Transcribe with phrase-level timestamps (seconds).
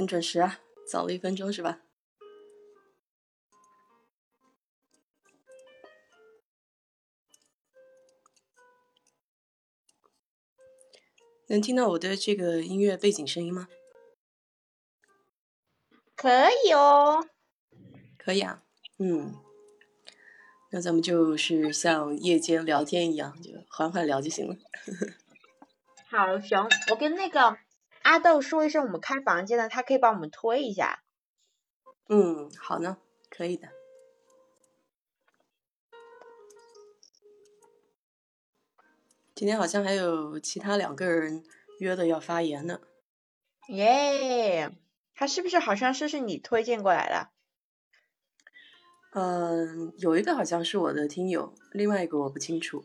[0.00, 0.60] 很准时啊，
[0.90, 1.80] 早了一分钟是吧？
[11.48, 13.68] 能听到我的这个音乐背景声音吗？
[16.16, 17.28] 可以哦，
[18.16, 18.62] 可以啊，
[18.96, 19.34] 嗯，
[20.70, 24.56] 那咱们就是像夜间聊天一样，就缓缓聊就行了。
[26.08, 27.58] 好，行，我跟那个
[28.02, 31.02] 阿豆说一声，我们开房间了，他可以帮我们推一下。
[32.08, 33.68] 嗯，好呢，可以的。
[39.34, 41.44] 今天好像还有其他两个人
[41.78, 42.80] 约的要发言呢。
[43.68, 44.70] 耶，
[45.14, 47.30] 他是不是好像是是你推荐过来的？
[49.12, 52.84] 嗯，有一个好像是我的听友，另外一个我不清楚。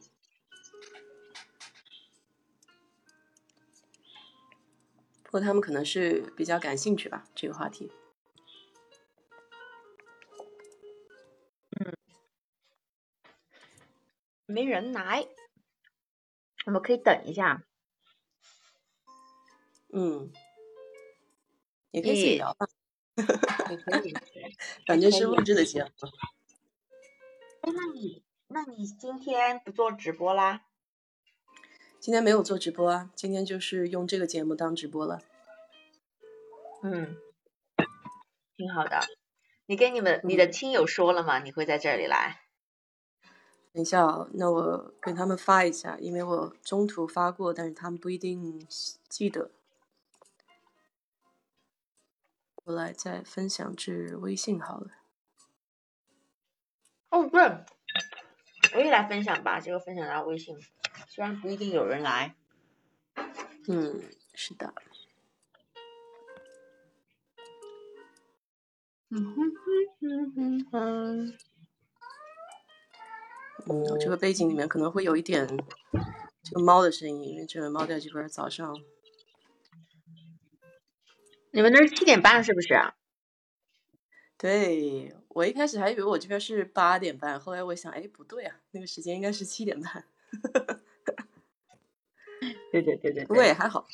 [5.40, 7.92] 他们可能是比较感兴趣吧，这个话题。
[11.80, 11.94] 嗯，
[14.46, 15.28] 没人来。
[16.66, 17.64] 我们可以等一下，
[19.94, 20.32] 嗯，
[21.92, 22.66] 也可以自己聊吧，
[23.70, 24.14] 也可以，
[24.88, 25.90] 反正是录制的节目。
[27.62, 30.66] 哎，那你那你今天不做直播啦？
[32.06, 35.24] 今天没有做直播啊，今天就是用这个节目当直播了。
[36.84, 37.18] 嗯，
[38.56, 39.00] 挺好的。
[39.66, 41.40] 你跟你们你的亲友说了吗？
[41.40, 42.42] 你会在这里来？
[43.74, 48.68] 等一下，那我给他们发一下，因为我中途发过，但是他们不一定
[49.10, 49.50] 记得。
[52.66, 54.92] 我来再分享至微信好了。
[57.10, 57.66] 哦，不是，
[58.76, 60.56] 我也来分享吧，这个分享到微信，
[61.08, 62.36] 虽然不一定有人来。
[63.68, 64.02] 嗯，
[64.34, 64.74] 是的。
[69.10, 69.56] 嗯哼哼
[70.02, 71.38] 哼哼哼。
[73.68, 75.48] 嗯，我这个背景里面可能会有一点
[76.44, 78.76] 这个猫的声音，因为这个猫在这边早上。
[81.52, 82.74] 你们那是七点半是不是？
[84.38, 90.06] 对，我一开始还以为我这边是八点半，后来我想，哎，不对啊，那个时间应该是七点半。
[92.72, 93.26] 对对对对。
[93.26, 93.86] 不过也还好，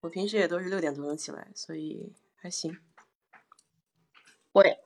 [0.00, 2.78] 我平时也都是六点多钟起来，所以还行。
[4.52, 4.78] 我也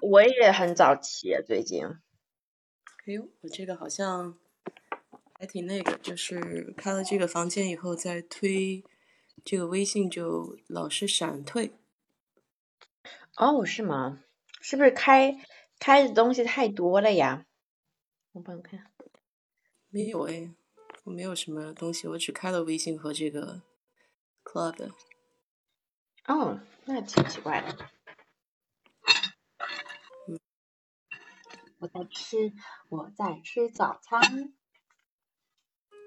[0.00, 1.84] 我也很早起，最近。
[1.84, 4.38] 哎呦，我这个好像
[5.38, 8.84] 还挺那个，就是开了这个房间以后再推
[9.44, 11.72] 这个微信就老是闪退。
[13.36, 14.22] 哦，是吗？
[14.60, 15.38] 是不是开
[15.78, 17.46] 开的东西太多了呀？
[18.32, 18.90] 我帮你看。
[19.90, 20.50] 没有哎，
[21.08, 23.62] 我没有什么东西，我只开了微信和这个
[24.44, 24.92] Club。
[26.26, 27.88] 哦，那挺奇怪的。
[31.78, 32.52] 我在吃，
[32.90, 34.52] 我在吃早餐。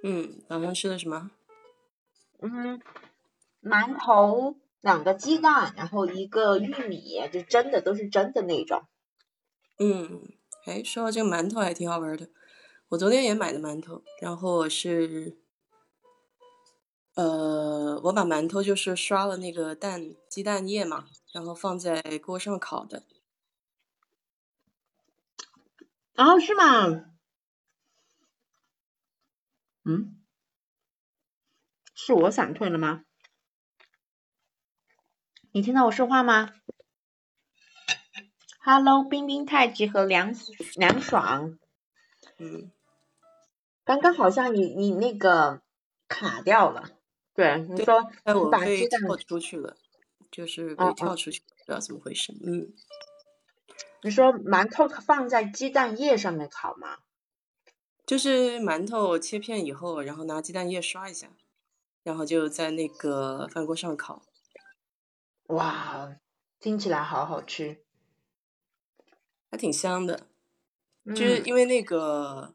[0.04, 1.32] 嗯，早上吃的什么？
[2.40, 2.80] 嗯，
[3.60, 8.84] 馒头，两个鸡蛋，然后一个玉米，就蒸的，都是蒸的那种。
[9.80, 10.22] 嗯，
[10.68, 12.30] 哎，说到这个馒头还挺好玩的。
[12.92, 15.38] 我昨天也买的馒头，然后我是，
[17.16, 23.04] 呃，我把馒头就是刷了那个蛋鸡蛋液嘛，然后放在锅上烤的。
[26.18, 27.06] 哦，是吗？
[29.86, 30.22] 嗯，
[31.96, 33.06] 是我闪退了吗？
[35.54, 36.50] 你听到我说话吗
[38.60, 40.36] ？Hello，冰冰太极和凉
[40.76, 41.58] 凉爽。
[42.38, 42.72] 嗯，
[43.92, 45.62] 刚刚好像你你那个
[46.08, 46.92] 卡掉了。
[47.34, 49.76] 对，你说我把鸡蛋跳出去了，
[50.32, 52.32] 就是被跳出去，不知道怎么回事。
[52.42, 52.72] 嗯。
[54.02, 57.00] 你说馒头放在鸡蛋液上面烤吗？
[58.06, 61.28] 就是馒头切片以后，然后拿鸡蛋液刷一下，
[62.04, 64.24] 然后就在那个饭锅上烤。
[65.48, 66.16] 哇，
[66.62, 67.84] 听起来好好吃，
[69.50, 70.28] 还挺香的。
[71.08, 72.54] 就是因为那个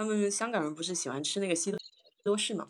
[0.00, 1.70] 他们香港人不是喜欢吃那个西
[2.24, 2.66] 多士嘛，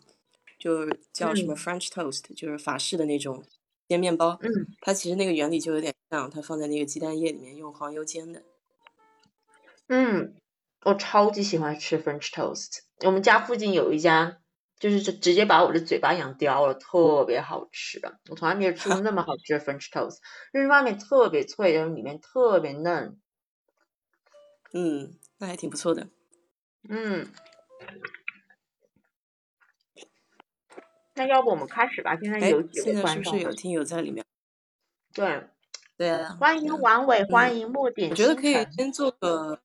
[0.59, 3.41] 就叫什么 French toast，就是法式的那种。
[3.87, 4.49] 煎面包，嗯，
[4.81, 8.43] 它其实那个原理就有点像，它放在那个鸡蛋液里面用黄油煎的。
[9.87, 10.35] 嗯，
[10.83, 12.79] 我超级喜欢吃 French toast。
[13.05, 14.39] 我们家附近有一家，
[14.77, 18.19] 就是直接把我的嘴巴养刁了，特别好吃的。
[18.29, 20.17] 我从来没有吃过那么好吃的 French toast，
[20.51, 23.17] 就是外面特别脆，然后里面特别嫩。
[24.73, 26.09] 嗯，那还挺不错的。
[26.89, 27.27] 嗯。
[31.13, 32.15] 那要不我们开始吧？
[32.15, 34.25] 现在有几现在是不是有听友在里面？
[35.13, 35.49] 对，
[35.97, 38.09] 对，欢迎王伟，欢迎木点。
[38.09, 39.61] 我觉得可以先做个，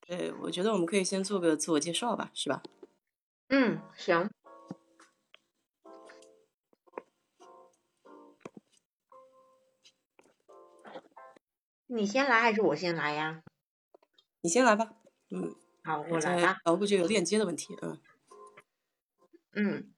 [0.00, 2.62] 对，我觉得我们可以先做个自我介绍吧，是吧？
[3.48, 4.30] 嗯，行。
[11.86, 13.42] 你先来还是我先来呀？
[14.42, 14.92] 你先来吧。
[15.36, 15.54] 嗯，
[15.84, 16.60] 好，我来吧。
[16.64, 17.98] 然后就有链接的问题，嗯。
[19.54, 19.92] 嗯，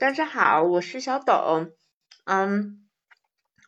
[0.00, 1.70] 大家好，我是小董。
[2.24, 2.88] 嗯，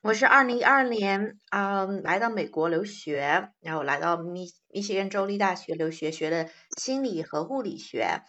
[0.02, 8.22] 我是二零一二年嗯来到美国留学，然后来到密密歇根州立大学留学，学的心理和护理学，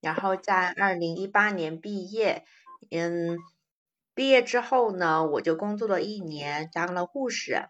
[0.00, 2.44] 然后在二零一八年毕业。
[2.90, 3.38] 嗯，
[4.12, 7.68] 毕业之后呢，我就工作了一年，当了护士。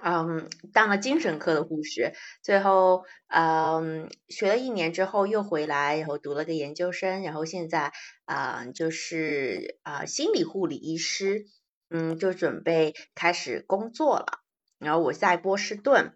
[0.00, 7.92] 嗯，当了精神科的护士，最后嗯学了一年之后又回来，然后读了个研究生，然后现在
[8.24, 11.46] 啊就是啊心理护理医师，
[11.90, 14.44] 嗯就准备开始工作了。
[14.78, 16.14] 然后我在波士顿，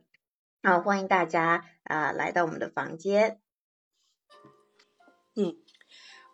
[0.61, 3.40] 啊欢迎大家啊来到我们的房间。
[5.34, 5.56] 嗯，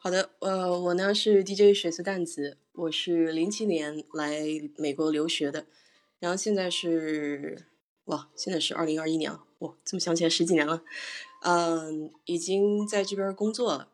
[0.03, 4.43] 好的，呃我呢是 DJ 水色淡子，我是零七年来
[4.77, 5.65] 美国留学的。
[6.21, 7.67] 然后现在是
[8.07, 10.83] 哇，现在是二零二一年了，哇，这么想起来十几年了，
[11.43, 13.93] 嗯，已经在这边工作了，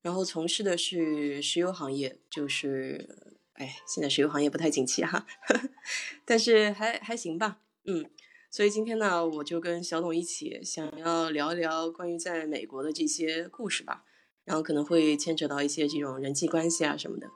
[0.00, 5.26] 然后从事的是石油行业，就是，哎，现在石油行业不太景气哈，
[6.24, 8.08] 但是还还行吧，嗯，
[8.50, 14.04] 所以今天呢，我就跟小董一起想要聊一聊关于在美国的这些故事吧，
[14.44, 17.26] 然后可能会牵扯到一些这种人际关系啊什么的，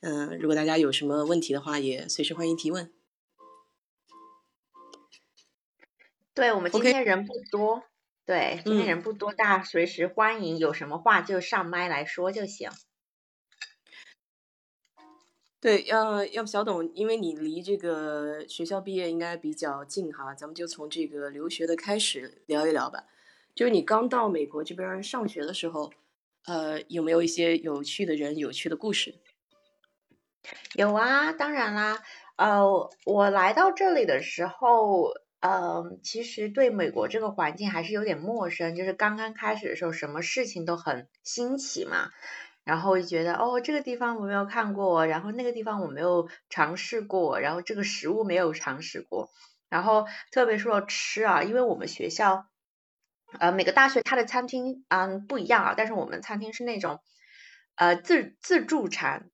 [0.00, 2.90] 嗯，如果大家有什么问题的话，也随时欢迎提问。
[6.34, 7.82] 对我们今天人不多，
[8.24, 12.70] 对，今天人不多，大家随时欢迎，有什么话就上麦来说就行。
[15.60, 23.04] 对，要要不小董，因为你离这个学校毕业应该比较近哈，咱们就从这个留学的开始聊一聊吧。
[23.54, 25.92] 就是你刚到美国这边上学的时候，
[26.46, 29.16] 呃，有没有一些有趣的人、有趣的故事？
[30.76, 32.02] 有啊，当然啦，
[32.36, 35.12] 呃，我来到这里的时候。
[35.42, 42.10] 嗯，其实对美国这个环境还是有点陌生，就是刚刚开始的时候，什么事情都很新奇嘛，
[42.62, 49.30] 然后就觉得哦，这个地方我没有看过，然后那个地方我没有尝试过，然后这个食物没有尝试过，
[49.68, 52.46] 然后特别说吃啊，因为我们学校，
[53.40, 57.00] 呃，每个大学它的餐厅嗯不一样啊，但是我们餐厅是那种
[57.74, 59.31] 呃自自助餐。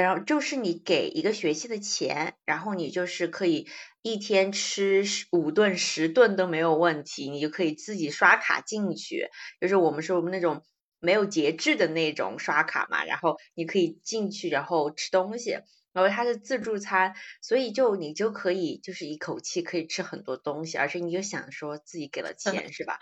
[0.00, 3.68] 然后就是你给一个学期的钱，然后你就是可以
[4.02, 9.28] 一天吃五顿十顿都没有问题，你就可以自己刷卡进去。
[9.60, 10.62] 就是我们说我们那种
[10.98, 15.58] 没有节制的那种刷卡嘛，然后你可以进去，然后吃东西。
[15.94, 22.98] 然后它是自助餐，所以就你就可以就是一口气可以吃很多东西，而且你就想说自己给了钱是吧？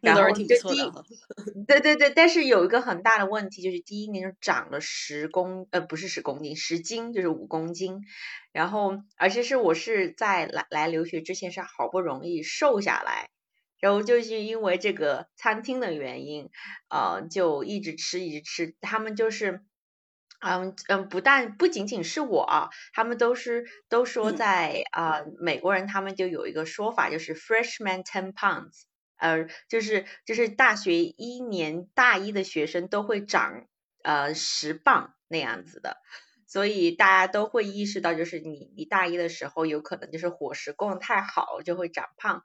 [0.00, 1.04] 然后挺不错的。
[1.66, 8.02] 对对对，但是有一个很大的问题，就是第一年就长了十公呃不是十公斤十斤就是五公斤，
[8.52, 13.28] 然后而且是我是在来来留学之前是好不容易瘦下来，
[13.80, 16.48] 然后就是因为这个餐厅的原因，
[16.88, 19.64] 呃就一直吃一直吃，他们就是。
[20.46, 28.82] 嗯嗯，不但不仅仅是我，他们都是都说在啊，美国人他们就有一个说法，就是 freshman ten pounds，
[29.16, 33.66] 呃，就是就是大学一年大一的学生都会长
[34.02, 35.96] 呃十磅那样子的，
[36.46, 42.44] 所以大家都会意识到，就是你你大一的时候有可能就是伙食供的太好就会长胖，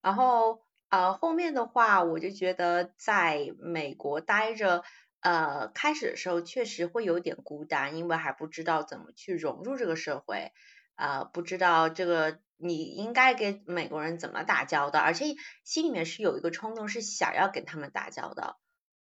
[0.00, 4.82] 然后呃后面的话我就觉得在美国待着。
[5.22, 10.50] 呃，开始的时候确实会有点孤单，因为还不知道怎么去融入这个社会，
[10.96, 18.58] 呃，不知道这个你应该跟美国人怎么打交道，而且心里面是有一个冲动，是想要跟他们打交道，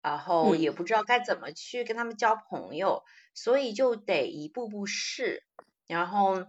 [0.03, 3.03] 然后也不知道该怎么去跟他们交朋友，
[3.34, 5.43] 所以就得一步步试。
[5.88, 6.46] 然后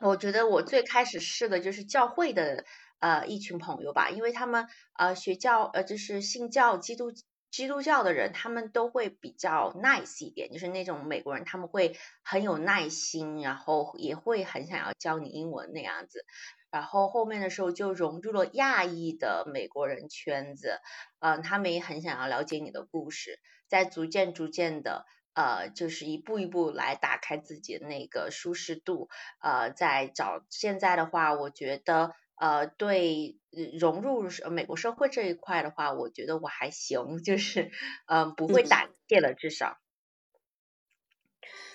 [0.00, 2.64] 我觉得我最开始试的就是教会的
[3.00, 7.12] 呃一群朋友吧，因为他们呃学教呃就是信教基督。
[7.50, 16.24] 基督教的人，他们都会比较 nice 一点，就是那种美国人，他们会很有耐心，然后也会很想要教你英文那样子。
[16.70, 20.78] 然后后面的时候就融入了亚裔的美国人圈子，
[21.20, 29.08] 嗯，他们也很想要了解你的故事，在逐渐逐渐的，呃，就是一步一步来打开自己的那个舒适度，
[29.40, 32.12] 呃，在找现在的话，我觉得。
[32.40, 33.36] 呃，对
[33.78, 37.70] 融入美国社会这一块的话，我觉得我还行，就是
[38.06, 39.78] 嗯不会胆怯了，至少。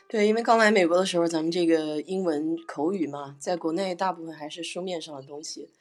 [0.10, 5.72] 对，因为刚来美国的时候，咱们这个英文口语嘛，在国内大部分还是书面上的东西。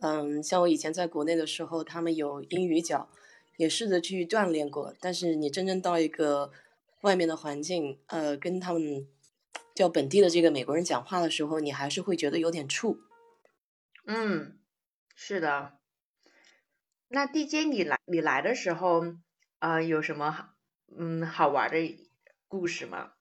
[0.00, 3.08] 嗯，像我以前在国内的时候，他们有英语角，
[3.56, 4.94] 也试着去锻炼过。
[5.00, 6.50] 但是你真正到一个
[7.02, 9.06] 外面的环境，呃，跟他们
[9.74, 12.98] 叫本地的这个美国人讲话的时候，你还是会觉得有点怵。
[14.12, 14.58] 嗯，
[15.14, 15.78] 是的。
[17.06, 19.04] 那 DJ 你来你来的时候，
[19.60, 20.50] 呃，有什么
[20.98, 22.08] 嗯好玩的
[22.48, 23.12] 故事吗？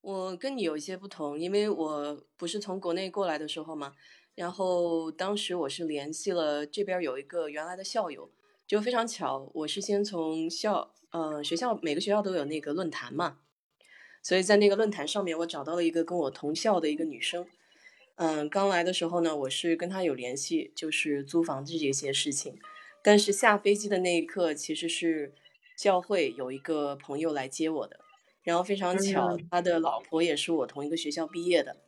[0.00, 3.94] 我跟你有一些不同，因为我不是从国内过来的时候嘛，
[4.34, 8.32] 然后当时我是联系了这边有一个原来的校友，
[8.66, 13.38] 就非常巧，我是先从校，呃，学校每个学校都有那个论坛嘛，
[14.24, 17.46] 所以在那个论坛上面，我找到了一个跟我同校的一个女生，
[18.22, 22.58] 嗯，刚来的时候呢，我是跟他有联系，就是租房子这些事情，
[23.02, 25.34] 但是下飞机的那一刻，其实是
[25.74, 28.00] 教会有一个朋友来接我的。
[28.42, 31.78] 然后非常巧，他的老婆也是我同一个学校毕业的，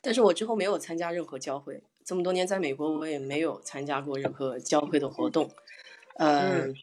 [0.00, 1.84] 但是我之后没有参加任何教会。
[2.04, 5.48] 这么多年在美国，我也没有参加过任何教会的活动。
[6.18, 6.74] 嗯，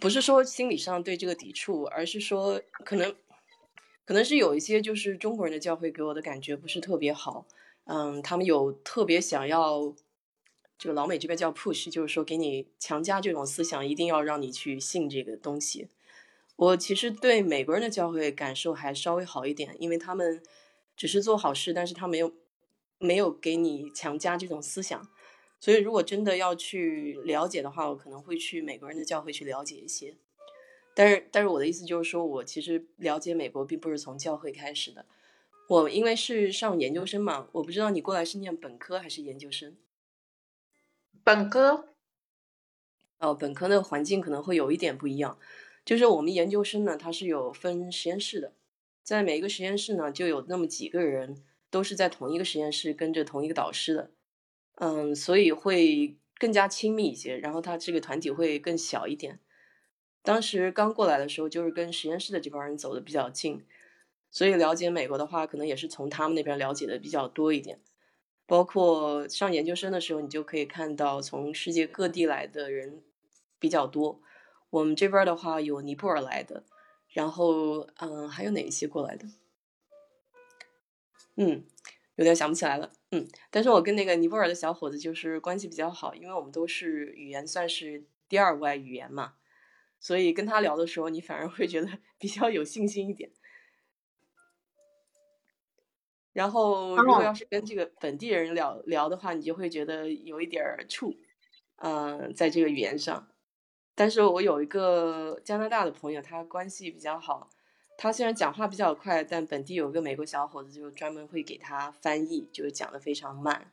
[0.00, 3.14] 不是说心理上对这个抵触，而是说可能
[4.06, 7.46] 可能是有一些就是中国人的教会给我的感觉不是特别好。
[7.84, 9.94] 嗯，他们有特别想要，
[10.78, 15.88] 就老美这边叫 push，就是说给你强加这种思想，一定要让你去信这个东西。
[16.54, 20.42] 我其实对美国人的教会感受还稍微好一点，因为他们
[20.96, 22.32] 只是做好事，但是他没有
[22.98, 25.08] 没有给你强加这种思想。
[25.60, 30.16] 所以如果真的要去了解的话，我可能会去美国人的教会去了解一些。
[30.98, 35.04] 但是，但是我的意思就是说，我其实了解美国并不是从教会开始的。
[35.68, 39.76] 我因为是上研究生嘛，我不知道你过来是念本科还是研究生。
[41.22, 41.88] 本科。
[43.18, 45.38] 哦，本科的环境可能会有一点不一样。
[45.84, 48.54] 就是我们研究生呢，它是有分实验室的，
[49.02, 54.10] 在每一个实验室呢，就有那么几个人，都是在同一个实验室跟着同一个导师的，
[54.76, 59.40] 嗯，所以会更加亲密一些，然后他这个团体会更小一点。
[60.26, 63.64] 当时刚过来的时候，就是跟实验室的这帮人走的比较近，
[64.28, 67.78] 所以了解美国的话，可能也是从他们那边了解的比较多一点。
[68.44, 73.04] 包括上研究生的时候，你就可以看到从世界各地来的人
[73.60, 74.20] 比较多。
[74.70, 76.64] 我们这边的话有尼泊尔来的，
[77.08, 79.28] 然后嗯，还有哪一些过来的？
[81.36, 81.64] 嗯，
[82.16, 82.92] 有点想不起来了。
[83.12, 89.34] 嗯，但是我跟那个尼泊尔的小伙子就是关系比较好，因为我们都是语言算是第二外语言嘛，
[90.06, 93.28] 所以跟他聊的时候，你反而会觉得 比较有信心一点。
[96.32, 101.16] 然后如果要是跟这个本地人聊聊的话，你就会觉得有一点儿怵，
[101.78, 103.26] 嗯，在这个语言上。
[103.96, 107.50] 但是我有一个加拿大的朋友，他关系比较好。
[107.98, 113.72] 他虽然讲话比较快，但本地有个美国小伙子就专门会给他翻译，就是讲的非常慢，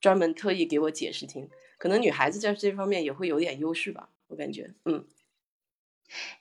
[0.00, 1.50] 专门特意给我解释听。
[1.76, 4.72] 可能女孩子在这方面也会有点优势吧，我感觉。
[4.86, 5.04] 嗯。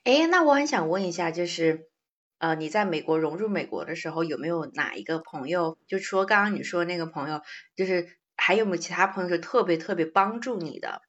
[0.03, 1.89] 哎，那我很想问一下，就是
[2.38, 7.41] 呃，你在美国融入美国的时候，有没有哪一个朋友，就说刚刚你说那个朋友，
[7.75, 11.01] 就是还有没有其他朋友是特别特别帮助你的？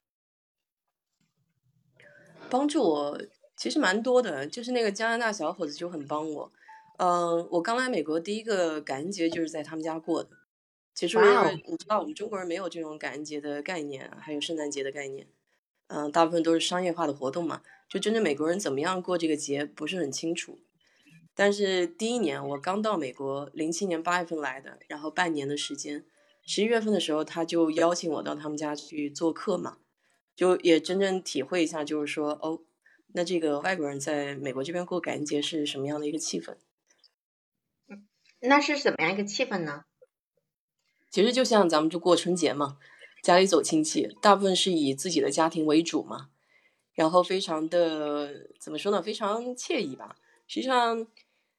[2.49, 3.21] 帮助我
[3.55, 6.51] 其实蛮多的，就是那个加拿大小伙子就很帮我。
[6.97, 10.31] 嗯，我刚来美国第一个感恩节就是在他们家过的。
[10.93, 11.17] 其实
[11.65, 15.27] 你知道，我们中国人没有这种感恩节的概念，还有圣诞节的概念。
[15.87, 20.59] 嗯，大部分都是商业化的活动嘛，就真正美国人怎么样过这个节不是很清楚。
[21.35, 26.05] 但是第一年我刚到美国，零七年八月份来的，然后半年的时间，
[26.45, 29.79] 十一月份的时候他就邀请我到他们家去做客嘛。
[30.35, 32.61] 就也真正体会一下，就是说，哦，
[33.13, 36.55] 那这个外国人在美国这边过感恩节是什么样的一个气氛？
[38.39, 39.83] 那是怎么样一个气氛呢？
[41.09, 42.77] 其实就像咱们就过春节嘛，
[43.21, 46.29] 家里走亲戚，大部分是以自己的家庭为主嘛，
[46.99, 49.01] 然后非常的怎么说呢？
[49.01, 50.17] 非常惬意吧。
[50.47, 50.97] 实际上，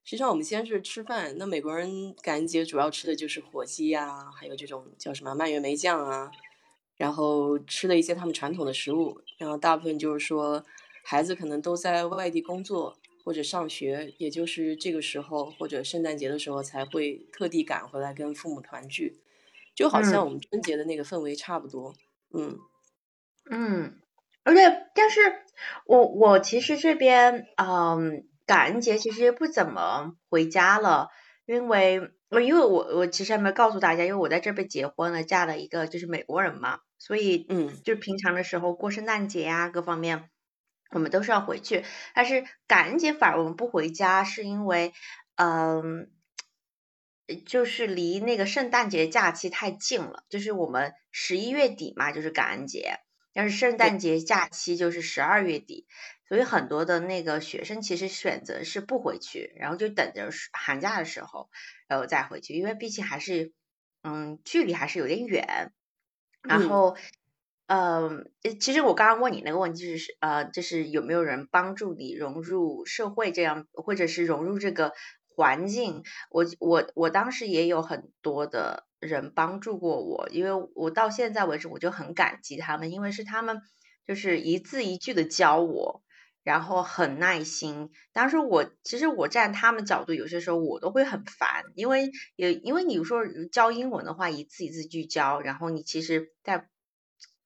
[0.04, 6.30] 实际上我们先是吃饭，那美国人感恩节主要吃的就是火鸡呀，还有这种叫什么蔓越莓酱啊。
[6.98, 10.62] 然后吃了一些他们传统的食物，然后大部分就是说，
[11.02, 19.16] 孩子可能都在外地工作或者上学，也就是这个时候或者圣诞节的时候才会特地赶回来跟父母团聚，
[19.74, 21.94] 就好像我们春节的那个氛围差不多。
[22.34, 22.58] 嗯
[23.50, 23.98] 嗯，
[24.44, 25.20] 而且但是
[25.86, 31.08] 我我其实这边嗯感恩节其实不怎么回家了，
[31.46, 36.80] 因为我因为我我其实还没告诉大家，因为我在这边结婚了，嫁了一个就是美国人嘛。
[37.02, 40.28] 所以，嗯，就平常的时候过圣诞节呀，各方面，
[40.90, 41.82] 我们都是要回去。
[42.14, 44.92] 但是感恩节反而我们不回家，是因为，
[45.36, 46.10] 嗯，
[47.46, 52.98] 就是离那个圣诞节假期太近了，就是我们十一月底嘛，就是感恩节，
[53.32, 55.86] 但是圣诞节假期就是十二月底，
[56.28, 61.50] 所以很多的那个学生其实选择是不回去，然后就等着寒假的时候，
[61.88, 63.52] 然后再回去，因为毕竟还是，
[64.02, 65.72] 嗯，距离还是有点远，
[66.42, 66.96] 然后。
[67.72, 68.28] 嗯，
[68.60, 74.92] 其实我刚刚问你那个问题是，呃，就是有没有人帮助你融入社会，这样或者是融入这个
[75.36, 76.02] 环境？
[76.32, 83.62] 我我我当时也有很多的人帮助过我，因为我到现在为止我就很感激他们，因为是他们
[84.06, 86.02] 就是一字一句的教我，
[86.44, 87.90] 然后很耐心。
[88.12, 96.68] 当时我其实我站他们角度，有些时候我都会很烦，因为也因为你说教英文的话，一字一字句教，然后你其实在。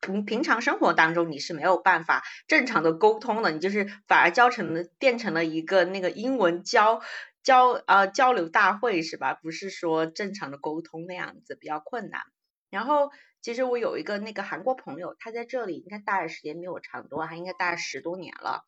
[0.00, 7.00] 平平常生活当中你是没有办法正常的沟通的，你就是反而教成了变成了一个那个英文教
[7.44, 9.34] 交呃交流大会是吧？
[9.34, 12.22] 不是说正常的沟通那样子比较困难。
[12.70, 18.64] 然后其实我有一个那个韩国朋友，他在这里应该待的时间比我长多，他应该待了十多年了。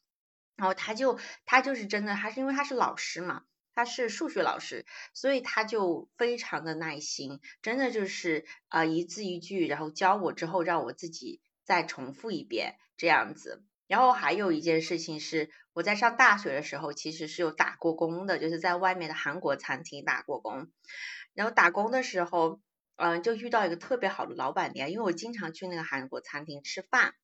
[0.55, 3.43] 然后他就他就是真的，他是因为他是老师嘛。
[3.79, 13.63] 他是数学老师，所以他就非常的耐心，真的就是啊一字一句，然后教我之后让我自己再重复一遍这样子。
[13.87, 20.69] 然后还有一件事情是，我在上大学的时候其实是有打过工的，就是在外面的韩国餐厅打过工。
[21.35, 22.61] 然后打工的时候，
[22.97, 27.15] 嗯，就遇到一个特别好的老板娘，因为我经常去那个韩国餐厅吃饭。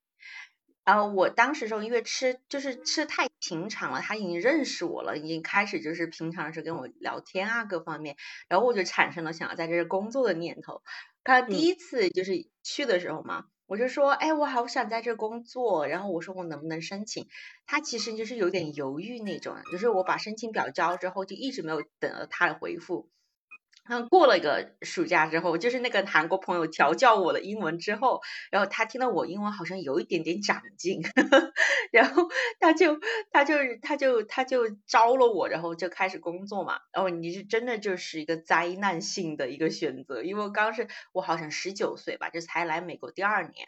[0.85, 8.17] 然后我当时时候因为吃就是吃太平常了，他已经认识我了，已经开始就是平常是跟我聊天啊各方面，
[8.49, 10.83] 然后我就产生了想要在这儿工作的念头。
[11.23, 17.27] 他第一次就是去的时候嘛，我就说，哎，我好想在这工作，然后我说我能不能申请？
[17.65, 23.09] 他其实就是有点犹豫那种，就是我把申请表交之后，就一直没有等到他的回复。
[23.89, 28.21] 嗯，过了一个暑假之后，就是那个韩国朋友调教我的英文之后，
[28.53, 31.03] 然后他听到我英文好像有一点点长进，
[31.91, 32.29] 然后
[32.61, 32.97] 他就
[33.33, 36.79] 他就他就他就招了我，然后就开始工作嘛。
[36.93, 43.67] 然后你是真的就是一个灾难性的一个选择，因为刚是我好像十九岁吧，就才来美国第二年，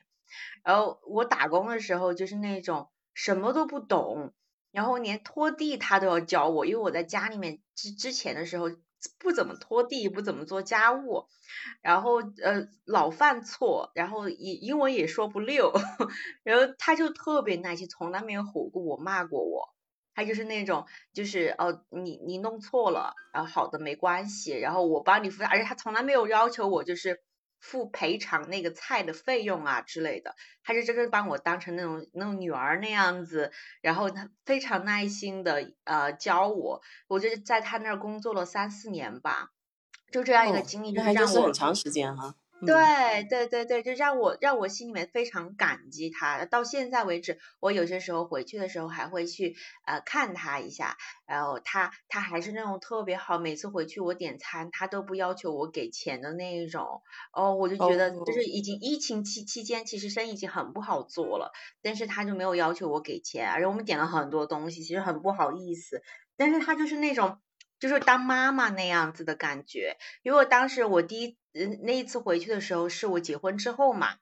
[0.62, 4.32] 然后我打工的时候就是那种什么都不懂，
[4.70, 8.70] 然后连拖地他都要教我，因为我在家里面之之前的时候。
[9.18, 11.26] 不怎么拖地，不怎么做家务，
[11.82, 15.72] 然后呃老犯错，然后英英文也说不溜，
[16.42, 19.74] 然后他就特别耐心，从来没有吼过我，骂过我，
[20.14, 27.22] 他就是那种就是哦你你弄错了，然后好的没关系，然后我帮你付，而且他从来没有要求我就是。
[27.64, 33.50] 付赔偿那个菜的费用啊之类的，他是真的把我当成那种那种女儿那样子，
[33.80, 39.48] 然后他非常耐心的呃教我，我就在他那儿工作了三四年吧，
[40.12, 42.34] 就这样一个经历，让我很长时间哈。
[42.66, 46.44] 对对对对，就让我让我心里面非常感激他。
[46.44, 50.96] 到现在为止，我有些时候回去的时候还会去呃看他一下，
[51.26, 57.02] 然后他他还是那种特别好，每次回去我点餐，他都不要求我给钱的那一种。
[57.32, 66.02] 哦，我就觉得就是已经疫情期期间，其实生意已经很不好做了，但是他就没有要求我给钱，而且我们点了很多东西，其实很不好意思，
[66.36, 67.38] 但是他就是那种。
[67.80, 74.16] 就是当妈妈那样子的感觉，因为我当时我第一嗯那一次回去的时候是我结婚之后嘛，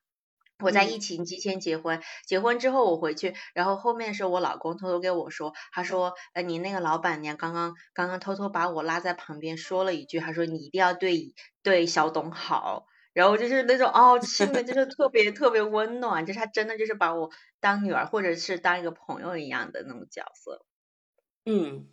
[0.59, 20.65] 我在疫情期间结婚，结婚之后我回去，然后后面是我老公偷偷跟我说，他说，呃你那个老板娘刚刚刚刚偷偷把我拉在旁边说了一句，他说你一定要对对小董好，然后就是那种哦，心里就是特别特别温暖，就是他真的就是把我当女儿或者是当一个朋友一样的那种角色，
[21.45, 21.89] 嗯。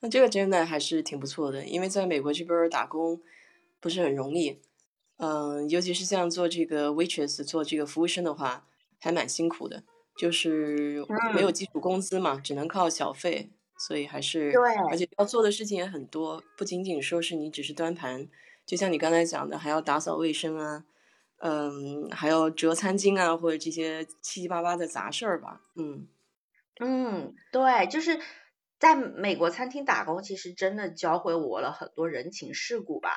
[0.00, 3.20] 那这个真的还是挺不错的，因为在美国这边打工
[3.80, 4.60] 不是很容易，
[5.16, 8.68] 嗯，尤其是像做这个 waitress 做这个服务生的话，
[9.00, 9.82] 还蛮辛苦的，
[10.18, 11.02] 就是
[11.34, 18.28] 没有基础工资嘛，只能靠小费，所以还是对，而且要做的事情也很多，不仅仅说是你只是端盘，
[18.66, 20.84] 就像你刚才讲的，还要打扫卫生啊，
[21.38, 26.06] 嗯，还要折餐巾啊，或者这些七七八八的杂事儿吧，嗯，
[26.80, 28.20] 嗯，对，就是。
[28.78, 33.10] 在美国餐厅打工，其实真的教会我了很多人情世故吧。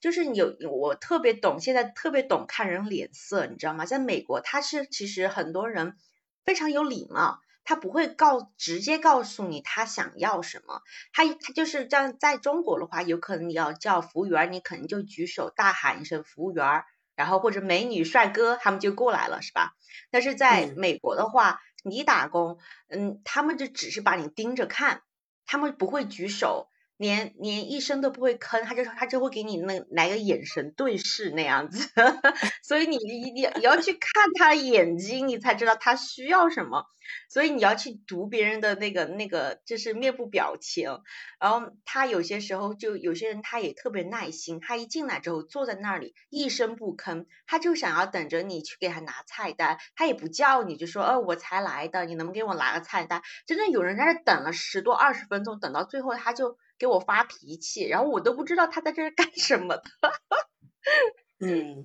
[0.00, 3.86] 就是有我特别懂，现在特别懂看人脸色，你知道吗？
[3.86, 5.96] 在美国，他是其实很多人
[6.44, 10.82] 非常有礼貌，他不会告直接告诉你他想要什么。
[11.12, 12.18] 他他就是这样。
[12.18, 16.82] 在中国的话，有可能你要叫服务员，你可能就举手大喊一声“服务员”，
[17.14, 19.76] 然后或者美女帅哥，他们就过来了，是吧？
[20.10, 21.60] 但是在美国的话。
[21.84, 25.02] 你打工，嗯，他们就只是把你盯着看，
[25.44, 26.70] 他们不会举手。
[26.96, 31.88] 连连一声都不会吭，他就他就会给你那来个眼神对视那样子，
[32.62, 36.86] 所以你你你要去看他的眼睛，你才知道他需要什么。
[37.28, 41.00] 所以你要去读别人的那个那个就是面部表情，
[41.38, 53.20] 然后他有些时候就有些人他也特别耐心，他一进来之后坐在那里一声不吭，他就想要等着你去给他拿菜单，他也不叫你就说哦我才来的，你能不能给我拿个菜单？
[53.46, 56.56] 真的有人在这等了十多二十分钟，等到最后他就。
[56.78, 59.82] 给我发脾气，然后我都不知道他在这儿干什么的。
[61.40, 61.84] 嗯，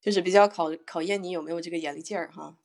[0.00, 2.56] 就是比较考考验你有没有这个眼力劲儿哈。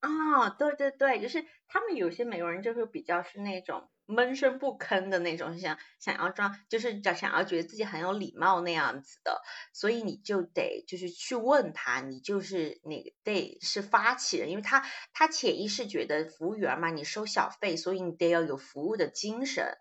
[0.00, 19.78] 啊，对对对，就是他们有些美国人就是比较是那种闷声不吭的那种，想想要装，就是想想要觉得自己很有礼貌那样子的，所以你就得就是去问他，你就是你得是发起人，因为他他潜意识觉得服务员嘛，你收小费，所以你得要有服务的精神。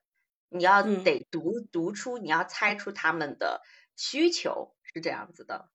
[0.51, 3.61] 你要得读读出，你要猜出他们的
[3.95, 5.69] 需求是这样子的。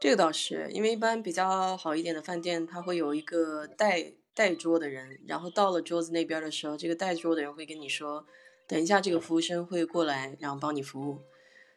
[0.00, 8.26] 这个倒是，因为一般比较好一点的饭店，他会有一个带带桌的人，然后到了桌子那边的时候，这个带桌的人会跟你说，
[8.66, 11.22] 等一下这个服务生会过来，然后帮你服务。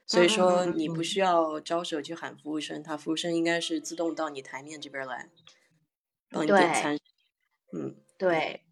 [0.08, 5.30] 所以说你不需要招手去喊服务生，他服务生应该是自动到你台面这边来
[6.30, 6.98] 帮你点餐。
[7.74, 8.65] 嗯，对。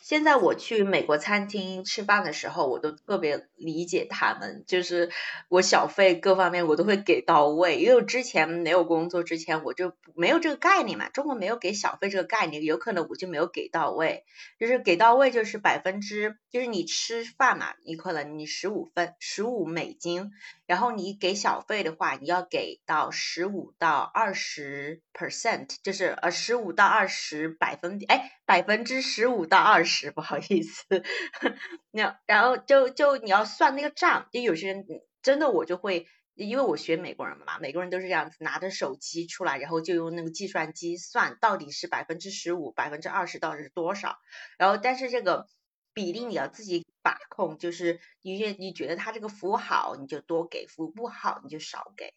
[0.00, 5.10] 现在我去美国餐厅吃饭的时候，我都特别理解他们，就是
[5.48, 14.24] 我小费各方面我都会给到位，因为之前没有工作之前我就没有这个概念嘛，中国没有给小费这个概念，有可能我就没有给到位，
[14.58, 20.32] 就是给到位就是百分之，就是你吃饭嘛，你可能你十五分十五美金。
[20.70, 30.84] 然后你给小费的话，你要给到十五到二十 percent，就是呃十五到二十百分，哎百分之十五到二十，不好意思，
[31.90, 34.86] 那然后就就你要算那个账，就有些人
[35.22, 36.06] 真的我就会，
[36.36, 44.18] 因为我学美国人嘛，美国人都是这样子，拿着手机出来，然后就用那个计算机算到底是百分之十五、百分之二十到底是多少，
[44.56, 45.48] 然后但是这个。
[45.92, 52.12] 比例你要自己把控，就是你觉你觉得他这个服务好，你就多给；服务不好，你就少给。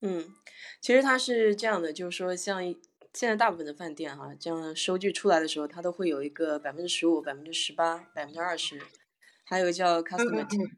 [0.00, 0.34] 嗯，
[0.80, 2.60] 其实它是这样的，就是说，像
[3.14, 8.82] 现在大部分的饭店哈，这样收据出来的时候，它都会有一个百分之十五、百分之十八、百分之二十，
[9.44, 10.72] 还有叫 customer tip，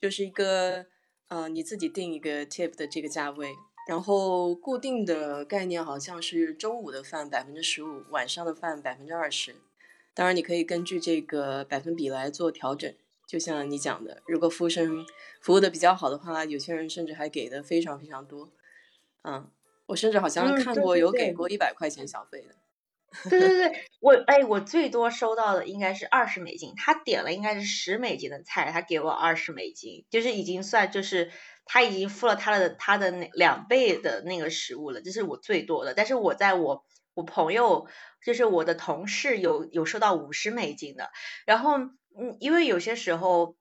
[0.00, 0.86] 就是一个
[1.28, 3.54] 呃你自己定一个 tip 的这个价位。
[3.88, 9.56] 然后固定的概念好像是中午的饭百分之十五，晚上的饭百分之二十。
[10.12, 12.92] 当然，你可以根据这个百分比来做调整。
[13.26, 15.06] 就像你讲的，如果服务生
[15.40, 18.50] 服务的比较好的话，有些人甚至还给的非常非常多。
[19.22, 19.48] 嗯，
[19.86, 22.56] 我甚至好像看过有给过一百块钱小费的。
[23.30, 26.74] 对对对，我哎，我最多收到的应该是二十美金。
[26.76, 31.30] 他点了应该是十美金的菜，他给我二十美金，就是已经算就是
[31.64, 35.94] 他已经付了他的他的那两倍的那个食物了，这是我最多的。
[35.94, 37.86] 但是我在我我朋友。
[38.24, 41.10] 就是我的同事有有收到五十美金的，
[41.46, 43.56] 然后嗯，因为有些时候，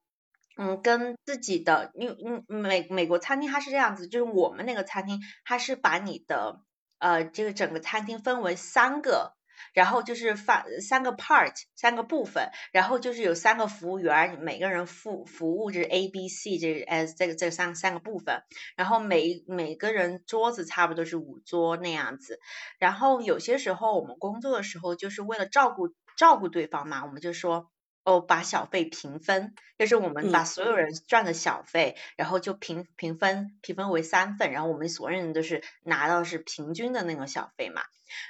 [0.57, 6.61] 嗯，跟自己的，因嗯美美国餐厅它是这样子，就是我们那个餐厅它是把你的
[6.97, 9.38] 呃这个整个餐厅分为三个。
[9.73, 18.43] 然后就是发三个 part，三个部分，然后就是有三个服务员，每个人服服务就是 A、B、C 这 as 这个这三三个部分，
[18.75, 22.39] 然后每每个人桌子差不多是五桌那样子，
[22.77, 27.69] 然后有些时候我们工作的时候就是为了照顾照顾对方嘛，我们就说
[28.03, 37.81] 哦把小费平分，就是我们把所有人赚的小费，然后就平平分平分为三份，然后我们所有人都是拿到是平均的那个小费嘛，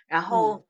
[0.07, 0.65] 然后。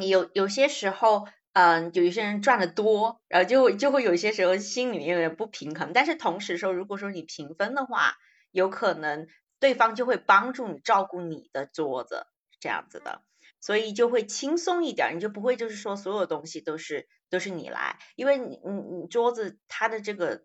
[0.00, 5.92] 有有些时候，嗯，有一些人赚的多，然后就就会有些时候心里面有点不平衡。
[5.92, 8.14] 但是同时说，如果说你平分的话，
[8.50, 9.26] 有可能
[9.60, 12.26] 对方就会帮助你照顾你的桌子，
[12.60, 13.22] 这样子的，
[13.60, 20.44] 所以就会轻松一点，你就不会就是说所有东西都是都是你来，因为你你你桌子它的这个。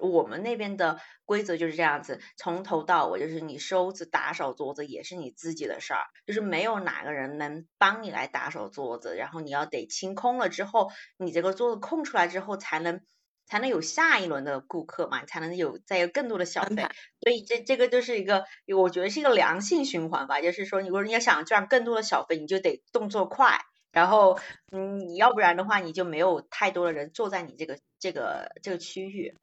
[0.00, 13.00] 我们那边的规则就是这样子，从头到尾就是你收拾、打扫桌子也是你自己的事儿，就是没有哪个人能帮你来打扫桌子，然后你要得清空了之后，你这个桌子空出来之后，才能
[13.46, 16.86] 才能有下一轮的顾客嘛，才能有再有更多的小费。
[17.20, 18.44] 所以这这个就是一个，
[18.76, 23.58] 我觉得是一个良性循环吧，就是说，如果你要想赚更多的小费，你就得动作快，
[23.90, 24.38] 然后
[24.70, 29.34] 嗯，你要不然的话，你就没有太多的人坐在你这个这个这个区域。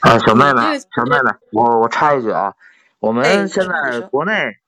[0.00, 2.54] 啊，小妹妹，小妹妹，我我插一句啊，
[2.98, 4.58] 我们现在国内，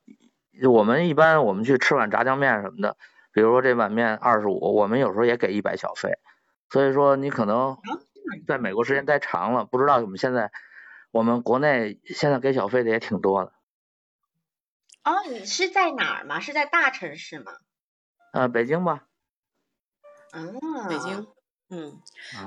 [0.71, 2.97] 我们一般我们去吃碗炸酱面什么的，
[3.33, 6.19] 比如说这碗面二十五，我们有时候也给一百小费。
[6.71, 7.79] 所以说你可能
[8.47, 10.51] 在美国时间待长了，不知道我们现在
[11.11, 13.53] 我们国内现在给小费的也挺多的。
[15.05, 16.41] 哦，你是在哪儿吗？
[16.41, 17.53] 是在大城市吗？
[18.33, 19.05] 呃，北京吧。
[20.33, 21.27] 嗯，北京。
[21.71, 22.01] 嗯。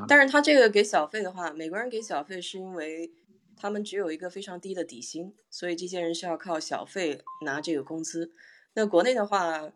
[0.07, 3.11] 但是他这个给小费的话，美国人给小费是因为
[3.55, 8.31] 他们只有一个非常低的底薪，所以这些人是要靠小费拿这个工资。
[8.73, 9.71] 那国内的话，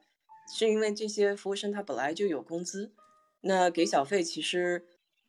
[0.54, 2.92] 是因为这些服务生他本来就有工资。
[3.42, 4.86] 那给小费其实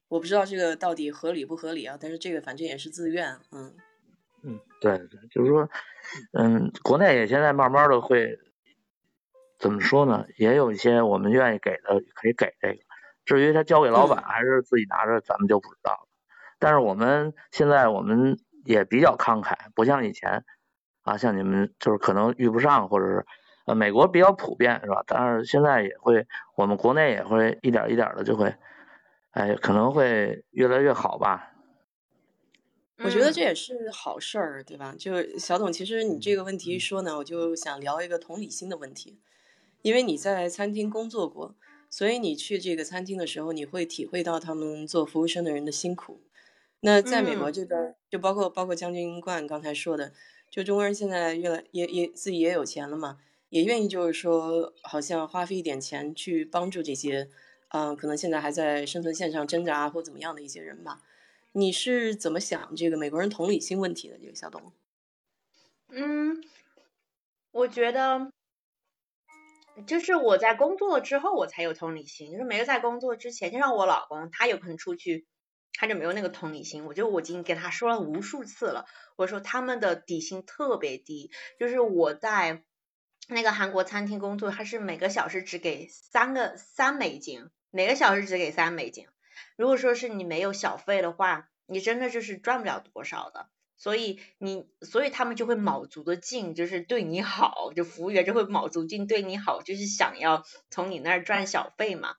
[0.08, 3.74] 我不知道这个到底合理不合理啊，但是这个反正也是自愿，嗯
[4.42, 5.70] 嗯，对对，就是说，
[6.32, 8.38] 嗯，国内也现在慢慢的会
[9.58, 10.26] 怎么说呢？
[10.36, 12.82] 也有一些我们愿意给的可以给这个，
[13.24, 16.08] 至于他交给老板还是自己拿着，咱们就不知道了。
[16.58, 20.44] 但是我们现在我们也比较慷慨，不像以前
[21.02, 23.26] 啊，像你们就是可能遇不上或者是。
[23.64, 25.04] 呃，美国比较普遍是吧？
[25.06, 28.52] 但是现在也会，我们国内也会一点一点的就会，
[29.30, 31.52] 哎，可能会越来越好吧。
[33.04, 34.96] 我觉得这也是好事儿，对吧？
[34.98, 39.20] 就小董，其实你这个问题一说呢，我就想聊一个同理心的问题。
[39.82, 41.54] 因为你在餐厅工作过，
[41.92, 46.22] 所以你去这个餐厅的时候，你会体会到他们做服务生的人的辛苦。
[46.80, 50.14] 那在美国这边，就包括包括将军冠刚才说的，
[50.48, 53.18] 就中国人现在越来也也自己也有钱了嘛。
[53.50, 57.28] 也愿意就是说，好像花费一点钱去帮助这些，
[57.68, 61.02] 嗯，可能现在还在生存线上挣扎或怎么样的一些人吧。
[61.52, 64.72] 你是怎么想这个美国人同理心问题的，这个小董？
[65.90, 66.42] 嗯，
[67.50, 68.32] 我觉得，
[69.86, 75.26] 就是我在工作了之后我才有同理心，就是没有在工作之前，就像我老公，他有可能出去，
[75.74, 76.84] 他就没有那个同理心。
[76.86, 82.62] 我觉得我已经给他说了无数次了，我说他们的底薪特别低，就是我在。
[83.28, 89.06] 那个韩国餐厅工作，他是每个小时只给三个三美金，每个小时只给三美金。
[89.56, 93.48] 如果说是你没有小费的话，你真的就是赚不了多少的。
[93.82, 102.14] 所以你，所以他们就会卯足的劲，就是对你好，就服务员就会卯足劲对你好，就是想要从你那儿赚小费嘛。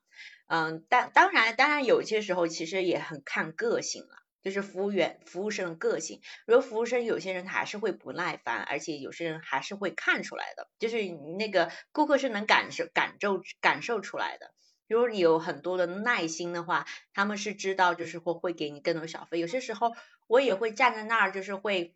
[0.46, 4.08] 嗯，但当然，当然有些时候其实也很看个性了。
[4.42, 6.20] 就是服务员、服务生的个性。
[6.46, 10.98] 如果服务生有些人还是会不耐烦，而且有些人还是会看出来的，就是
[11.38, 14.52] 那个顾客是能感受、感受、感受出来的。
[14.86, 19.38] 如果你有很多的耐心的话，他们是知道，就是会会给你更多小费。
[19.38, 19.92] 有些时候
[20.34, 21.94] 我也会站在那儿，就是会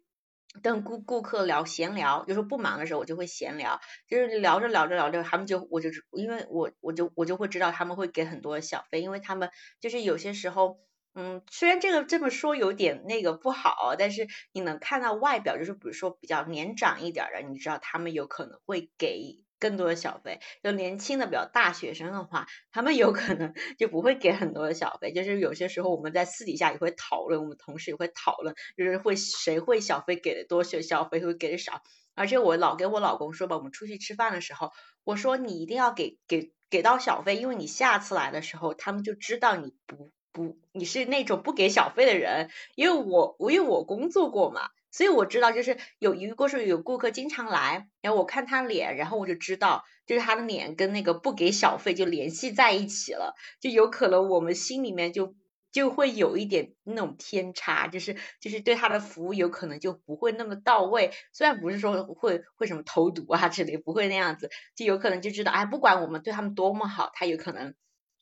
[0.63, 10.79] 跟顾顾客聊闲聊，就是不忙的时候我就会闲聊，就是聊着聊着聊着，他们就我就因为我我就我就会知道他们会给很多小费，因为他们就是有些时候。
[11.21, 19.19] 嗯，虽然这个这么说有点那个不好，但是你能看到外表，就是比如说比较年长一点的，你知道他们有可能会给
[19.59, 20.41] 更多的小费。
[20.63, 25.13] 就年轻的比较大学生的话，他们有可能就不会给很多的小费。
[25.13, 31.83] 就是有些时候我们在私底下也会讨论，我们同事也会讨论，就是会谁会小费给的多，谁小费会给的少。
[32.15, 34.73] 而且我老给我老公说吧，我们出去吃饭的时候，
[35.05, 40.11] 我说你一定要给给给到小费，因为你下次来的时候，他们就知道你不。
[40.31, 55.35] 不，你是那种不给小费的人，因为我我因为我工作过嘛，所以我知道就是有如果说有顾客经常来，然后我看他脸，然后我就知道就是他的脸跟那个不给小费就联系在一起了，就有可能我们心里面就
[55.71, 67.75] 就会有一点那种偏差，就是就是对他的服务有可能就不会那么到位，虽然不是说会会什么投毒啊之类，不会那样子，就有可能就知道，哎，不管我们对他们多么好，他有可能。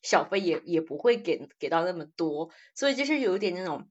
[0.02, 3.88] 小费也也不会给给到那么多，所以就是有一点那种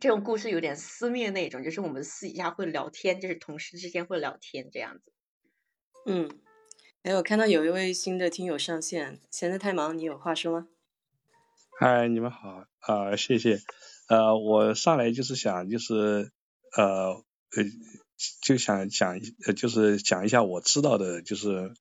[0.00, 5.12] 这种故事有点私密的那种，就是我们私底下会聊天，就是同事之间会聊天这样子。
[6.06, 6.30] 嗯，
[7.02, 10.68] 哎，我看到有一位新的听友上线，闲得太忙，你有话说吗？
[11.80, 13.60] 嗨，你们好啊，谢谢。
[14.08, 16.30] 呃，我上来就是想就是
[16.76, 17.64] 呃呃
[18.42, 21.74] 就想讲呃就是讲一下我知道的，就是。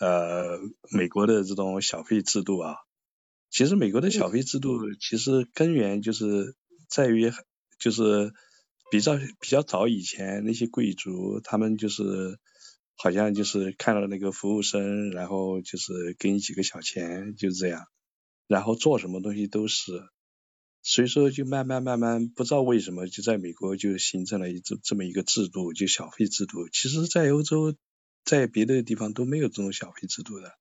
[0.00, 0.58] 呃，
[0.90, 2.78] 美国的这种小费制度啊，
[3.48, 6.56] 其实美国的小费制度其实根源就是
[6.94, 7.32] 在于，
[7.80, 8.32] 就是
[8.90, 12.38] 比较比较早以前那些贵族，他们就是
[12.96, 17.86] 好像就是看到那个服务生，然后就是给你几个小钱，就这样，
[18.46, 20.04] 然后做什么东西都是，
[20.82, 26.68] 所以说就慢慢慢慢不知道为什么就在美国就形成了一这这么一个制度，就小费制度。
[26.68, 27.74] 其实，在欧洲。
[28.26, 30.54] 在别的地方都没有这种小费制度的，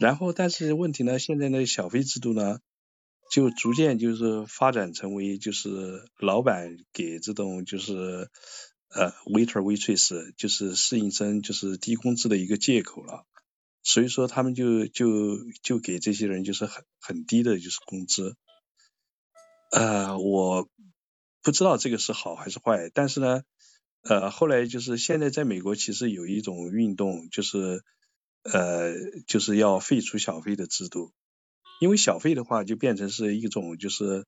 [0.00, 2.60] 然后但是问题呢，现在的小费制度呢，
[3.30, 8.28] 就逐渐就是发展成为就是老板给这种就是
[8.88, 13.24] 呃 waiter waitress 就是侍应生就是低工资的一个借口了。
[13.82, 18.36] 所以说他们就就就给这些人就是很很低的就是工资。
[19.70, 20.68] 呃，我
[21.42, 23.42] 不知道这个是好还是坏，但是呢，
[24.02, 27.82] 呃，后来就是现在在美国其实有一种运动，就是
[28.42, 28.92] 呃
[29.26, 31.12] 就是要废除小费的制度，
[31.80, 34.26] 因为小费的话就变成是一种就是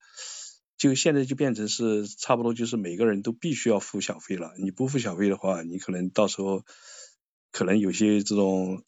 [0.77, 6.65] 就现在就变成是差不多就是每个人都必须要付小费了，你不付小费的话，你可能到时候
[7.53, 8.83] 可能有些这种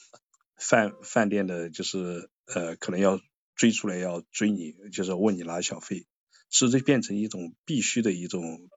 [0.56, 3.20] 饭饭店的就是呃可能要
[3.54, 6.06] 追出来要追你，就是问你拿小费。
[6.50, 8.68] 是这变成一种必须的一种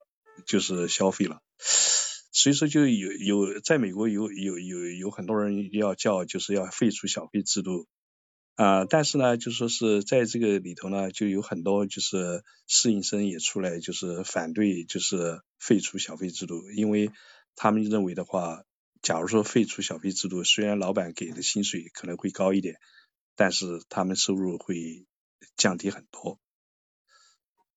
[0.48, 1.44] 就是消费了，
[2.32, 7.86] 所以说就有有在美国有有有有很多人要叫就是要废除小费制度
[8.58, 17.12] 啊，但是呢就说是在这个里头呢就有很多就是适应生也出来就是反对就是废除小费制度，因为
[17.56, 18.64] 他们认为的话，
[19.04, 22.78] 假如说废除小费制度，虽然老板给的薪水可能会高一点，
[23.36, 25.06] 但是他们收入会
[25.56, 26.40] 降低很多。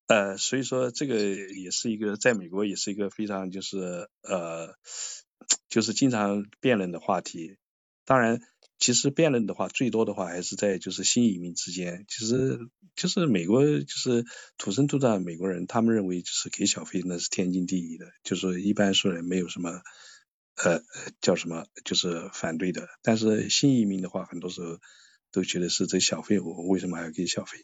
[0.07, 4.75] 呃，所以说这个也是一个在美国也是一个非常就是呃，
[5.69, 7.57] 就是经常辩论的话题。
[8.03, 8.41] 当然，
[8.81, 12.03] 其实辩论的话最多的话还是在就是新移民之间。
[12.09, 12.59] 其实
[12.95, 14.25] 就是美国就是
[14.57, 19.81] 土生土长的美国人，他们认为就是给小费那是天经地义的，就是一般说人没有什么
[20.55, 20.81] 呃
[21.21, 22.89] 叫什么就是反对的。
[23.03, 24.79] 但是新移民的话，很多时候
[25.31, 27.59] 都觉得是这小费我为什么还要给小费？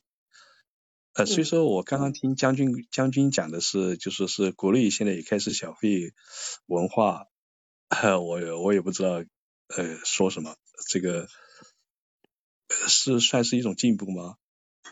[1.14, 6.14] 呃，所以说我刚刚听将军将军讲的是，就说是国内现在也开始小费
[6.68, 7.26] 文化，
[8.22, 9.24] 我我也不知道
[9.68, 10.56] 呃说什么，
[10.88, 11.28] 这个
[12.70, 14.38] 是算是一种进步吗？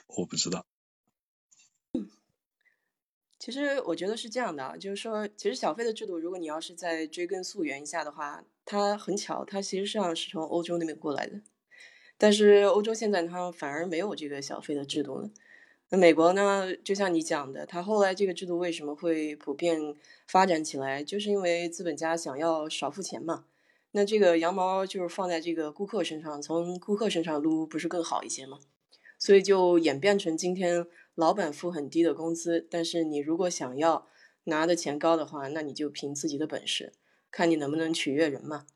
[0.08, 0.66] 我不知道。
[3.38, 11.42] 其实我觉得是这样的，就是说，其实小费的制度，如果你要是在追根溯源一下的话，它很巧，它其实上是从欧洲那边过来的，
[12.18, 15.30] 但是欧洲现在它反而没有这个小费的制度了。
[15.90, 16.76] 那美国呢？
[16.78, 19.96] 就像你讲的，它后来这个制度为什么会普遍
[20.28, 21.04] 发展起来？
[21.04, 23.46] 就是因为资本家想要少付钱嘛。
[23.98, 28.60] 那这个羊毛就是放在这个顾客身上，从顾客身上撸不是更好一些吗？
[29.18, 34.06] 所以就演变成今天老板付很低的工资，但是你如果想要
[34.44, 36.92] 拿的钱高的话，那你就凭自己的本事，
[37.32, 38.68] 看你能不能取悦人嘛。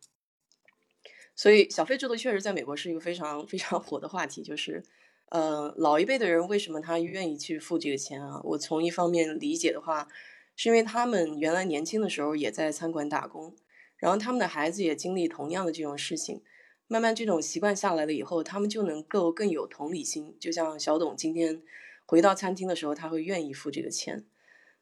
[1.35, 4.83] 所以小费制度确实在美国是一个非常非常火的话题，就是。
[5.31, 8.41] 呃，老一辈的人为什么他愿意去付这个钱啊？
[8.43, 10.07] 我从一方面理解的话，
[10.55, 13.55] 是因为他们原来年轻的时候也在餐馆打工，
[13.99, 16.41] 然后他们的孩子也经历同样的这种事情，
[16.87, 20.35] 慢慢这种习惯下来了以后，他们就能够更有同理心。
[20.39, 21.61] 就像小董今天
[22.05, 24.25] 回到餐厅的时候，他会愿意付这个钱。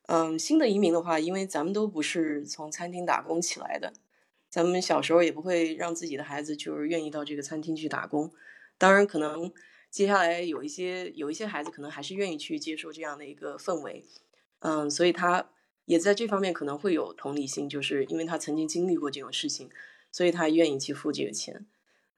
[0.03, 3.91] 嗯，新的移民的话，因为咱们都不是从餐厅打工起来的，
[4.49, 8.31] 咱们小时候也不会让自己的孩子就是愿意到这个餐厅去打工。
[8.77, 9.51] 当然可能。
[9.89, 14.03] 接下来有一些有一些孩子可能还是愿意去接受这样的一个氛围，
[14.59, 15.49] 嗯，所以他
[15.87, 19.69] 也在这方面可能会有同理心，就是因为他曾经经历过这种事情，
[20.11, 21.65] 所以他愿意去付这个钱。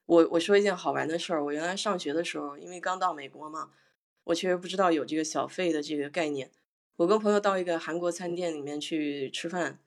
[0.06, 3.70] 我我说一件好玩的事儿，我原来上学的时候，因为刚到美国嘛，
[4.26, 6.52] 我确实不知道有这个小费的这个概念。
[6.98, 9.80] 我跟朋友到一个韩国餐店里面去吃饭，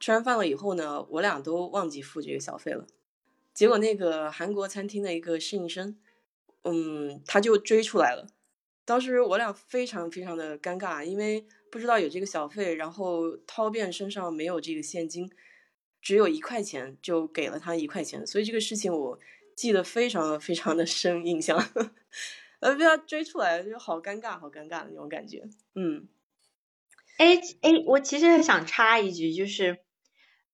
[0.00, 2.86] 吃完饭了以后呢，我俩都忘记付这个小费了，
[3.54, 5.96] 结果那个韩国餐厅的一个侍应生。
[6.68, 8.26] 嗯，他就追出来了。
[8.84, 15.30] 当时我俩非常非常的尴尬，因为不知道有这个小费，然后掏遍身上没有这个现金，
[16.00, 18.26] 只有一块钱，就给了他一块钱。
[18.26, 19.18] 所以这个事情我
[19.54, 21.58] 记得非常非常的深，印象。
[22.60, 25.42] 呃，被他追出来就好尴尬，好尴尬的那种感觉。
[25.74, 26.08] 嗯，
[27.18, 29.78] 哎哎，我其实想插一句，就是，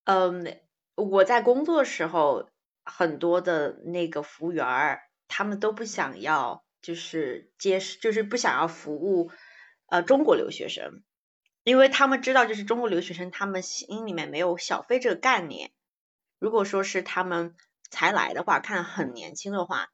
[0.05, 0.61] 嗯，
[0.97, 2.51] 我在工作时候，
[2.85, 5.03] 很多的那个服务员儿。
[5.35, 9.31] 他们都不想要，就是接，就是不想要服务，
[9.93, 11.03] 呃，中国留学生，
[11.65, 15.71] 因为他们知道，就是中国留学生，他们心里面没有小费这个概念。
[16.39, 17.55] 如果说是他们
[17.91, 19.91] 才来的话，看很年轻的话，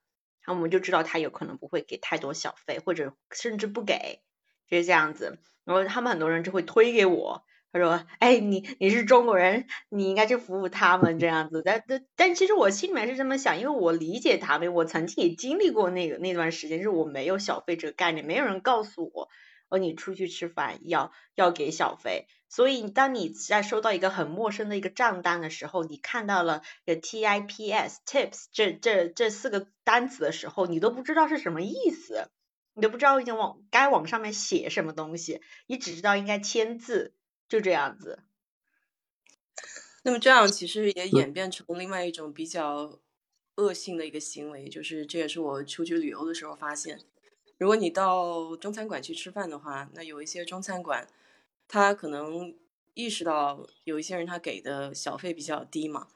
[0.47, 4.23] 那我们就知道他有可能不会给太多小费，或者甚至不给，
[4.71, 5.41] 就是这样子。
[5.65, 7.43] 然后他们很多人就会推给我。
[7.73, 11.63] 他说：“哎，你你是中国人，你应该去服务他们这样子。
[11.65, 19.29] 但但但其实我心里面是这么想，因为我理解他们，我曾经也经历过那个那段时间，就是我没有小费这个概念，没有人告诉我，
[19.69, 22.27] 哦，你出去吃饭要要给小费。
[22.49, 26.63] 所以当你在收到一个很陌生的一个账单的时候，你看到了
[27.03, 32.31] T I P S tips 这这这四个单词的时候，你都不知道是什么意思，
[32.75, 37.15] 你都不知道已经往该往上面写什么东西，你只知道应该签字。”
[37.49, 38.19] 就这样子，
[40.03, 43.01] 那么这样其实也演变成另外一种比较
[43.55, 47.01] 恶性的一个行为，就是这也是我出去旅游的时候发现，
[47.59, 51.07] 如果你到中餐馆去吃饭的话，那有一些中餐馆，
[51.67, 52.55] 他可能
[52.95, 56.09] 意识到有一些人他给的小费比较低嘛，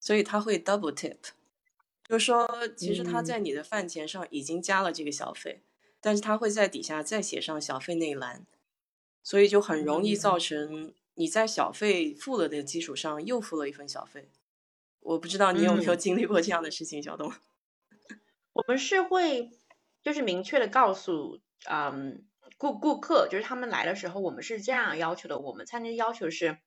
[0.00, 1.18] 所以他会 double tip，
[2.08, 5.60] 就是说其实他在你的饭钱上已经加了这个小费，
[6.00, 8.46] 但是他会在底下再写上小费那一栏，
[9.22, 14.28] 所以就很容易造成你在小费付了的基础上又付了一份小费。
[15.00, 17.32] 我不知道你有没有经历过这样的事情，小东。
[18.54, 19.50] 我们是会
[20.06, 22.24] 就是明确的告诉嗯
[22.58, 25.40] 顾顾客，就是他们来的时候，我们是这样要求的。
[25.40, 26.58] 我们餐厅要求是，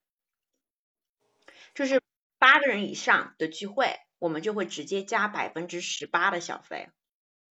[1.73, 2.01] 就是
[2.37, 6.89] 八个人以上的聚会，我们就会直接加百分之十八的小费。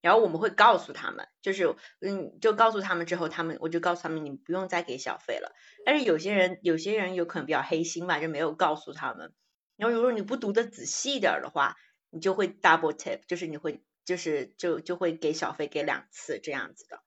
[0.02, 5.54] 然后我们会告诉他们，就是嗯，就告诉他们之后，他们我就告诉他们，你不用再给小费了。
[5.86, 9.32] 但是有些人有些人有可能比较黑心嘛，就没有告诉他们。
[9.76, 11.76] 然后如果你不读的仔细一点的话，
[12.10, 17.02] 你就会 double tip，就是你会就是就就会给小费给两次这样子的。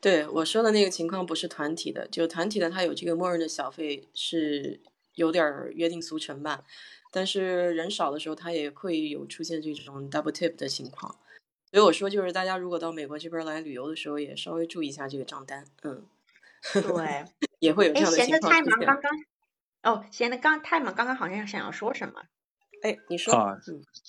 [0.00, 4.80] 对我说的那个情况不是团体的，就团体的他有这个默认的小费是
[5.14, 6.62] 有点约定俗成吧，
[7.10, 11.18] 但是人少的时候他也会有出现这种 double tip 的情况。
[11.72, 16.06] 所以我说就是大家如果到美国这边来旅游的时候，也稍微注意一下这个账单，嗯，
[16.72, 17.24] 对，
[17.58, 18.56] 也会有这样的情况。
[19.82, 22.26] 哦，闲的刚太忙，刚刚好像想要说什么？
[22.82, 23.60] 哎，你说啊？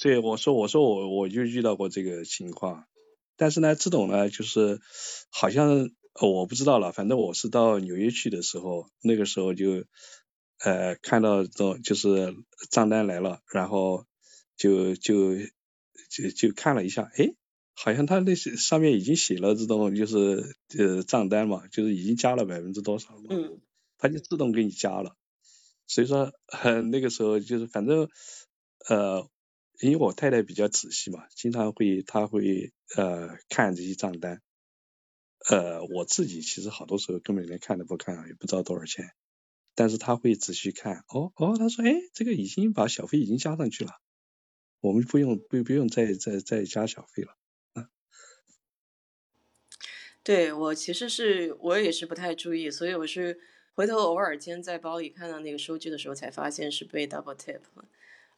[0.02, 2.86] 对，我说，我说我我就遇到过这个情况，
[3.36, 4.80] 但是呢，这种呢，就是
[5.30, 5.90] 好像
[6.22, 9.84] 我不知道了，反正我是到纽约去的时候，那个时候就
[10.64, 12.34] 呃看到这种就是
[12.70, 14.06] 账单来了，然后
[14.56, 15.36] 就就
[16.10, 17.34] 就就看了一下，哎，
[17.76, 23.60] 好像他那些上面已经写了这种就是呃账单嘛，就是已经加了百分之多少嘛，嗯，
[23.98, 25.18] 他就自动给你加了。
[25.88, 26.32] 所以说，
[26.90, 28.08] 那个时候就是反正，
[28.88, 29.30] 呃，
[29.80, 34.42] 因为我太太比较仔细嘛，经常会她会呃看这些账单，
[35.50, 39.12] 呃，我自己其实好多时候根本连看都不看，也不知道多少钱，
[39.76, 43.92] 但是她会仔细看，哦哦，她说，哎，这个已经把小费已经加上去了，
[44.80, 47.90] 我们不用不不用再再再加小费了，
[50.24, 53.40] 对我其实是我也是不太注意，所以我是。
[53.74, 57.86] 回头偶尔间在包里看到那个收据的时候，才发现是被 double tip 了。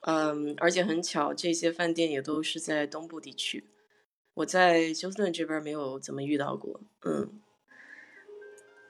[0.06, 3.66] 嗯，而且很巧，这些饭店也都是在东部地区。
[4.36, 6.82] 我在休斯顿这边没有怎么遇到过。
[7.06, 7.42] 嗯，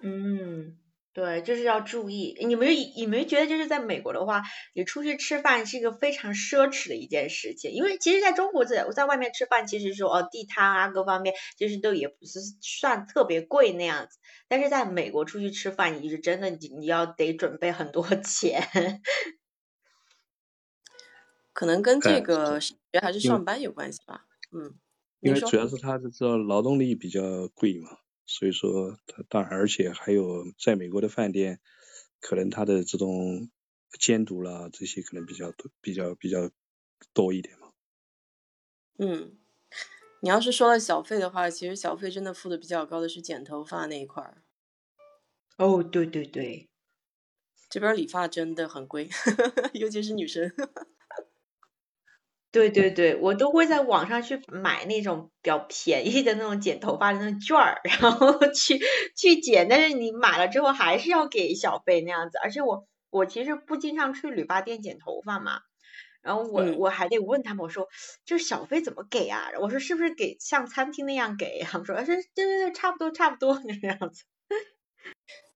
[0.01, 0.78] 嗯。
[1.16, 2.36] 对，就是要注意。
[2.43, 4.41] 你们你们觉得就是在美国的话，
[4.74, 14.18] 你出去吃饭是一个非常奢侈的一件事情，因为其实在中国在在外面吃饭，其实说哦地摊啊各方面，其实都也不是算特别贵那样子。
[14.47, 18.99] 但是在美国出去吃饭，你是真的你你要得准备很多 钱。
[21.54, 24.26] 可能跟这个学还是上班有关系吧。
[24.51, 24.76] 嗯，
[25.22, 27.99] 因为主要是他的这劳动力比较贵嘛。
[28.26, 31.60] 所以说，他当然，而且还有在美国的饭店，
[32.22, 33.49] 可能他的这种
[33.99, 36.49] 监督啦，这些可能比较多，比较比较
[37.14, 37.74] 多一点嘛。
[38.97, 39.38] 嗯，
[40.22, 44.41] 你要是说了小费的话，其实小费真的付的比较高的是剪头发那一块儿。
[45.58, 46.70] 哦，对对对，
[47.70, 49.10] 这边理发真的很贵，
[49.76, 50.49] 尤其是女生。
[52.54, 58.80] 对对对，我都会在网上去买那种比较便宜的那种剪头发的那种券儿，然后 去
[59.18, 59.68] 去剪。
[59.68, 62.38] 但是你买了之后还是要给小费那样子。
[62.43, 65.62] 而且我我其实不经常去理发店剪头发嘛，
[66.22, 67.88] 然后我我还得问他们，我说
[68.24, 69.49] 这小费怎么给啊？
[69.60, 71.62] 我说是不是给像餐厅那样给？
[71.64, 74.26] 他们说是，对对对，差不多差不多 那样子。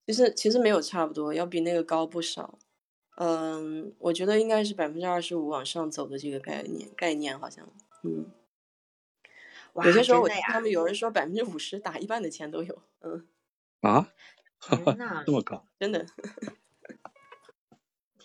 [0.07, 2.57] 其实其实没有差不多，要比那个高不少。
[3.19, 7.67] 嗯，我觉得应该是百分之二十五往上走的这个概念概念，好像，
[8.03, 8.29] 嗯，
[9.83, 13.27] 有些时候我听他们有人说百分之五十打一半的钱都有，嗯，
[13.81, 14.13] 啊，
[14.61, 16.05] 天呐，这么高，真的。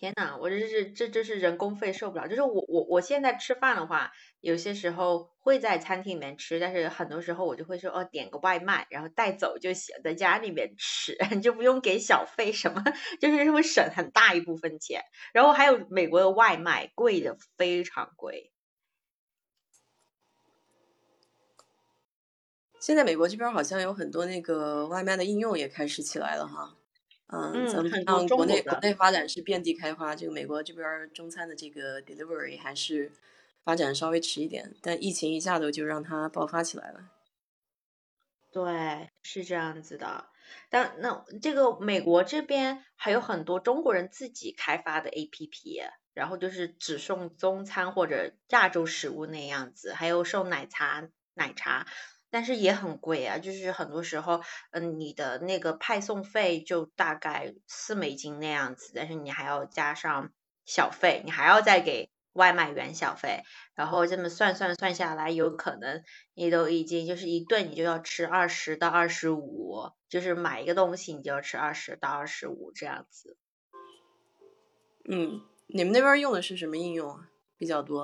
[0.03, 2.27] 天呐，我这是这这是人工费受不了。
[2.27, 12.83] 就是我我我现在吃饭的话，有些时候会在餐厅里面吃，但是很多时候我就会说哦点个外卖，然后带走就行，在家里面吃， 你就不用给小费什么，
[13.21, 15.03] 就是会省很大一部分钱。
[15.33, 18.51] 然后还有美国的外卖贵的非常贵。
[22.81, 26.82] 现在美国这边好像有很多那个外卖的应用也开始起来了哈。
[27.33, 33.11] 嗯，咱们看到国内国内发展是遍地开花，这个美国这边中餐的这个 delivery 还是
[33.65, 37.11] 发展稍微迟一点，但疫情一下子就让它爆发起来了。
[38.53, 40.27] 对，是这样子的。
[40.69, 51.87] 但那这个美国这边还有很多中国人自己开发的 APP，然后就是只送中餐或者亚洲食物那样子，还有送奶茶奶茶，
[52.33, 60.33] 但是也很贵啊，就是很多时候，嗯，你的那个派送费就大概四美金那样子，但是你还要加上
[60.65, 63.43] 小费，你还要再给外卖员小费，
[63.75, 66.03] 然后这么算算算下来，有可能
[66.33, 73.37] 你都已经就是一顿你就要吃二十到二十五，就是买一个东西你就要吃二十到二十五这样子。
[75.05, 77.29] 嗯，你们那边用的是什么应用啊？
[77.59, 78.03] 比较多？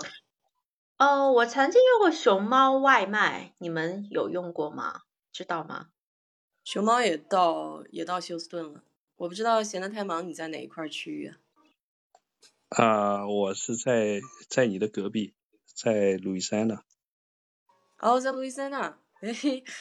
[0.99, 5.03] 哦，我曾经用过熊猫外卖，你们有用过吗？
[5.33, 5.89] 知道吗？
[6.65, 8.83] 熊猫也到也到休斯顿了，
[9.17, 11.39] 我不知道闲得太忙，你在哪一块区域啊？
[12.71, 15.35] 啊，我是在在你的隔壁，
[15.73, 16.83] 在路易斯安那。
[18.01, 18.99] 哦，在路易斯安那。
[19.21, 19.33] 哎，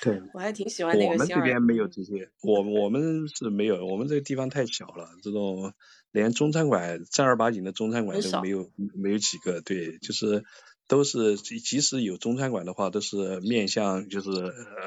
[0.02, 1.12] 对，我还挺喜欢那个。
[1.12, 5.74] 我们这边没有这些，我我们是没有，我们这个地方太小了，这种
[6.12, 9.62] 连中餐馆正儿八经的中餐馆都没有，没有几个。
[9.62, 10.44] 对，就是
[10.88, 14.30] 都是即使有中餐馆的话，都是面向就是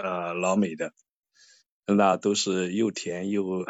[0.03, 0.93] 呃老美的，
[1.87, 3.45] 那都是又甜又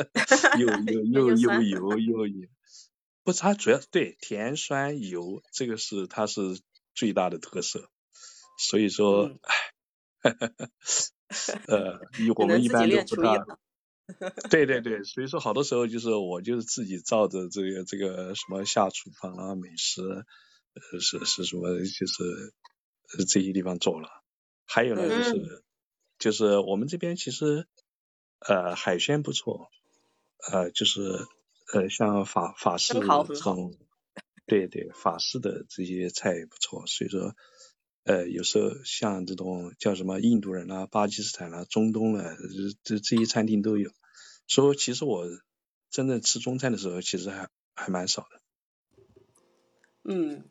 [0.58, 2.48] 又又又又油又油。
[3.24, 6.60] 不，它主要对甜酸油这个是它是
[6.94, 7.88] 最大的特色，
[8.58, 9.32] 所以说。
[11.68, 12.00] 呃，
[12.34, 13.46] 我们一般都不大。
[14.50, 20.24] 对对对，所以说好多时候就是我就是自己照着这个这个什么下厨房啊，美食，呃
[21.00, 22.52] 是是什么就是
[23.28, 24.08] 这些地方做了。
[24.66, 25.64] 还有呢就是
[26.18, 27.66] 就是我们这边其实
[28.40, 29.68] 呃海鲜不错，
[30.50, 31.00] 呃就是
[31.72, 33.00] 呃像法法式这
[33.34, 33.76] 种，
[34.46, 37.34] 对对法式的这些菜也不错，所以说。
[38.04, 42.34] 呃，有时候像这种叫什么印度人啊、巴基斯坦啊、中东的
[42.82, 43.92] 这这些餐厅都有。
[44.48, 45.26] 所以其实我
[45.90, 48.40] 真正吃中餐的时候，其实还还蛮少的。
[50.02, 50.44] 嗯，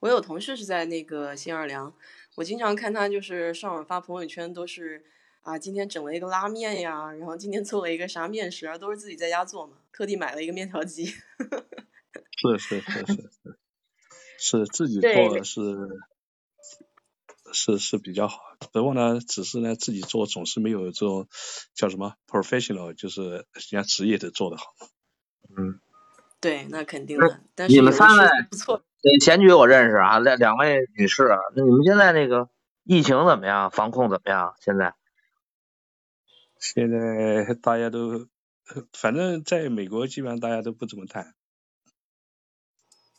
[0.00, 1.94] 我有同事是在那个新奥尔良，
[2.34, 5.04] 我经常看他就是上网发朋友圈，都是
[5.42, 11.06] 啊今天整了一个拉面呀，然后今天做了一个啥面食啊，都是自己在家做嘛，特地买了一个面条机。
[11.06, 13.28] 是是是是是，
[14.38, 16.00] 是自己做是。
[17.52, 18.38] 是是比较好，
[18.72, 21.26] 不过呢，只是呢自己做总是没有这种
[21.74, 24.66] 叫什么 professional，就是人家职业的做的好。
[25.58, 25.80] 嗯，
[26.40, 27.40] 对，那肯定的。
[27.56, 28.84] 但是你们三位不错，
[29.20, 32.48] 前局我认识啊，两两位女士啊，那你们现在那个
[32.84, 33.70] 疫情怎么样？
[33.70, 34.54] 防控怎么样？
[34.60, 34.94] 现在？
[36.58, 38.28] 现在大家都，
[38.92, 41.34] 反正在美国基本上大家都不怎么谈。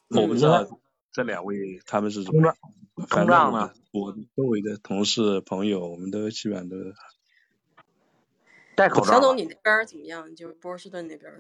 [0.10, 0.80] 我不知道
[1.12, 2.54] 这两位他们是怎么。
[3.10, 3.74] 通胀呢？
[3.92, 6.76] 我周围的同事朋友，我们都基本上都
[8.76, 9.14] 戴口罩。
[9.14, 10.36] 小董，你那边怎么样？
[10.36, 11.32] 就是波士顿那边。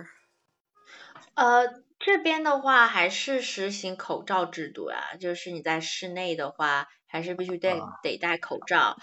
[1.35, 8.97] 呃，这边的话还是实行口罩制度啊，就是你在室内的话，还是必须得得戴口罩。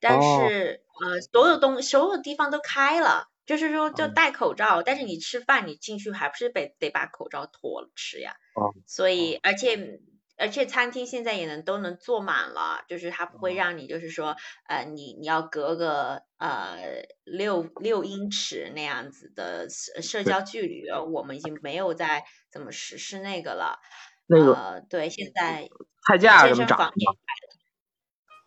[0.00, 8.34] 但是呃，所有东所有地方都开了，就是说就戴口罩，但是你吃饭你进去还不是得得把口罩脱了吃呀？
[8.54, 8.72] 哦。
[8.86, 10.00] 所以而且。
[10.36, 14.34] 而且餐厅现在也能都能坐满了，就是它不会让你就是说，
[14.66, 22.24] 呃，你你要隔个呃六六英尺那样子的社社交距离，我们已经没有在
[22.54, 23.80] 怎么实施那个了。
[24.28, 25.68] 那个对，现在
[26.06, 26.78] 菜价怎么涨？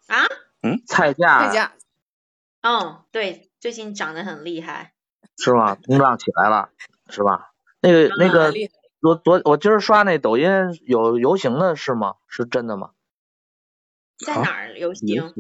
[0.08, 0.24] 啊？
[0.62, 1.46] 嗯，菜价。
[1.46, 1.74] 菜价。
[2.62, 4.94] 嗯，对，最近涨得很厉害。
[5.38, 5.76] 是吗？
[5.76, 6.70] 通胀起来了，
[7.10, 7.52] 是吧？
[7.82, 8.54] 那个那个。
[9.00, 10.50] 昨昨我今儿刷那抖音
[10.86, 12.16] 有游行的是吗？
[12.28, 12.92] 是真的吗？
[14.26, 15.34] 在哪儿游行？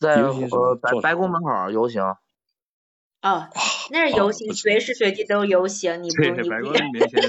[0.00, 2.02] 在呃白白宫门口游行。
[3.22, 3.48] 哦，
[3.90, 6.02] 那是游行，随时随地都游行。
[6.02, 7.22] 你 不你白宫面前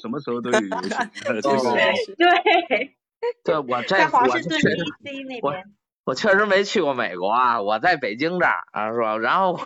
[0.00, 2.14] 什么时候都有游行。
[2.16, 2.96] 对。
[3.44, 5.64] 对，我在华盛顿 DC 那边。
[6.04, 9.16] 我确实没去过美国啊，我在北京这儿啊，是吧？
[9.18, 9.60] 然后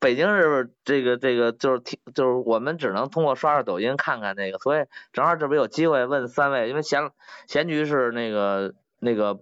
[0.00, 7.10] 北京是这个这个就是听就是我们只能通过刷刷抖音看看那个，所以正好这边有机会问三位，因为贤
[7.46, 9.38] 贤局是那个那个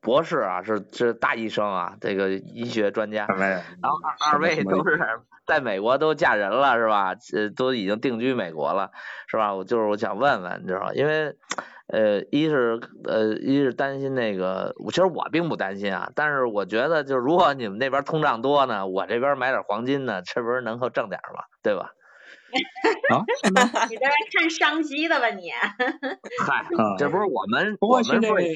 [0.00, 3.98] 博士啊，是是大医生啊，这个医学专家，然后
[4.32, 4.98] 二位都是
[5.46, 7.14] 在美国都嫁人了是吧？
[7.34, 8.90] 呃，都已经定居美国了
[9.28, 9.54] 是吧？
[9.54, 10.92] 我就是我想问问，你知道吗？
[10.94, 11.36] 因为。
[11.88, 21.42] 呃，一是呃，一是担心那个，其实我并不担心啊，但是我觉得，就是如果你们那边通胀多呢，我这边买点黄金呢，这不是能够挣点吗？
[21.62, 21.90] 对吧？
[23.12, 23.20] 啊？
[23.90, 25.50] 你在这看商机的吧你？
[26.46, 26.64] 嗨，
[26.96, 28.46] 这不是我们，我们不是，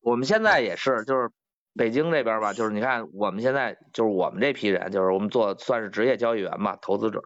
[0.00, 1.30] 我们现在也是，就是
[1.76, 7.22] 北京这边吧，就是你看我们现在就是我们这批人，就是我们做算是职业交易员吧，投资者，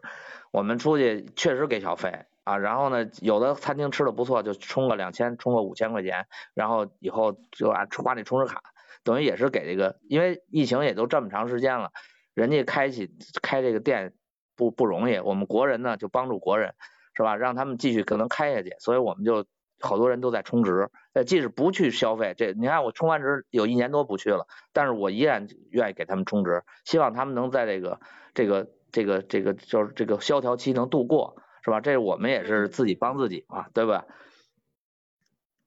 [0.51, 2.27] 我们出去确实给小费。
[2.45, 8.63] 啊，然后呢，有的餐厅吃的不错，就充个两千，充个五千块钱，然后以后就啊花那充值卡，
[9.03, 11.91] 等于也是给这个，因为疫情也都这么长时间了，
[12.35, 13.11] 人家开起
[13.43, 14.13] 开这个店
[14.55, 16.77] 不不容易，我们国人呢就帮助国人，
[17.15, 17.35] 是吧？
[17.35, 19.45] 让他们继续可能开下去，所以我们就
[19.81, 28.01] 好多人都在充值，呃，即使不去消费，这你看我充完值有一年多不去了，但是我依然愿意给他们充值，希望他们能在这个
[28.35, 31.37] 这个这个这个就是这个萧条期能度过。
[31.67, 31.81] 是吧？
[31.81, 34.05] 这我们也是自己帮自己嘛，对吧？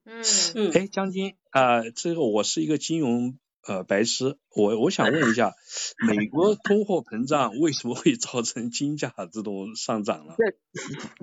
[0.06, 0.24] 嗯
[0.56, 3.38] 嗯，哎，将军啊，这个我是一个金融
[3.68, 5.54] 呃白痴，我我想问一下，
[6.08, 10.34] 美国通货膨胀为什么会造成金价这种上涨呢？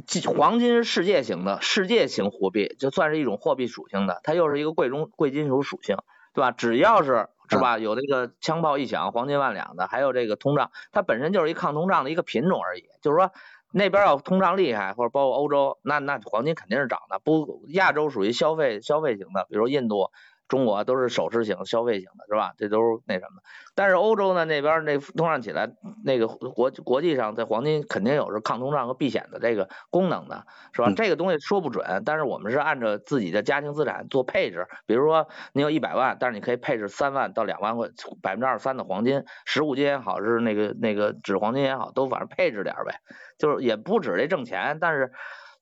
[0.07, 5.97] 这黄金是世界型的，世界型货币，就算是一种货币属性的，它又是一个贵中贵金属属性，
[6.35, 6.51] 对吧？
[6.53, 13.33] 只要是是吧，有这个枪炮一响，黄金万两的，还有这个通胀，它本身就是一抗通胀的一个品种而已，就是说。
[13.73, 17.19] 那边要通胀厉害，或者包括欧洲，那那黄金肯定是涨的。
[17.19, 20.13] 不，亚洲属于消费消费型的，比如印度。
[20.49, 22.53] 中国都是首饰型、消费型的，是吧？
[22.57, 23.43] 这都是那什么。
[23.75, 25.71] 但是欧洲呢，那边那通胀起来，
[26.05, 30.93] 那个国国际上，在黄金肯定有是抗通胀和避险的这个功能的，是吧？
[30.97, 34.67] 这个东西说不准，但是我们是按照自己的家庭资产做配置。
[34.87, 37.89] 比如说你有一百万，但是你可以配置三万到两万块，
[38.23, 43.01] 百分之二三的黄金，实物金也好，是那个那个纸黄金也好，都反正配置点呗。
[43.37, 45.13] 就是也不止这挣钱，但是。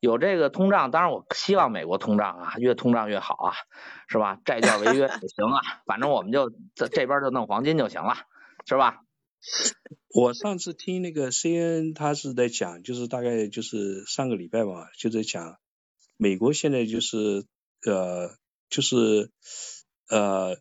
[0.05, 3.53] 有这个通胀，当然我希望美国通胀啊，越通胀越好啊，
[4.07, 4.39] 是吧？
[4.45, 8.13] 债券违约也行啊，反正我们就这这边就弄黄金就行了，
[8.67, 9.01] 是吧？
[10.13, 15.57] 我上次听那个 C N 他是在讲，就是大概就是上个礼拜吧，就在讲
[16.17, 17.47] 美国现在就是
[17.83, 18.29] 呃
[18.69, 19.31] 就是
[20.11, 20.55] 呃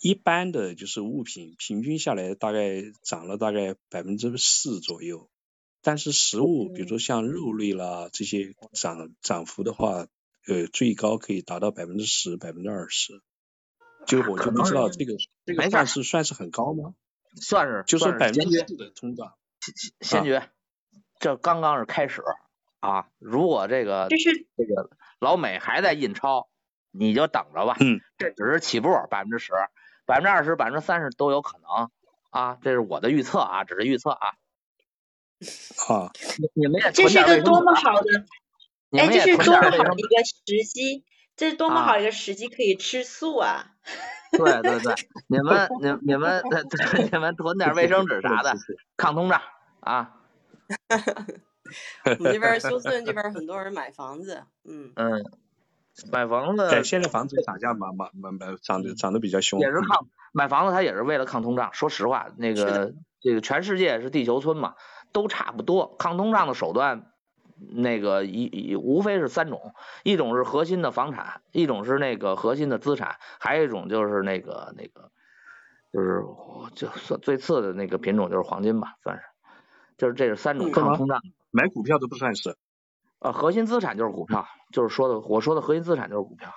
[0.00, 5.30] 一般的就是物品平均下来大概涨了大概百分之四左右。
[5.82, 10.06] 但是食物，比如说像肉类啦这些涨涨幅的话，
[10.46, 13.20] 呃，最高可以达到百分之十、百分之二十。
[14.06, 15.14] 就我就不知道这个
[15.44, 16.94] 这个算是算是很高吗？
[17.40, 19.34] 算是，就是百分之四的通胀。
[20.00, 20.50] 先决，
[21.20, 22.22] 这刚刚是开始
[22.80, 23.08] 啊！
[23.18, 26.48] 如果这个就是这个老美还在印钞，
[26.90, 27.76] 你就等着吧。
[27.80, 28.00] 嗯。
[28.18, 29.52] 这只是起步，百分之十、
[30.04, 31.90] 百分之二十、百分之三十都有可能
[32.30, 32.58] 啊！
[32.60, 34.34] 这是我的预测啊，只是预测啊。
[35.88, 36.10] 啊，
[36.54, 38.24] 你们也这是一个多么好的，
[38.98, 41.04] 哎，这是多么好的一个时机，
[41.36, 43.72] 这是多么好一个时机可以吃素啊！
[44.32, 44.94] 对对对，
[45.26, 46.42] 你们你你们
[47.10, 48.54] 你们囤点卫生纸啥的，
[48.96, 49.42] 抗通胀
[49.80, 50.16] 啊！
[52.18, 55.24] 我们这边休斯顿这边很多人买房子，嗯嗯，
[56.10, 61.74] 买房子，对，现在房子涨价蛮蛮蛮蛮涨的涨得比较凶，也是抗买房子，它也是为了抗通胀。
[61.74, 64.74] 说实话，那个这个全世界是地球村嘛。
[65.12, 67.12] 都差不多，抗通胀的手段，
[67.56, 75.10] 那个一一无非是三种，一种是核心的房产，一种是那个核心的资产，还有一种就是那个那个，
[75.92, 76.24] 就是
[76.74, 79.22] 就算最次的那个品种就是黄金吧，算是，
[79.98, 81.20] 就是这是三种抗通胀。
[81.50, 82.56] 买股票都不算是，
[83.18, 86.54] 呃，核心资产就是股票，就是说的我说的核心资产就是股票。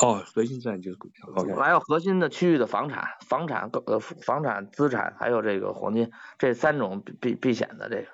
[0.00, 1.26] 哦，核心资产就是股票。
[1.56, 8.08] 还有核心的区域的房产、房产、呃房产资产，还有这个黄金，这三种避避险的这个。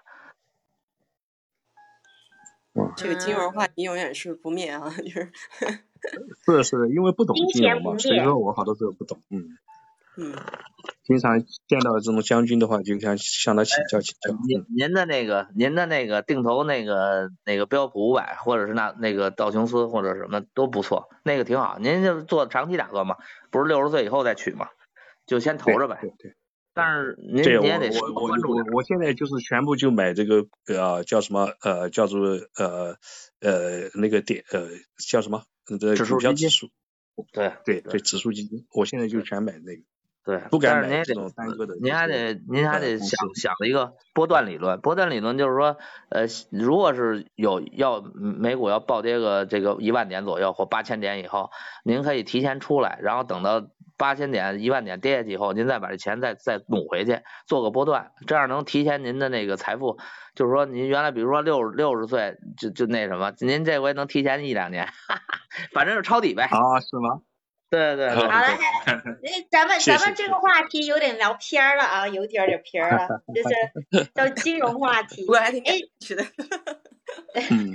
[2.97, 5.33] 这个金融话题永远是不灭啊，就是。
[6.45, 9.59] 是是，因为不懂金融嘛，所以说我好多时候不懂，嗯。
[10.17, 10.35] 嗯。
[11.05, 14.37] 经常见到这种将军的话，就想向他请教请教。
[14.47, 21.79] 您您的那个您的那个定投那个那个标普五百，或者是那那个道琼斯或者什么都不错，那个挺好。
[21.81, 23.17] 您就做长期打算嘛，
[23.51, 24.69] 不是六十岁以后再取嘛，
[25.27, 25.99] 就先投着呗。
[26.01, 26.35] 对对。
[26.73, 32.21] 但是您您也得我我我我现在就是全部就买这个呃叫什么呃叫做
[32.57, 32.97] 呃
[33.41, 34.69] 呃那个点呃
[35.11, 36.71] 叫什么呃股票指数。
[37.33, 39.83] 对对对，指数基金，我现在就全买那个。
[40.25, 44.81] 对，不但是您还得，您还得，您还得想想一个波段理论。
[44.81, 45.77] 波段理论就是说，
[46.11, 51.51] 呃，如果是有要美股要暴跌个这个一万点左右或八千点以后，
[51.85, 53.67] 您可以提前出来，然后等到
[53.99, 57.19] 八千点、一万点跌下去以后，您再把这钱再再努回去，
[57.49, 59.99] 做个波段，这样能提前您的那个财富。
[60.37, 65.21] 就是说，您原来比如说六六十岁就就那什么，您这回能提前一两年，哈哈，
[65.73, 66.45] 反正是抄底呗。
[66.45, 67.23] 啊，是吗？
[67.73, 68.29] 对对，好了，
[69.23, 75.25] 那 咱们咱们这个话题有点聊偏了啊，有点点偏了， 就是叫金融话题。
[75.33, 76.23] 我还挺哎，是的。
[77.33, 77.73] 嗯，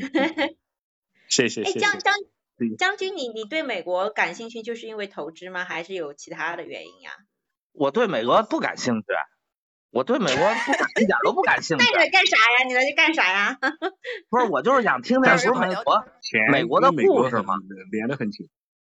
[1.27, 1.79] 谢谢谢谢。
[1.79, 2.13] 哎，将将
[2.77, 5.65] 将军，你你对美国感兴趣，就是因为投资吗？
[5.65, 7.13] 还是有其他的原因呀？
[7.71, 9.05] 我对美国不感兴趣。
[9.89, 11.83] 我对美国不一点都不感兴趣。
[11.83, 12.65] 那你来干啥呀？
[12.67, 13.57] 你来这干啥呀？
[14.29, 16.03] 不是，我就是想听听，不是美国
[16.51, 17.55] 美国的故事吗？
[17.91, 18.47] 连得很紧，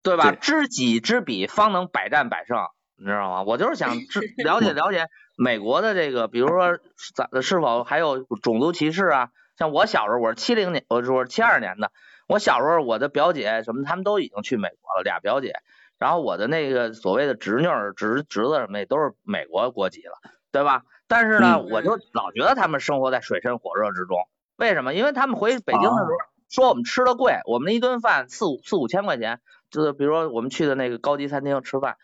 [0.08, 0.32] 对吧？
[0.32, 2.58] 知己知彼，方能百战百胜，
[2.96, 3.42] 你知道吗？
[3.42, 5.06] 我就是想 知了解了解
[5.36, 6.78] 美国的这个，比如说
[7.14, 9.28] 咱是否还有种族歧视啊？
[9.56, 11.90] 像我小时候，我是七零年，我是七二年的。
[12.28, 15.54] 我小时候，我的表姐什么，他们都已经去美国了，俩表姐。
[15.98, 20.12] 然后我的那个所谓的侄女、侄侄子什么也都是美国国籍了，
[20.52, 20.82] 对吧？
[21.08, 24.28] 但是呢，我就老觉得他们生活在水深火热之中。
[24.56, 24.94] 为什么？
[24.94, 26.10] 因为他们回北京的时候
[26.50, 29.40] 说我们吃的贵，我们那一顿饭四五四五千块钱，
[29.70, 31.96] 就是比如说我们去的那个高级餐厅吃饭，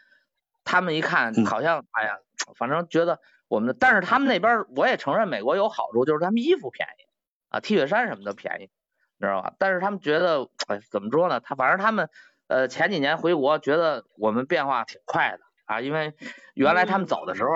[0.64, 2.16] 他们一看好像，哎呀，
[2.56, 7.02] 反正觉得我们，但是他们那边我也承认美国有好处，就是他们衣服便宜
[7.48, 8.70] 啊，T 恤衫什么的便宜。
[9.16, 9.54] 你知道吧？
[9.60, 11.38] 但是他们觉得，哎，怎么说呢？
[11.38, 12.10] 他反正他们，
[12.48, 15.80] 呃，前几年回国，觉得我们变化挺快的啊。
[15.80, 16.14] 因为
[16.54, 17.50] 原来他们走的时候，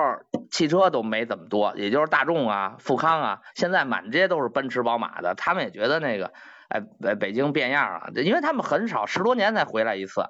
[0.53, 5.35] 汽车都没怎么多，也就是大众啊、富康啊，现在满街都是奔驰、宝马的。
[5.35, 6.33] 他们也觉得那个，
[6.69, 10.23] 哎，北北京变样了，因为他们很少，十多年才回来一次，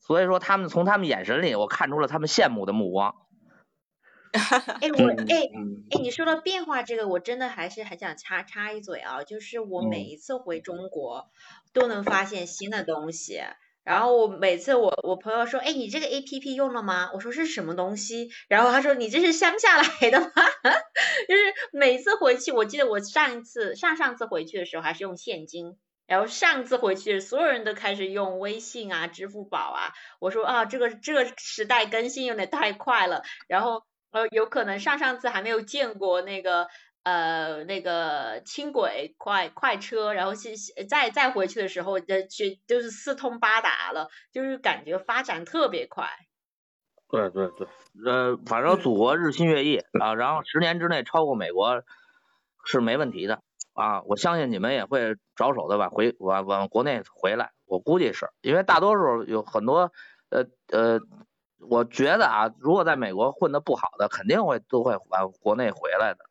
[0.00, 3.14] 所以说他们从他们眼神里，我看出了他们羡慕的目光。
[4.32, 5.48] 哎我哎
[5.90, 11.30] 哎，你说到变化这个，我真的还是很想插插一嘴啊，就是我每一次回中国
[11.72, 13.40] 都能发现新的东西，
[13.88, 17.10] 然后我每次我我朋友说，哎，你这个 A P P 用了吗？
[17.14, 18.28] 我说是什么东西？
[18.46, 20.26] 然后他说你这是乡下来的吗？
[21.26, 33.84] 就是每次回去，我记得我上一次上上次回去的时候还是用现金，然后上次回去所有人都开始用微信啊、支付宝啊，我说啊，这个这个时代更新有点太快了，然后。
[34.10, 36.68] 呃，有可能上上次还没有见过那个
[37.08, 40.50] 呃那个轻轨快快车，然后是
[40.88, 46.10] 再再回去的时候，呃去就是四通八达了，就是感觉发展特别快。
[47.08, 47.66] 对对对，
[48.04, 51.82] 呃，反正祖国日新月异啊，然后十年之内超过美国
[52.66, 53.40] 是没问题的
[53.72, 59.92] 啊，我相信你们也会着手的往回往往国内回来，我估计是因为大多数有很多
[60.28, 61.00] 呃呃。
[61.60, 66.27] 我觉得啊，如果在美国混的不好的，肯定会都会往国内回来的，会，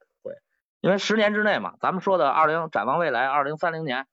[0.81, 4.05] 因为十年之内嘛，咱们说的二零展望未来二零三零年，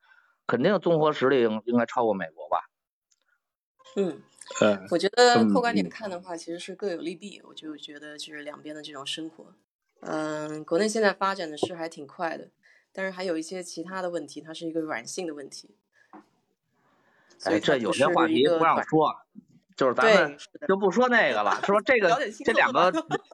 [0.46, 2.70] 肯定综合实力应应该超过美国吧？
[3.96, 4.22] 嗯，
[4.90, 7.40] 我觉得客观点看的话，其实是各有利弊。
[7.44, 9.54] 我就觉得就是两边的这种生活，
[10.00, 12.50] 嗯，国内现在发展的是还挺快的，
[12.92, 15.76] 但是还有一些其他的问题，它是一个软性的问题。
[17.44, 19.14] 哎，这有些话题不让说。
[19.76, 20.36] 就是咱们
[20.68, 22.92] 就不说那个了，说这个这两个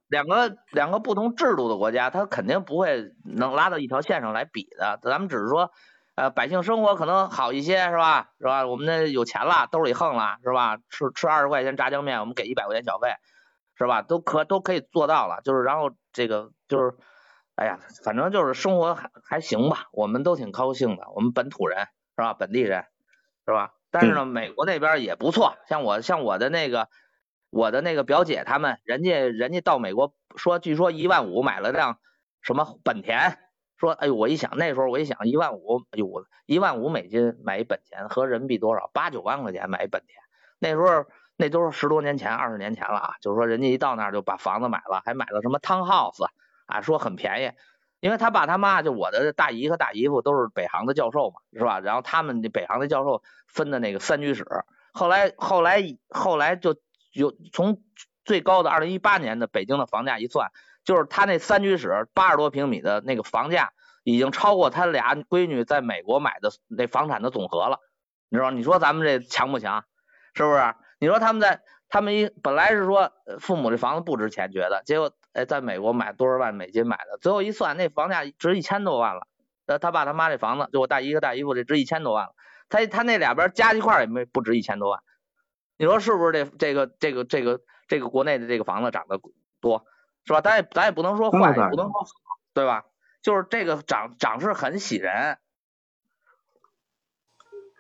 [0.09, 4.99] 两个两个不同制度的国家，它肯定不会能拉到一条线上来比的。
[5.03, 5.71] 咱们只是说，
[6.15, 8.31] 呃，百姓生活可能好一些，是吧？
[8.39, 8.67] 是吧？
[8.67, 10.79] 我们那有钱了，兜里横了，是吧？
[10.89, 13.09] 吃吃二十块钱炸酱面，我们给一百块钱小费，
[13.77, 14.01] 是吧？
[14.01, 15.43] 都可都可以做到了。
[15.45, 16.97] 就是然后这个就是，
[17.55, 21.11] 哎呀，反正就是生活还还行吧，我们都挺高兴的。
[21.15, 21.81] 我们本土人
[22.17, 22.33] 是吧？
[22.33, 22.87] 本地人
[23.47, 23.73] 是吧？
[23.91, 26.89] 但是呢，美国那边也不错，像我像我的那个
[27.51, 31.99] 我的那个表姐他们，人家人家到美国说，据说一万五买了辆
[32.41, 33.39] 什么本田，
[33.77, 36.09] 说哎呦，我一想那时候我一想一万五，哎呦，
[36.47, 38.91] 一万五美金买一本田，合人民币多少？
[38.93, 40.17] 八九万块钱买一本田，
[40.59, 46.27] 那时候那都是十多年前、二十年前了啊，就是说人家一到那儿就把房子买了，还买了什么 townhouse
[46.67, 47.51] 啊，说很便宜。
[48.01, 51.81] 因为他爸他妈就我的大姨和大姨夫都是北航的教授嘛，是吧？
[51.81, 54.47] 然后他们北航的教授分的那个三居室，
[54.93, 56.77] 后来后来后来就
[57.13, 57.83] 有从
[58.25, 60.51] 最高的二零一八年的北京的房价一算，
[60.83, 63.73] 就是他那三居室八十多平米的那个房价
[64.03, 67.81] 已经超过他俩闺女在美国买的那房产的总和了，
[68.31, 68.51] 你知道？
[68.51, 69.85] 你说咱们这强不强？
[70.33, 70.75] 是不是？
[70.99, 75.13] 你说他们在他们一本来是说父母这房子不值钱，觉得结果。
[75.33, 77.19] 哎，在美国买多少万美金买的？
[77.21, 79.29] 最后一算，那房价值一千多万了。
[79.67, 82.35] 呃，他爸他妈这房子，就我大姨和大姨夫这值一千多万了。
[82.69, 85.01] 他他那两边加一块也没不值一千多万。
[85.77, 86.33] 你说是不是？
[86.33, 89.21] 这这个这个这个这个国内的这个房子涨得
[89.61, 89.87] 多，
[90.25, 90.41] 是吧？
[90.41, 92.09] 咱也咱也不能说坏，也不能说好，
[92.53, 92.85] 对吧？
[93.23, 95.39] 就是这个涨涨势很喜人。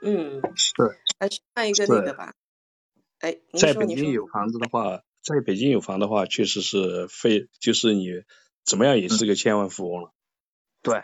[0.03, 0.74] 嗯，是。
[1.18, 2.34] 来看一个那个吧。
[3.18, 5.03] 哎，在北京有房子的话。
[5.22, 8.08] 在北京有房的话，确实是非就是你
[8.64, 10.12] 怎么样也是个千万富翁了。
[10.82, 11.02] 对，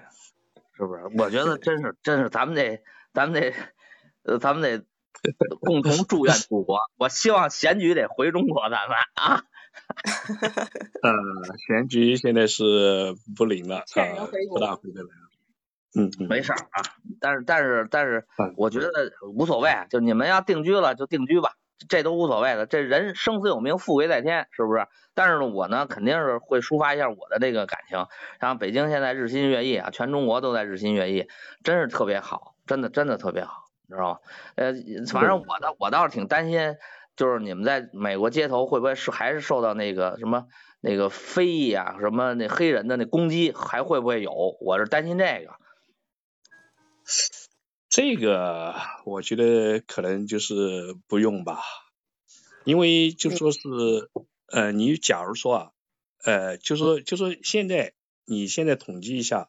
[0.76, 1.02] 是不是？
[1.18, 3.54] 我觉得真是真是，咱们得咱们得
[4.22, 4.86] 呃咱们得
[5.60, 6.78] 共同祝愿祖国。
[6.96, 9.42] 我希望贤局得回中国，咱们啊。
[11.02, 13.84] 呃，贤局现在是不灵了，啊，
[14.48, 15.30] 不大回得来了。
[15.94, 16.28] 嗯嗯。
[16.28, 16.82] 没事啊，
[17.20, 18.88] 但是但是但是，我觉得
[19.34, 21.52] 无所谓，就你们要定居了就定居吧。
[21.89, 24.87] 这都无所谓的，这人生死有命，富贵在天，是不是？
[25.14, 28.07] 但是呢，我呢肯定是会抒发一下我的这个感情。
[28.41, 31.29] 然后北京现在日新月异啊，全中国都在日新月异，
[31.64, 34.18] 真是特别好，真的真的特别好，知道吗？
[34.57, 34.72] 呃，
[35.11, 36.77] 反正我倒我倒是挺担心，
[37.16, 40.47] 就是你们在美国街头会不会是还是受到那个什么
[40.81, 44.33] 那个非议啊，什么那黑人的那攻击，还会不会有？
[44.61, 45.55] 我是担心这个。
[47.97, 48.74] 这个
[49.07, 51.62] 我觉得可能就是不用吧，
[52.66, 53.59] 因为就说是
[54.49, 55.72] 呃，你假如说啊，
[56.22, 57.94] 呃，就说就说现在
[58.26, 59.49] 你现在统计一下，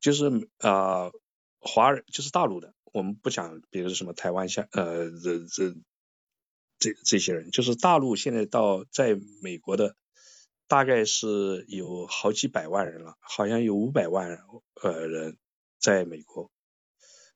[0.00, 1.12] 就是啊，
[1.60, 5.72] 华人就是大陆的，我们不讲，比如什么台湾下呃这这
[6.80, 9.94] 这这些人，就是大陆现在到在美国的
[10.66, 14.40] 大概是有好几百万人了，好像有五百万
[14.82, 15.38] 呃人
[15.78, 16.50] 在美国。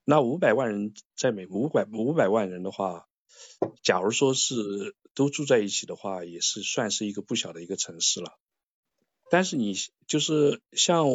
[0.05, 3.07] 那五百万人在美五百五百万人的话，
[3.83, 8.39] 假如说是都住在一起的话，也是算是一个不小的一个城市了。
[9.31, 9.75] 但是你
[10.07, 11.07] 就是像，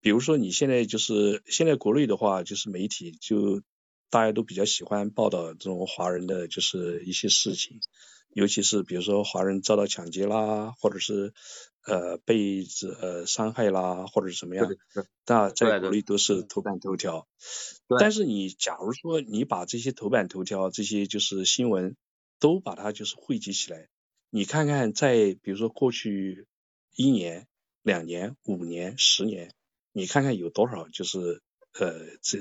[0.00, 3.62] 比如说你现在就是现在国内的话，就是媒体就
[4.10, 7.80] 大家都比较喜欢报道这种华人的就是一些事情。
[8.38, 11.34] 尤其是比如说华人遭到抢劫啦，或者是
[11.84, 12.64] 呃被
[13.00, 14.70] 呃伤害啦，或者是怎么样，
[15.26, 17.26] 那在国内都是头版头条。
[17.98, 21.96] 但是你假如说你把这些头版头条这些就是新闻
[22.38, 23.88] 都把它就是汇集起来，
[24.30, 26.46] 你看看在比如说过去
[26.94, 27.48] 一年、
[27.82, 29.52] 两年、五年、十年，
[29.90, 32.38] 你看看有多少就是呃这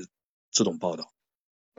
[0.52, 1.12] 这种报道。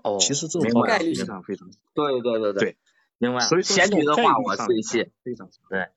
[0.03, 2.77] 哦，其实这种报道非常非常对对对对。
[3.19, 5.89] 另外，所以前句的话我最信，非常对，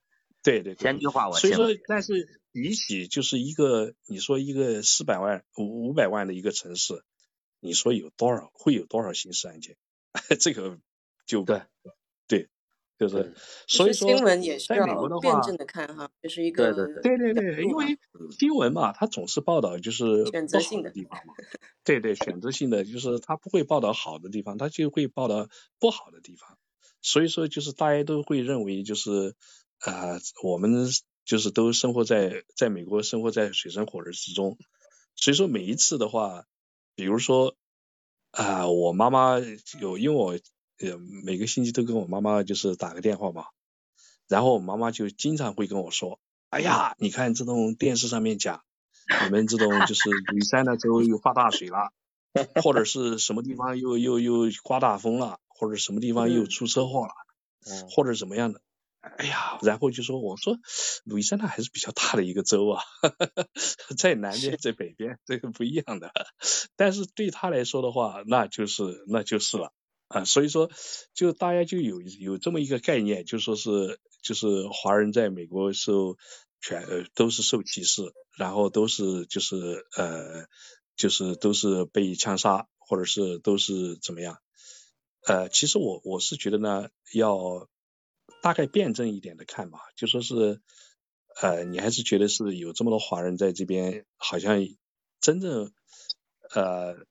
[0.44, 1.54] 对对，前句话我信。
[1.54, 7.04] 所以说，但是比起就是一个你说一个四百万五五百万的一个城市，
[7.60, 9.78] 你说有多少会有多少刑事案件？
[10.40, 10.80] 这个
[11.26, 11.62] 就对。
[12.28, 12.50] 对，
[12.98, 13.34] 就是
[13.68, 14.86] 所以说新闻也是要
[15.20, 17.18] 辩证的看哈，就是一个对对。
[17.18, 18.00] 对对对，因为
[18.32, 21.34] 新闻嘛，它总是报道就是选择性的地方嘛，
[21.84, 26.58] 对对，选择性的就是它不会报道好的地方，它就会报道不好的地方。
[27.02, 29.36] 所以说，就是大家都会认为，就是
[29.80, 30.88] 啊，我们
[31.26, 34.58] 就是都生活在在美国，生活在水深火热之中。
[35.16, 36.46] 所以说，每一次的话，
[36.96, 37.56] 比如说
[38.32, 39.40] 啊，我妈妈
[39.80, 40.40] 有，因为我
[40.80, 43.46] 呃每个星期都跟我妈妈就是打个电话嘛，
[44.28, 48.64] 然后我妈妈就经常会跟我说，哎呀，你看这种电视上面讲，
[49.26, 51.92] 你们这种就是雨山的州又发大水了，
[52.64, 55.40] 或者是什么地方又又又刮大风了。
[55.62, 57.14] 或者什么地方又出车祸了，
[57.92, 58.62] 或者怎么样的，
[59.00, 60.58] 哎呀，然后就说我说，
[61.04, 62.82] 路易斯安那还是比较大的一个州啊，
[63.96, 66.12] 在南边在北边这个不一样的，
[66.76, 69.72] 但是对他来说的话，那就是那就是了
[70.08, 70.72] 啊，所以说
[71.14, 76.18] 就大家就有有这么一个概念，就说是就是华人在美国受
[76.60, 78.02] 全呃都是受歧视，
[78.36, 80.48] 然后都是就是呃
[80.96, 84.40] 就是都是被枪杀，或者是都是怎么样。
[85.28, 87.70] 呃，其实我我是觉得呢，要
[88.42, 90.60] 大概辩证一点的看吧，就说是，
[91.40, 94.58] 呃，你还是觉得是有这么多华人在这边，好像
[95.20, 95.72] 真正，
[96.56, 97.06] 呃，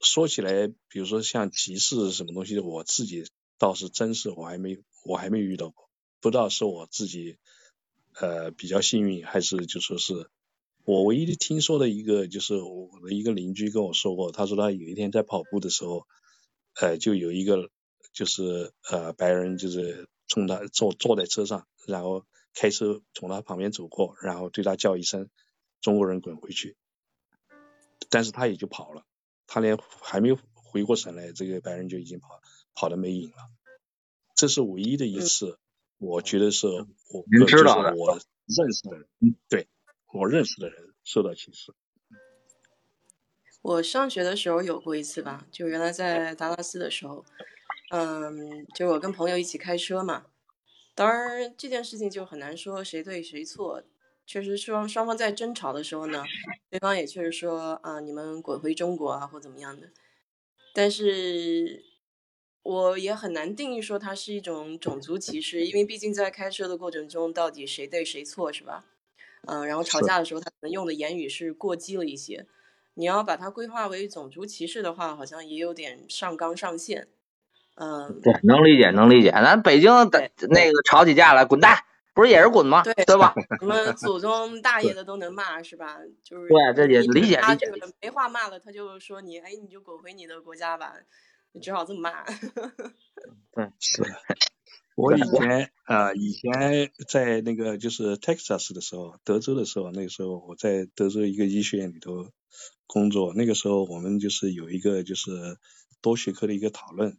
[0.00, 3.24] 说起来，比如说像歧视什么东西，我自己
[3.56, 5.88] 倒是真是我还没我还没遇到过，
[6.20, 7.38] 不知道是我自己
[8.20, 10.28] 呃比较幸运，还是就说是
[10.84, 16.04] 我唯一听说的一个，就是我的一个邻居跟我说过，他说他有一天在跑步的时候。
[16.80, 17.70] 呃，就有一个
[18.12, 22.24] 就是呃白人，就是冲他坐坐在车上，然后
[22.54, 25.28] 开车从他旁边走过，然后对他叫一声
[25.82, 26.76] “中国人滚回去”，
[28.10, 29.04] 但是他也就跑了，
[29.46, 32.40] 他连还没回过神来，这个白人就已经跑
[32.74, 33.36] 跑的没影了。
[34.36, 35.58] 这是唯一的一次，
[35.98, 39.08] 我觉得是我知道我认识的人，
[39.48, 39.66] 对
[40.12, 41.74] 我认识的人受到歧视。
[43.60, 47.24] 我上学的时候有过一次吧，就原来在达拉斯的时候，
[47.90, 50.26] 嗯，就我跟朋友一起开车嘛。
[50.94, 53.82] 当然这件事情就很难说谁对谁错，
[54.26, 56.24] 确实双双方在争吵的时候呢，
[56.70, 59.90] 对方也确实说啊你们滚回中国啊或怎么样的。
[60.74, 61.84] 但是
[62.62, 68.84] 我也很难定义说它是一种种族歧视，因为毕竟在开车的过程中，到底谁对谁错是吧？
[69.46, 72.46] 嗯，然后吵架的时候他可能用的言语是过激了一些。
[72.98, 77.06] 你要把它规划为种族歧视的话，好像也有点上纲上线。
[77.76, 79.30] 嗯，对，能理解，能理解。
[79.30, 81.78] 咱北京的那个吵起架来，滚蛋，
[82.12, 82.82] 不是也是滚吗？
[82.82, 83.32] 对，对吧？
[83.60, 85.98] 什么祖宗大爷的都能骂，是吧？
[86.24, 87.70] 就是对，这也理解理解。
[88.00, 90.92] 没话骂了，他就说你，哎，你就滚回你的国家吧。
[91.62, 92.24] 只好这么骂。
[93.54, 94.02] 对，是。
[94.96, 102.32] 我以前啊，以前在那个就是 Texas 的时候，德州的时候，那个时候我在德州一个医学院里头
[102.88, 105.58] 工作，那个时候我们就是有一个就是
[106.00, 107.16] 多学科的一个讨论，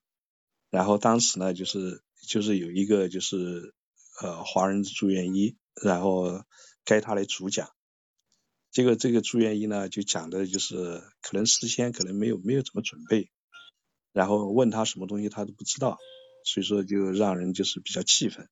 [0.70, 3.74] 然后当时呢就是就是有一个就是
[4.22, 6.44] 呃华人住院医，然后
[6.84, 7.70] 该他来主讲，
[8.72, 13.30] 这个这个住院医呢就讲的就是可能事先可能没有没有怎么准备，
[14.12, 15.98] 然后问他什么东西他都不知道。
[16.46, 18.48] 所以说就让人就是比较气愤，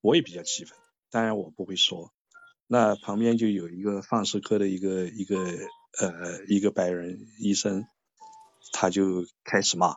[0.00, 0.76] 我也比较气愤，
[1.08, 2.12] 当然我不会说。
[2.66, 5.36] 那旁边就有一个放射科的一个一个
[5.98, 7.86] 呃一个白人医生，
[8.72, 9.96] 他就开始骂，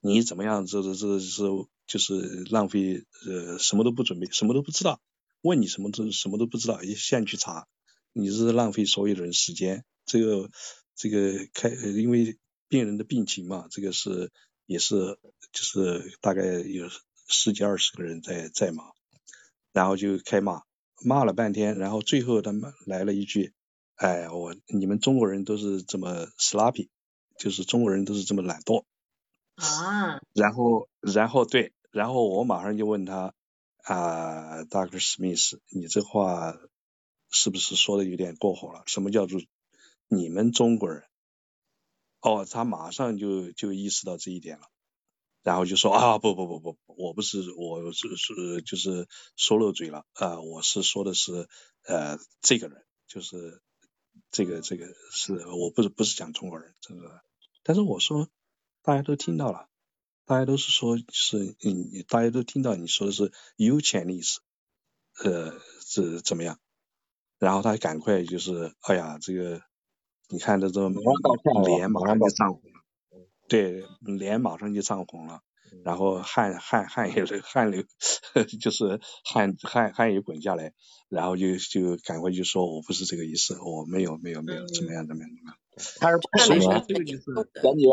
[0.00, 0.66] 你怎么样？
[0.66, 1.42] 这这这是
[1.86, 5.00] 就是浪费呃什么都不准备，什么都不知道，
[5.42, 7.66] 问你什么都什么都不知道，一现去查，
[8.12, 9.84] 你是浪费所有的人时间。
[10.06, 10.50] 这个
[10.94, 14.30] 这个开因为病人的病情嘛，这个是。
[14.66, 15.18] 也是，
[15.52, 16.88] 就是大概有
[17.28, 18.82] 十几二十个人在在骂，
[19.74, 20.62] 然后就开骂，
[21.04, 23.52] 骂了半天，然后最后他们来了一句，
[23.96, 26.88] 哎，我你们中国人都是这么 sloppy，
[27.38, 28.84] 就是中国人都是这么懒惰
[29.54, 30.20] 啊。
[30.32, 33.34] 然后，然后对，然后我马上就问他
[33.84, 35.00] 啊，Dr.
[35.00, 36.56] Smith，你这话
[37.30, 38.82] 是不是说的有点过火了？
[38.86, 39.40] 什么叫做
[40.08, 41.04] 你们中国人？
[42.20, 44.66] 哦，他马上就就意识到这一点了，
[45.42, 51.48] 然后就说啊，不不不不，我不是，我是是就是说漏嘴了啊，我是说的是
[51.86, 53.62] 呃这个人，就是
[54.34, 57.22] 这个这个是我不是不是讲中国人这个，
[57.62, 58.28] 但是我说
[58.82, 59.68] 大家都听到了，
[60.26, 64.40] 大家都是说是嗯，大家都听到你说的是有潜力是
[65.22, 65.54] 呃
[65.86, 66.58] 是怎么样，
[67.38, 69.62] 然后他赶快就是哎呀这个。
[70.30, 70.80] 你看这这
[71.66, 72.80] 脸马上就涨红了，
[73.46, 75.42] 对，脸马上就涨红了，
[75.82, 77.82] 然后汗汗汗也汗流，
[78.60, 80.72] 就是汗汗汗也滚下来，
[81.08, 85.58] 然后就就赶快就说我不是这个意思，我没有没有没有怎么样怎么样怎么样。
[86.00, 87.88] 他是怕您，这个就是感觉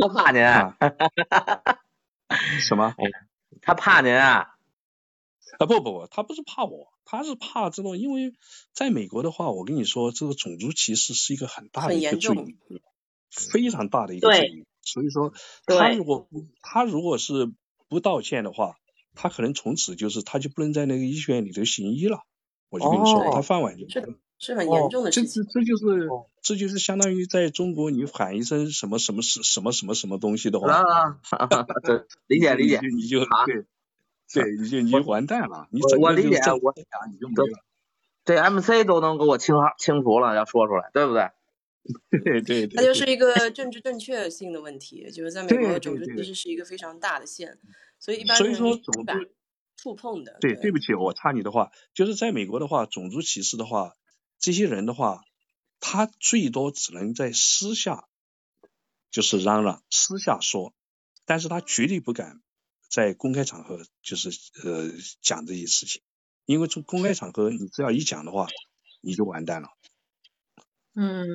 [0.00, 0.76] 他怕您啊？
[2.60, 2.94] 什么？
[3.62, 4.54] 他怕您啊？
[5.58, 6.92] 啊不不不，他不是怕我。
[7.04, 8.34] 他是怕这种，因为
[8.74, 12.36] 在美国的话，我跟你说，这个种族歧视是一个很大的一个罪，
[13.30, 14.66] 非常大的一个罪。
[14.92, 15.32] 所以说，
[15.66, 16.28] 他如果
[16.62, 17.52] 他如果是
[17.88, 18.76] 不道歉的话，
[19.14, 22.20] 他可能从此就是他就不能在那个医学院里头行医了。
[22.70, 24.02] 我就跟你说，他饭碗就这
[24.38, 25.44] 是很严重的事情。
[25.44, 26.08] 这这就是
[26.42, 31.18] 这就是相当于在中国你喊一声什么什么什什么什么什么东西的话，啊，
[32.26, 33.66] 理解理解， 你就对。
[34.30, 35.68] 对，你就你就完蛋了。
[35.70, 36.74] 你我理解，我
[37.10, 37.64] 你就没了。
[38.26, 41.30] 这 MC 都能给我清清除了，要说出来，对不对？
[42.22, 42.76] 对对对。
[42.76, 47.58] 它就是一个政治正确性的问题，就是在美国种族歧视是一个非常大的线，
[47.98, 48.54] 所以一般人
[48.92, 49.18] 不敢
[49.76, 50.36] 触碰的。
[50.40, 53.94] 对，对不起，我插你的话，就是在美国的话，种族歧视的话，
[54.38, 55.24] 这些人的话，
[55.80, 58.08] 他最多只能在私下
[59.10, 60.74] 就是嚷嚷，私下说，
[61.24, 62.40] 但是他绝对不敢。
[62.90, 64.30] 在公开场合就是
[64.64, 66.00] 呃讲这些事情，
[66.46, 68.46] 因为从公开场合你只要一讲的话，
[69.02, 69.68] 你就完蛋了。
[70.94, 71.26] 嗯。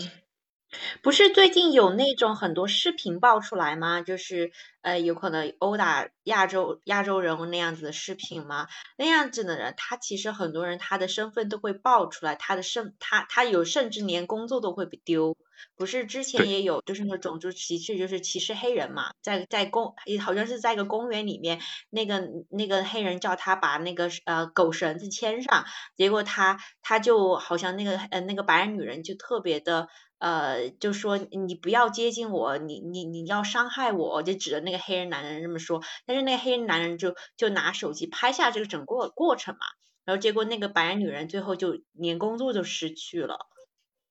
[1.02, 4.02] 不是最近有那种很多视频爆出来吗？
[4.02, 4.52] 就是
[4.82, 8.68] 呃，有可能殴打亚洲亚洲人那样子的视频吗？
[8.98, 15.38] 那样子的人，他其实很多人他的身份都会爆出来，他的身他他有甚至连工作都会被丢。
[15.76, 25.64] 不是之前也有就是那种族歧视，就是歧视黑人嘛，在在公好像是在一个公园里面，那个那个黑人叫他把那个呃狗绳子牵上，
[25.96, 29.88] 结果他他就好像那个呃那个白人女人就特别的。
[30.20, 35.82] 呃，就说你不要接近我，你你你要伤害我，就指着那个黑人男人这么说。
[36.06, 39.60] 但是那个黑人男人就就拿手机拍下这个整个过程嘛，
[40.06, 43.38] 然后结果那个白人女人最后就连工作都失去了，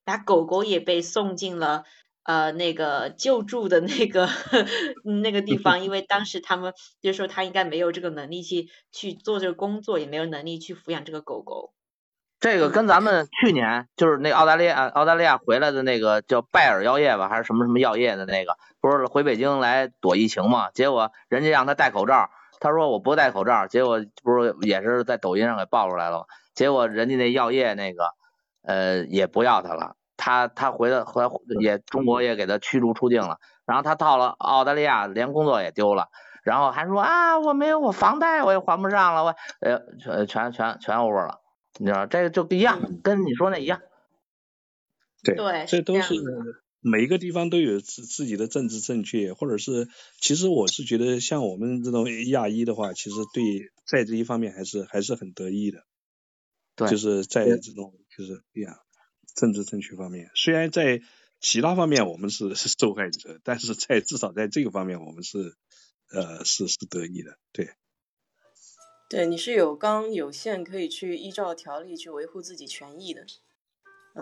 [0.04, 1.84] 把狗狗也被送进了
[2.24, 4.28] 呃那个救助的那个
[5.22, 11.72] 那个地方，因为当时他们就说他应该没有这个能力去去做这个工作，也没有能力去抚养这个狗狗。
[12.42, 20.68] 这个跟咱们去年就是那澳大利亚澳大利亚回来的那个叫拜耳药业吧，还是什么什么药业的那个，不是回北京来躲疫情嘛？
[20.72, 26.24] 结果人家让他戴口罩，他说我不戴口罩，结果不是也是在抖音上给爆出来了吗？
[26.52, 28.10] 结果人家那药业那个
[28.64, 31.30] 呃也不要他了，他他回来回来
[31.60, 33.36] 也中国也给他驱逐出境了，
[33.66, 36.08] 然后他到了澳大利亚连工作也丢了，
[36.42, 41.38] 然后还说啊我没有我房贷我也还不上了，我呃全全全全 over 了。
[41.78, 43.80] 你知道这个就不一样，跟你说那一样。
[45.22, 45.36] 对，
[45.68, 46.14] 这都是
[46.80, 49.88] 每一个地方都有自自己的政治正确，或者是，
[50.20, 55.84] 其实我是觉得像我们这种亚裔的话，其实对在这一方面还是还是很得意的，
[56.74, 58.76] 对，就是在这种就是这样
[59.36, 61.00] 政治正确方面，虽然在
[61.40, 65.54] 其他方面我们是 是受害者，但是在至少在这个方面我们是
[66.10, 67.70] 呃是是得意的，对。
[69.12, 73.26] 对，你是有纲有限，可以去依照条例去维护自己权益的。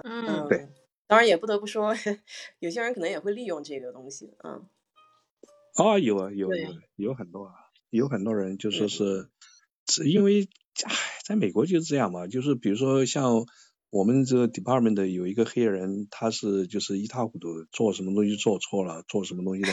[0.03, 0.69] 嗯，对。
[1.07, 1.95] 当然也不得不说，
[2.59, 4.67] 有些人可能也会利用这个东西，嗯。
[5.77, 7.55] 啊，有啊，有有有很多啊，
[7.91, 9.29] 有很多人就说是，
[9.87, 10.49] 是因为
[10.85, 10.93] 唉，
[11.25, 13.47] 在美国就是这样嘛，就是比如说像
[13.91, 19.69] 我们这个 department 的有一个黑人，他是就是一塌糊涂，做什么东西做错了，做什么东西的，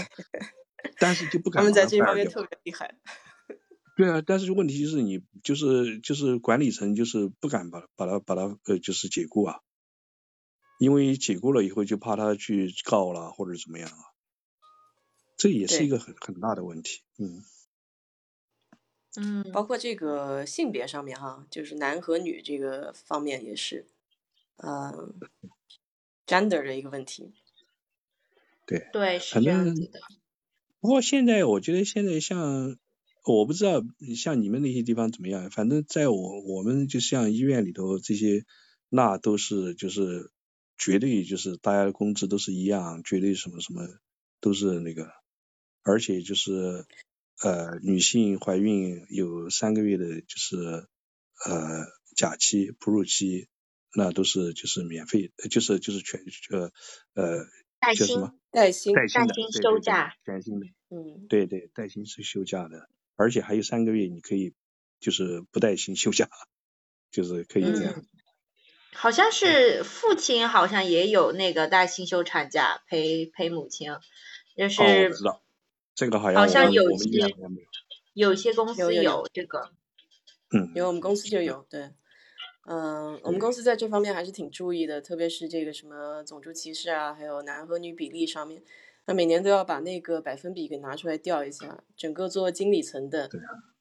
[1.01, 1.61] 但是就不敢。
[1.61, 2.99] 他们在这方面特别厉害。
[3.97, 9.61] 对啊，但是问题就是你就是就是管理层就是不敢把把他把他呃就是解雇啊，
[10.77, 14.13] 因为解雇了以后就怕他去告了或者怎么样啊，
[15.35, 17.43] 这也是一个很很大的问题，嗯。
[19.15, 23.87] 嗯，包括这个性别上面哈，就是男和女这个方面也是，
[24.57, 25.15] 嗯
[26.27, 27.33] ，gender 的一个问题，
[28.67, 29.99] 对对是这样子的，
[30.79, 32.77] 不过现在我觉得现在像。
[33.33, 33.83] 我不知道
[34.15, 38.45] 像你们那些地方怎么样，反正在我我们就像医院里头这些，
[38.89, 40.31] 那都是就是
[40.77, 43.85] 绝对就是大家的工资都是一样，绝对什么什么
[44.39, 45.11] 都是那个，
[45.83, 46.85] 而且就是
[47.43, 50.87] 呃女性怀孕有三个月的就是
[51.45, 53.49] 呃假期哺乳期，
[53.93, 56.21] 那都是就是免费，就是就是全
[56.51, 56.71] 呃
[57.13, 57.45] 呃
[57.93, 62.89] 叫什么带薪带薪的休假带薪的，嗯对对带薪是休假的。
[63.17, 64.53] 而且还有三个月，你可以
[65.01, 66.29] 就是不带薪休假，
[67.11, 67.93] 就是可以这样。
[68.93, 73.91] 好像是父亲好像也有那个带薪休产假陪陪母亲，
[74.55, 75.43] 就是哦知道
[75.93, 77.35] 这个好像好像有些
[78.13, 79.71] 有些公司有这个，
[80.51, 81.91] 嗯，有我们公司就有对，
[82.67, 88.63] 嗯，我们公司在这方面还是挺注意的，特别是这个什么种族歧视啊，还有男和女比例上面。
[89.07, 93.29] 那每年都要把那个百分比给拿出来调一下，整个做经理层的，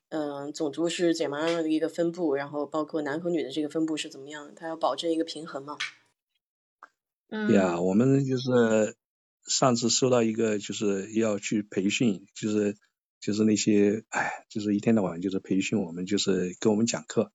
[0.08, 5.76] 嗯，种族是怎么样的一个分布，然后包括男和女的这个分布是怎么样的，他要保证一个平衡嘛。
[7.28, 7.52] 嗯。
[7.52, 8.94] 呀，我们就是
[9.44, 12.76] 上次收到一个，就是要去培训，就是
[13.18, 17.32] 就是那些，哎，就是一天到晚就是培训我们，就是给我们讲课，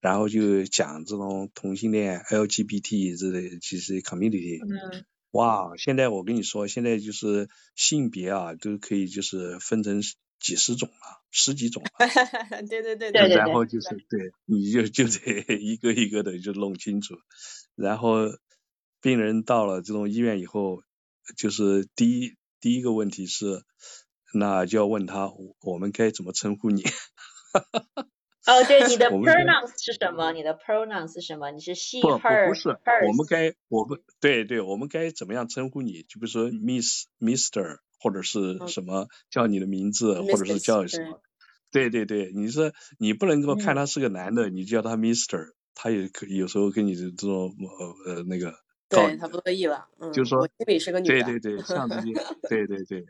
[0.00, 4.60] 然后就讲这种同性恋 LGBT 之类其实 community。
[4.64, 5.04] 嗯。
[5.32, 10.00] 哇，现在我跟你说，现在就是性别啊，都可以就是分成
[10.38, 11.90] 几十种了，十几种了。
[12.68, 13.36] 对对对对对。
[13.36, 17.14] 然后就是对，你就就得 一个一个的就弄清楚。
[17.74, 18.26] 然后
[19.00, 20.82] 病人到了这种医院以后，
[21.36, 23.64] 就是第一第一个问题是，
[24.34, 25.30] 那就要问他，
[25.62, 26.82] 我们该怎么称呼你？
[28.46, 30.32] 哦，对，你的 pronouns 是什么？
[30.32, 31.52] 你的 pronouns 是什么？
[31.52, 36.02] 你是 she her 不是，我们该我们对对，我们该怎么样称呼你？
[36.02, 41.20] 就比如说 Miss Mister 或者是什么叫你的名字，或者是叫什么？
[41.70, 47.54] 对对对，你说你不能够看他是个男的，你叫他 Mister，他也可有时候跟你的这种
[48.06, 48.54] 呃呃那个，
[48.88, 52.12] 对他不乐意了，嗯，就说我心里是个女的，对对对，像这些，
[52.48, 53.06] 对对对。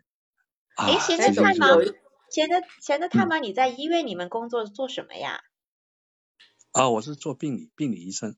[0.76, 1.80] 哎，现在太忙。
[2.32, 5.42] 闲的闲的太忙，你在医院里面工作做什么呀？
[6.72, 8.36] 啊，我是做病理病理医生。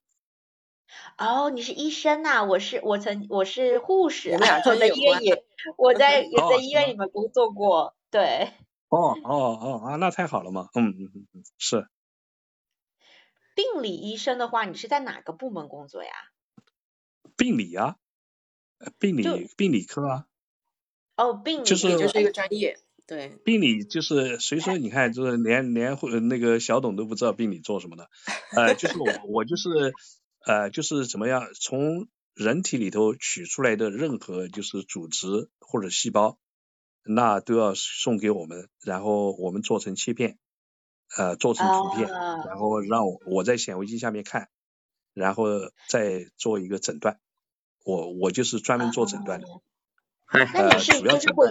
[1.17, 2.45] 哦，你是医生呐？
[2.45, 5.45] 我是我曾我是护士，我在医院也
[5.77, 8.53] 我在也在医院里面工作过，对。
[8.91, 11.89] 哦哦哦啊，那太好了嘛，嗯嗯嗯嗯，是。
[13.55, 16.11] 病理医生的话，你是在哪个部门工作呀？
[17.37, 17.97] 病理啊，
[18.99, 20.27] 病理病理科啊。
[21.17, 22.77] 哦，病理就是就是一个专业。
[23.07, 25.99] 对，病理就是谁说你看，就是连连
[26.29, 28.09] 那个小董都不知道病理做什么的，
[28.57, 29.93] 呃，就是我我就是
[30.47, 36.39] 呃就是怎么样从人体里头取出来的任何就是组织或者细胞，
[37.05, 40.39] 那都要送给我们，然后我们做成切片，
[41.17, 44.49] 呃做成图片，然后让我我在显微镜下面看，
[45.13, 45.45] 然后
[45.89, 47.21] 再做一个诊断，
[47.85, 49.47] 我我就是专门做诊断的。
[50.33, 51.49] 那你是就是会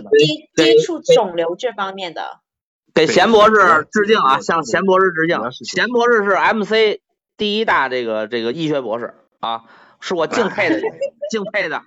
[0.55, 2.39] 接接触肿瘤这方面的？
[2.93, 4.39] 给贤博士致敬啊！
[4.39, 5.39] 向贤博士致敬。
[5.65, 6.99] 贤博士是 MC
[7.37, 9.63] 第一大这个这个医学博士啊，
[9.99, 10.79] 是我敬佩的
[11.31, 11.81] 敬佩的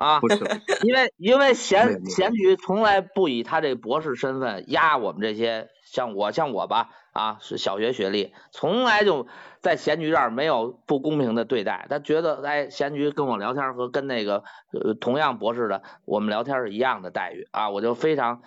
[0.00, 0.38] 啊，不是，
[0.82, 9.26] 因为因为贤贤局从来不以他这博士身份压我们这些，像我像我吧啊是小学学历，从来就
[9.60, 17.46] 在贤局这儿没有不公平的对待，他觉得哎贤局跟我聊天和跟那个呃同样博士的我们聊天是一样的待遇。
[17.50, 18.40] 啊，我就非常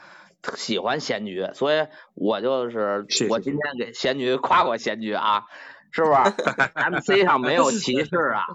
[0.55, 1.85] 喜欢贤局，所以
[2.15, 5.45] 我就是我今天给贤局夸夸贤局啊，
[5.91, 6.15] 是不是？
[6.89, 8.47] MC 上没有歧视啊。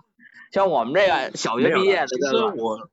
[0.52, 2.90] 像我们这个小学毕业的，其实我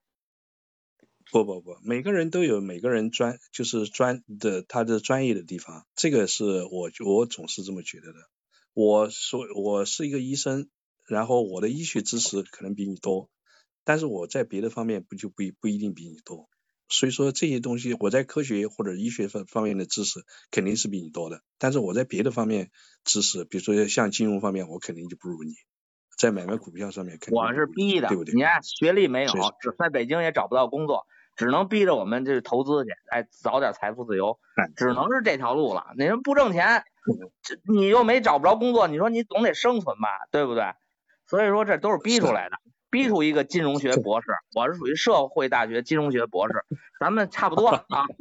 [1.31, 8.19] 不不不，每个人都有每个人专就是专的他的专业的地方，这个是我我总是这么觉得的。
[8.73, 10.69] 我说我是一个医生，
[11.07, 13.29] 然后我的医学知识可能比你多，
[13.83, 16.49] 但是我在别的方面不就不不一定比你多。
[16.87, 22.69] 所以说这些东西我在科学或者医学方方面的知识肯定是比你多的，但是我在别的方面
[23.03, 25.53] 知识，比如说像金融方面，我肯定就不如你。
[26.17, 28.33] 在买卖股票上面，我是逼的，对不对？
[28.33, 31.05] 你看学历没有，只在北京也找不到工作，
[31.35, 34.39] 只能逼着我们这投资去，哎，早点财富自由，
[34.75, 35.87] 只能是这条路了。
[35.97, 36.83] 你说不挣钱，
[37.41, 40.63] 这你又没找不着工作，你说你总得生存吧，对不对？
[41.27, 42.57] 所以说这都是逼出来的，
[42.89, 46.53] 逼出一个金融学博士，我是属于社会大学金融学博士，
[46.99, 47.83] 咱们差不多啊。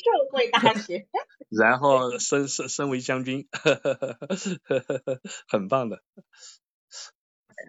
[0.00, 1.06] 社会大学，
[1.50, 3.48] 然后升升升为将军，
[5.46, 6.00] 很棒的。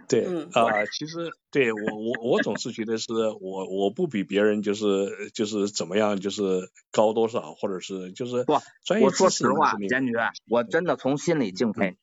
[0.07, 11.97] 对啊，其实对我我我总是觉得是我我不比别人就是就是怎么样就是高多少，或者是就是不专业我说实话，坚决，我真的从心里敬佩，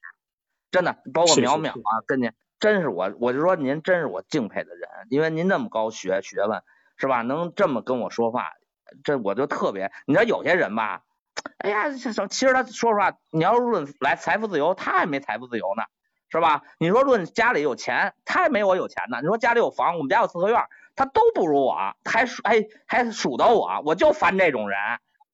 [0.70, 6.62] 真的，包括淼淼啊，跟您真是我我就说您真是我敬佩的人，因为您那么高学学问
[6.96, 7.22] 是吧？
[7.22, 8.52] 能这么跟我说话，
[9.04, 9.92] 这我就特别。
[10.06, 11.02] 你知道有些人吧，
[11.58, 15.82] 哎呀，其实他说实话，你要论来财富自由，他还没财富自由呢。
[16.30, 16.62] 是吧？
[16.78, 19.18] 你说论家里有钱，他还没我有钱呢。
[19.20, 20.62] 你说家里有房，我们家有四合院，
[20.94, 21.74] 他都不如我，
[22.04, 24.78] 还还还数到我，我就烦这种人，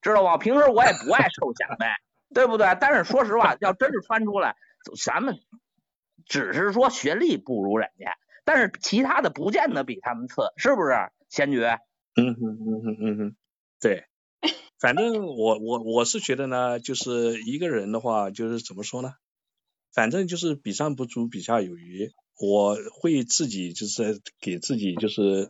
[0.02, 0.36] 知道吗？
[0.38, 1.96] 平时我也不爱臭显呗，
[2.32, 2.76] 对不对？
[2.80, 4.56] 但是说实话，要真是翻出来，
[5.04, 5.40] 咱们
[6.26, 10.94] 只是说学历不如人家，但是其他的不见得比他们次，是不是？
[11.28, 11.80] 贤爵？
[12.14, 13.36] 嗯哼嗯哼嗯哼，
[13.80, 14.04] 对，
[14.78, 19.14] 反正我我我是觉得呢，就是一个人的话，就是怎么说呢？
[19.94, 22.10] 反正就是比上不足，比下有余。
[22.36, 25.48] 我会自己就是给自己就是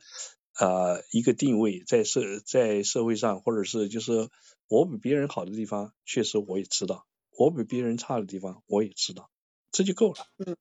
[0.61, 4.29] 呃一个定位，在社在社会上，或者是就是
[4.69, 7.07] 我比别人好的地方，确实我也知道；
[7.39, 9.31] 我比别人差的地方，我也知道，
[9.73, 10.27] 这就够了。
[10.37, 10.57] 嗯，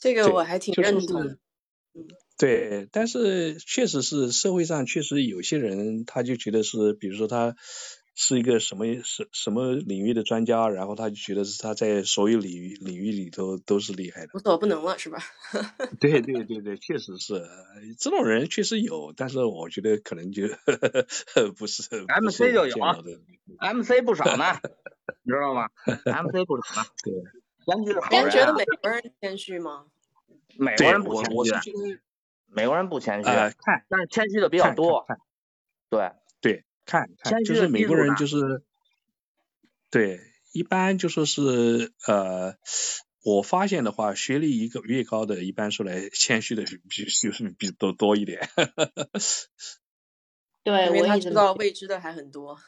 [0.00, 1.22] 这个我还挺认同。
[1.92, 2.08] 嗯，
[2.38, 7.56] 对，但是确实是社会上确实有些人，他就觉得是，比如说他。
[8.16, 15.18] 是一个什么什什么领域的专家，然后他就觉得是他在所有领域领域里头都是厉害的，无所不能了，是吧？
[15.98, 17.44] 对对对对，确实是
[17.98, 20.44] 这种人确实有，但是我觉得可能就
[21.58, 22.76] 不是 MC 就有
[23.58, 24.60] ，MC 不少呢，
[25.24, 26.88] 你知道吗？MC 不少呢。
[27.02, 27.12] 对，
[27.66, 28.30] 谦虚是好人。
[28.30, 29.86] 觉得美国人谦虚吗？
[30.56, 31.72] 美国人不谦虚，
[32.46, 33.30] 美国人不谦虚，
[33.88, 35.04] 但是谦虚的比较多。
[35.90, 36.12] 对。
[36.84, 38.62] 看看，就是美国人就是，
[39.90, 40.20] 对，
[40.52, 42.54] 一般就说是呃，
[43.24, 48.48] 我发现的话，学历一个越高的，一般说来谦虚的比就是比多多一点。
[50.62, 52.58] 对，因为他知道未知的还很多。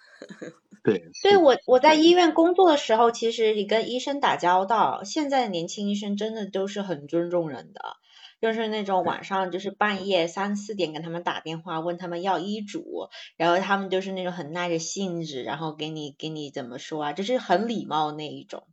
[0.82, 1.10] 对。
[1.22, 7.96] 对我我在医院工作的时候，其实你跟医生打交道，现在的年轻医生真的都是很尊重人的。
[8.40, 18.68] 就是那种晚上就是半夜三四点给他们打电话问他们要医嘱，然后他们就是那种很耐着性子，然后给你给你怎么说啊，就是很礼貌那一种。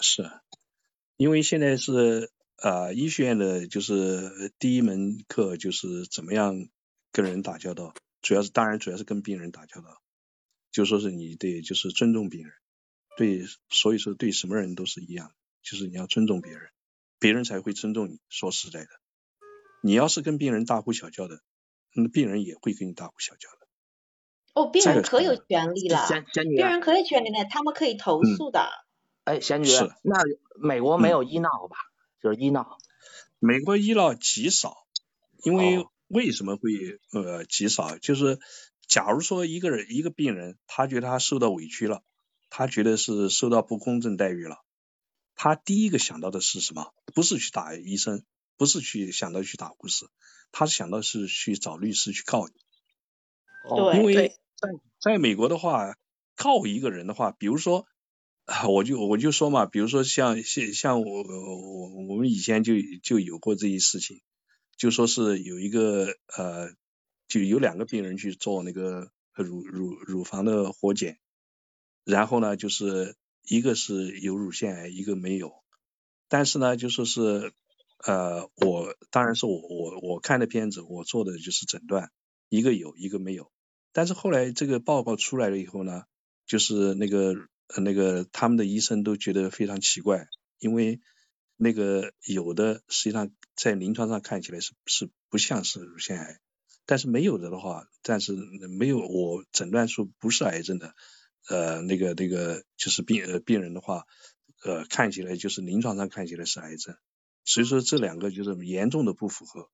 [0.00, 0.30] 是，
[1.16, 2.30] 因为现在是
[2.62, 6.68] 呃医学院的就是第一门课就是怎么样
[7.12, 10.00] 跟人打交道，主要是当然主要是跟病人打交道，
[10.70, 12.52] 就说是你得就是尊重病人，
[13.16, 15.32] 对，所以说对什么人都是一样，
[15.62, 16.70] 就是你要尊重别人。
[17.24, 18.20] 别人才会尊重你。
[18.28, 18.88] 说实在的，
[19.82, 21.40] 你要是跟病人大呼小叫的，
[21.94, 23.66] 那病人也会跟你大呼小叫的。
[24.52, 28.68] 哦，病人可有权利了，病人可有权利的，他们可以投诉的。
[29.24, 29.68] 哎，贤女，
[30.02, 30.20] 那
[30.60, 31.76] 美国没有医闹吧？
[32.22, 32.76] 就是医闹。
[33.38, 34.86] 美国医闹极少，
[35.44, 36.70] 因为为什么会
[37.10, 37.96] 呃极少？
[37.96, 38.38] 就是
[38.86, 42.02] 假如说一个人一个病人，他觉得他受到委屈了，
[42.50, 44.58] 他觉得是受到不公正待遇了。
[45.34, 46.92] 他第一个想到的是什么？
[47.14, 48.24] 不是去打医生，
[48.56, 50.06] 不是去想到去打护士，
[50.52, 52.52] 他是想到是去找律师去告你。
[53.76, 54.68] 对，因为在
[55.00, 55.96] 在美国的话，
[56.36, 57.86] 告一个人的话，比如说，
[58.68, 64.20] 我就我就说嘛，比如说像像像我我我们以前就就有过这些事情，
[64.76, 66.74] 就说是有一个呃，
[67.26, 71.18] 就有两个病人去做那个乳乳乳房的活检，
[72.04, 75.52] 然后呢，就是一个是有乳腺癌，一个没有，
[76.28, 77.52] 但是呢，就说是
[77.98, 82.10] 呃，我当然是我我我看的片子，我做的就是诊断，
[82.48, 83.52] 一个有一个没有，
[83.92, 86.04] 但是后来这个报告出来了以后呢，
[86.46, 87.34] 就是那个
[87.82, 91.00] 那个他们的医生都觉得非常奇怪，因为。
[91.56, 96.40] 那个有的实际上在临床上看起来是是不像是乳腺癌，
[96.84, 100.96] 但是没有的的话，但是没有我诊断出不是癌症的，
[101.48, 104.04] 呃，那个那个就是病呃病人的话，
[104.64, 106.96] 呃看起来就是临床上看起来是癌症，
[107.44, 109.68] 所以说这两个就是严重的不符合，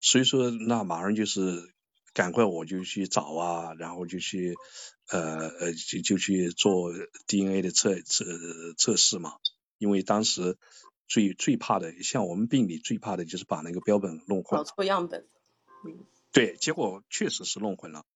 [0.00, 1.72] 所以说那马上就是
[2.12, 4.54] 赶快我就去找啊，然后就去
[5.10, 6.92] 呃呃就就去做
[7.26, 8.24] DNA 的测测
[8.76, 9.32] 测试嘛，
[9.78, 10.56] 因为当时。
[11.06, 15.28] 最最怕的，像我们病理最怕的就是把那个标本弄混，搞错样本。
[15.86, 18.06] 嗯，对，结果确实是弄混了，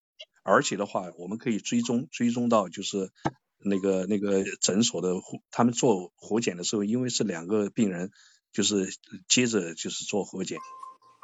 [0.49, 3.11] 而且的话，我们可以追踪追踪到就是
[3.59, 5.15] 那个那个诊所的
[5.51, 8.11] 他们做活检的时候，因为是两个病人，
[8.53, 8.89] 就是
[9.29, 10.59] 接着就是做活检，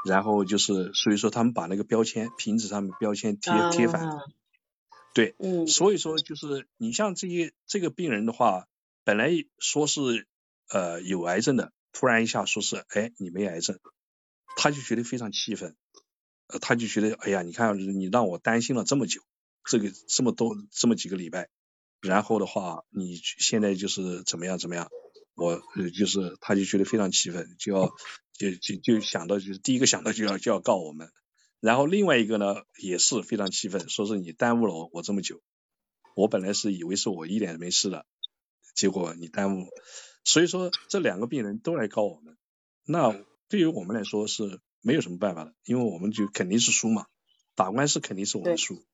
[0.06, 4.06] 然后就是所以说他们把那个标签瓶子上面标签贴贴反，
[5.14, 8.68] 对，嗯，所以说就是你像这些这个病人的话，
[9.04, 10.26] 本来说是。
[10.70, 13.78] 呃，有癌症的，突然一下说是，哎，你没癌症，
[14.56, 15.76] 他就觉得非常气愤，
[16.60, 19.22] 他就觉得，哎呀，你看你让我担心了这么久，
[19.64, 21.48] 这个这么多这么几个礼拜，
[22.00, 24.88] 然后的话，你现在就是怎么样怎么样，
[25.34, 25.62] 我
[25.96, 27.92] 就是他就觉得非常气愤，就要
[28.32, 31.10] 就就就想到就是第一个想到就要就要告我们，
[31.60, 35.40] 然后另外一个呢也是非常气愤，说是你耽误了我我这么久，
[36.14, 38.06] 我本来是以为是我一点没事的，
[38.74, 39.68] 结果你耽误。
[40.24, 42.36] 所以说这两个病人都来告我们，
[42.86, 43.14] 那
[43.48, 47.06] 对于我们来说是没有什么办法的，因为我们就肯定是输嘛，
[47.54, 48.84] 打官司肯定是我们输，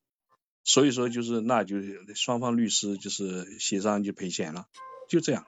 [0.62, 1.78] 所以说就是那就
[2.14, 4.68] 双方律师就是协商就赔钱了，
[5.08, 5.46] 就这样。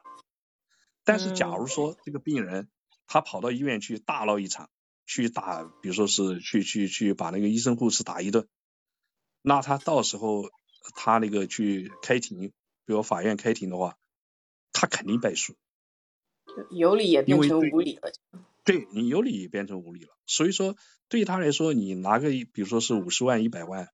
[1.04, 2.68] 但是假如说这个病人
[3.06, 4.68] 他跑到医院去大闹一场，
[5.06, 8.48] 去打，比如说是去去去把那个医生护士打一顿，
[9.42, 10.50] 那他到时候
[10.96, 12.48] 他那个去开庭，
[12.84, 13.96] 比如法院开庭的话，
[14.72, 15.54] 他肯定败诉。
[16.70, 18.12] 有理也变成无理了，
[18.64, 20.10] 对你有理也变成无理了。
[20.26, 20.76] 所以说，
[21.08, 23.88] 对他来说，你拿个比如说是五十万、一百万，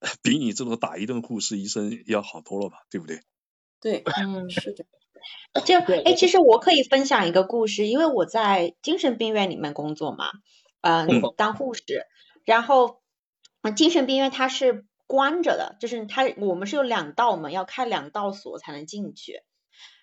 [0.22, 2.78] 比你这种打一顿护士医生要好多了吧？
[2.90, 3.20] 对不对？
[3.80, 4.84] 对，嗯， 是的。
[5.64, 10.26] 就哎，其实我可以分享一个故事，因为我在精神病院里面工作嘛，
[10.82, 11.82] 嗯，当护士，
[12.44, 13.02] 然后
[13.74, 19.42] 精神病院它是关着的，就是它我们是有两道门，要开两道锁才能进去。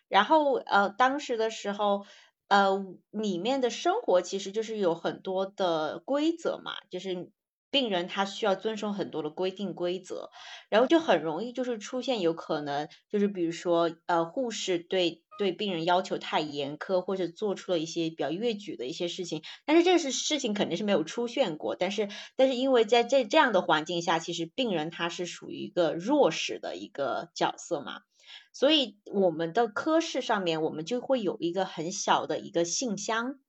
[0.10, 2.06] 然后呃，当时的时候，
[2.50, 7.32] 呃，里面的生活其实就是有很多的规则嘛，就是
[7.72, 10.30] 病人他需要遵守很多的规定规则，
[10.70, 28.02] 然后就很容易就是出现有可能就是比如说呃，护士对对病人要求太严苛，或者做出了一些比较越矩的一些事情，但是这是事情肯定是没有出现过，但是但是因为在这这样的环境下，其实病人他是属于一个弱势的一个角色嘛。
[28.52, 33.40] 所以我们的科室上面，我们就会有一个很小的一个信箱，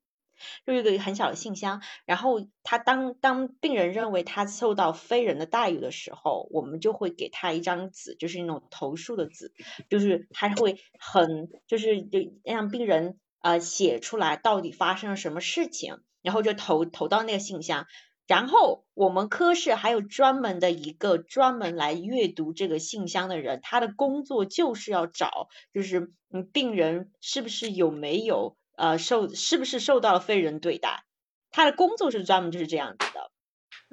[0.67, 1.83] 就是一个很小的信箱。
[2.07, 9.53] 然后他当当病人认为他受到非人的待遇的时候，我们就会给他一张纸，就是那种投诉的纸，
[9.89, 17.87] 就是他会很就是就让病人呃写出来到底发生了什么事情，然后就投投到那个信箱。
[18.27, 31.05] 然后我们科室还有专门的一个专门来阅读这个信箱的人，他的工作就是要找，就是嗯，病人是不是有没有呃受，是不是受到了非人对待，
[31.51, 33.31] 他的工作是专门就是这样子的。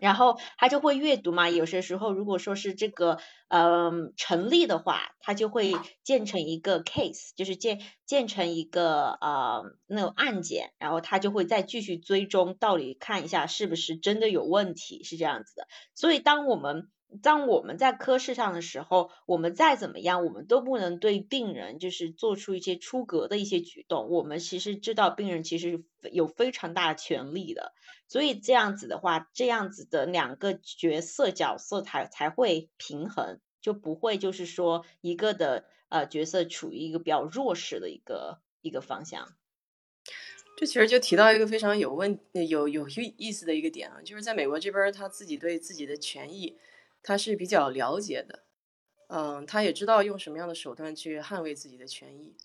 [0.02, 3.20] 然后他就会阅读嘛，有些时候如果说是这个
[3.50, 5.74] 呃成立的话，他就会
[6.04, 15.68] 建成一个 case，就是建建成一个呃那种案件，然后他就会再继续追踪，到底看一下是不是真的有问题，是这样子的。
[15.94, 16.90] 所以当我们
[17.22, 24.10] 当我们在科室上的时候，我们再怎么样，我们都不能对病人就是做出一些出格的一些举动。
[24.10, 27.74] 我们其实知道病人其实有非常大的权利的。
[28.08, 39.36] 所以这样子的话，这样子的两个角色角色才才会平衡，就不会就是说一个的呃角色处于一个比较弱势的一个一个方向。
[40.58, 46.58] 这其实就提到一个非常有问有有意意思的一个点啊，就是在美国这边他自己对自己的权益
[47.04, 48.44] 他是比较了解的，
[49.08, 52.36] 嗯，他也知道用什么样的手段去捍卫自己的权益。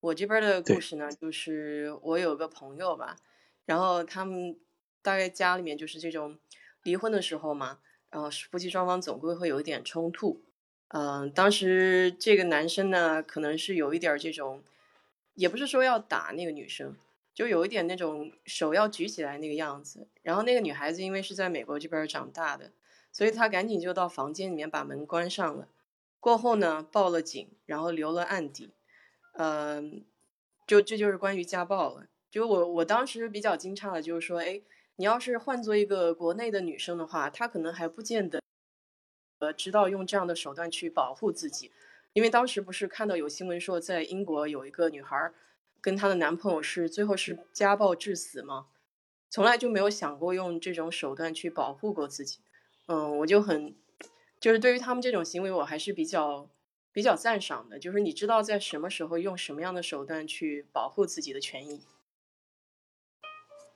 [0.00, 3.16] 我这边的故事呢，就是我有个朋友吧，
[3.64, 4.58] 然后他们。
[5.02, 6.36] 大概家里面就是这种
[6.82, 7.78] 离婚的时候嘛，
[8.10, 10.42] 然后夫妻双方总归会有一点冲突。
[10.88, 14.64] 嗯，当时这个男生呢，可能是有一点这种，
[15.34, 16.96] 也不是说要打那个女生，
[17.32, 20.08] 就有一点那种手要举起来那个样子。
[20.22, 22.72] 然后那个女孩子因为是在美国这边长大的，
[23.16, 25.68] 所以她赶紧就到房间里面把门关上了。
[26.20, 28.74] 过后呢，报了警，然后留了案底。
[29.38, 30.04] 嗯，
[30.66, 32.08] 就这就是关于家暴了。
[32.30, 34.60] 就我我当时比较惊诧的，就是说，哎，
[34.96, 38.42] 你要是换做一个国内的女生的话，她可能还不见得。
[39.38, 41.72] 呃，知道用这样的手段去保护自己，
[42.12, 45.32] 因为当时不是看到有新闻说，在英国有一个女孩
[45.80, 48.66] 跟她的男朋友是最后是家暴致死吗？
[49.30, 52.40] 从来就没有想过用这种手段去保护过自己。
[52.86, 53.74] 嗯，我就很，
[54.40, 56.48] 就是对于他们这种行为，我还是比较
[56.92, 57.78] 比较赞赏的。
[57.78, 61.82] 就是你知道在什么时候用什么样的手段去保护自己的权益。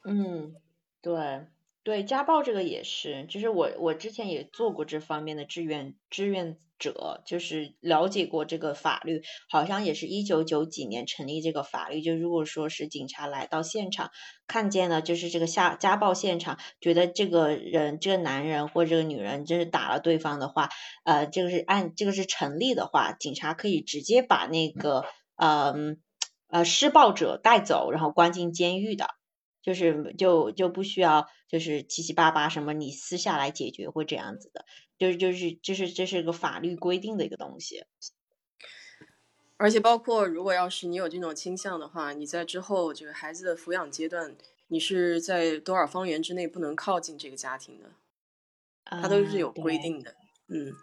[0.05, 0.57] 嗯，
[1.01, 1.47] 对。
[1.83, 12.03] 对家暴这个也是，就是我我之前也做过这方面的志愿志愿者，就是了解过这个法律，好像也是一九九几年成立这个法律。
[12.03, 14.11] 就如果说是警察来到现场，
[14.49, 20.71] 看见了就是这个下家暴现场，觉得这个人这个男人或这个女人就是打了对方的话，
[21.05, 25.05] 呃，这个是按这个是成立的话，警察可以直接把那个
[25.37, 25.75] 呃
[26.49, 29.07] 呃施暴者带走，然后关进监狱的。
[29.63, 34.65] 就是就就不需要就是七七八八什么你私下来解决或这样子的，
[35.01, 37.87] 就是就是这是这是个法律规定的一个东西，
[39.57, 44.37] 而且包括如果要是你有这种倾向的话，你在之后这个孩子的抚养阶段，
[44.69, 47.93] 你是在多少方圆之内不能靠近这个家庭的，
[48.85, 50.15] 它都是有规定的。
[50.49, 50.75] 嗯，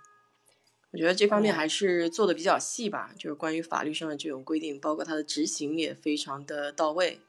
[0.93, 7.21] 我觉得这方面还是做的比较细吧，就是关于法律上的这种规定，包括它的执行也非常的到位。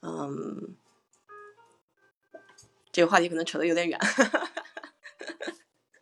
[0.00, 0.74] 嗯，
[2.90, 3.98] 这个话题可能扯得有点远。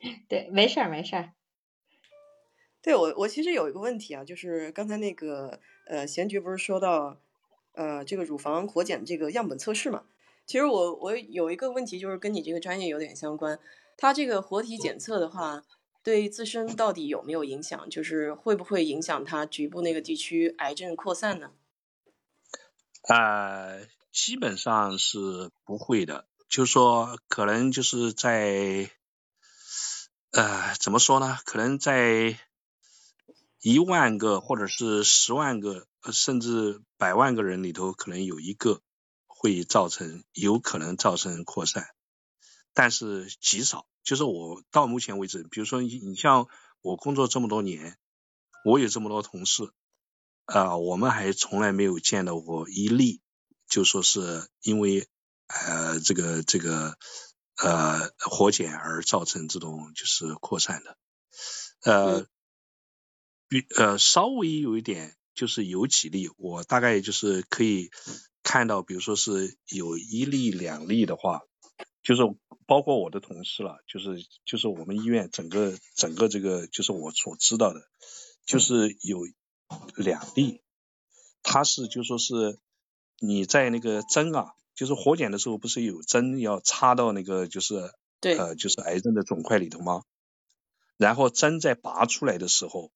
[0.29, 1.33] 对，没事儿，没事儿。
[2.81, 7.21] 对我，我其实有一个问题啊，就是刚才那个呃，贤菊不是说到
[7.73, 10.05] 呃，这个乳房活检这个样本测试嘛？
[10.47, 13.59] 其实我我有一个问题，就是跟你这个专业有点相关。
[13.97, 15.65] 它这个活体检测的话，
[16.05, 17.91] 对自身到底有没有影响？
[17.91, 21.51] 就是会不会影响它局部那个地区癌症扩散呢？
[23.09, 28.89] 呃，基本上是不会的，就是说可能就是在，
[30.31, 31.39] 呃，怎么说呢？
[31.45, 32.39] 可能在
[33.61, 38.83] 一万个或者是十万个，甚至百万个人里头，可能有一个
[39.27, 41.89] 会造成，有可能造成扩散，
[42.75, 43.87] 但是极少。
[44.05, 46.47] 就是我到目前为止，比如说你你像
[46.83, 47.99] 我工作这么多年，
[48.65, 49.71] 我有这么多同事。
[50.45, 53.21] 啊，我们还从来没有见到过一例，
[53.69, 55.07] 就说是因为
[55.47, 56.97] 呃这个这个
[57.63, 60.97] 呃活检而造成这种就是扩散的，
[61.83, 62.27] 呃，
[63.49, 67.91] 比呃稍微有一点就是有几例，我大概就是可以
[68.43, 71.43] 看到，比如说是有一例两例的话，
[72.03, 72.23] 就是
[72.67, 77.81] 包括我的同事了，就是就是我们医院整个整个这个就是我所知道的，
[78.47, 79.27] 就是有。
[79.97, 80.63] 两例，
[81.43, 82.59] 他是就说是
[83.19, 87.91] 你在那个针啊，就是活检的时候不是有针要插到那个就是
[88.21, 90.03] 对呃就是癌症的肿块里头吗？
[90.97, 92.93] 然后针在拔出来的时候，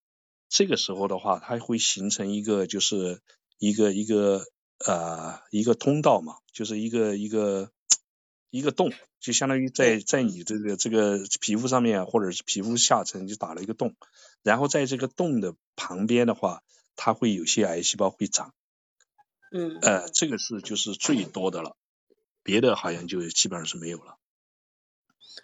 [0.48, 3.20] 这个时候的话，它会形成一个就是
[3.58, 4.44] 一个一个
[4.78, 7.72] 呃一个通道嘛，就是一个一个
[8.50, 13.96] 一个洞，就相当于在在你这个这个皮肤上面或者是皮肤下层就打了一个洞。
[14.44, 16.62] 然后在这个洞的旁边的话，
[16.94, 18.54] 它会有些癌细胞会长，
[19.52, 21.76] 嗯，呃，这个是就是最多的了，
[22.42, 24.18] 别的好像就基本上是没有了。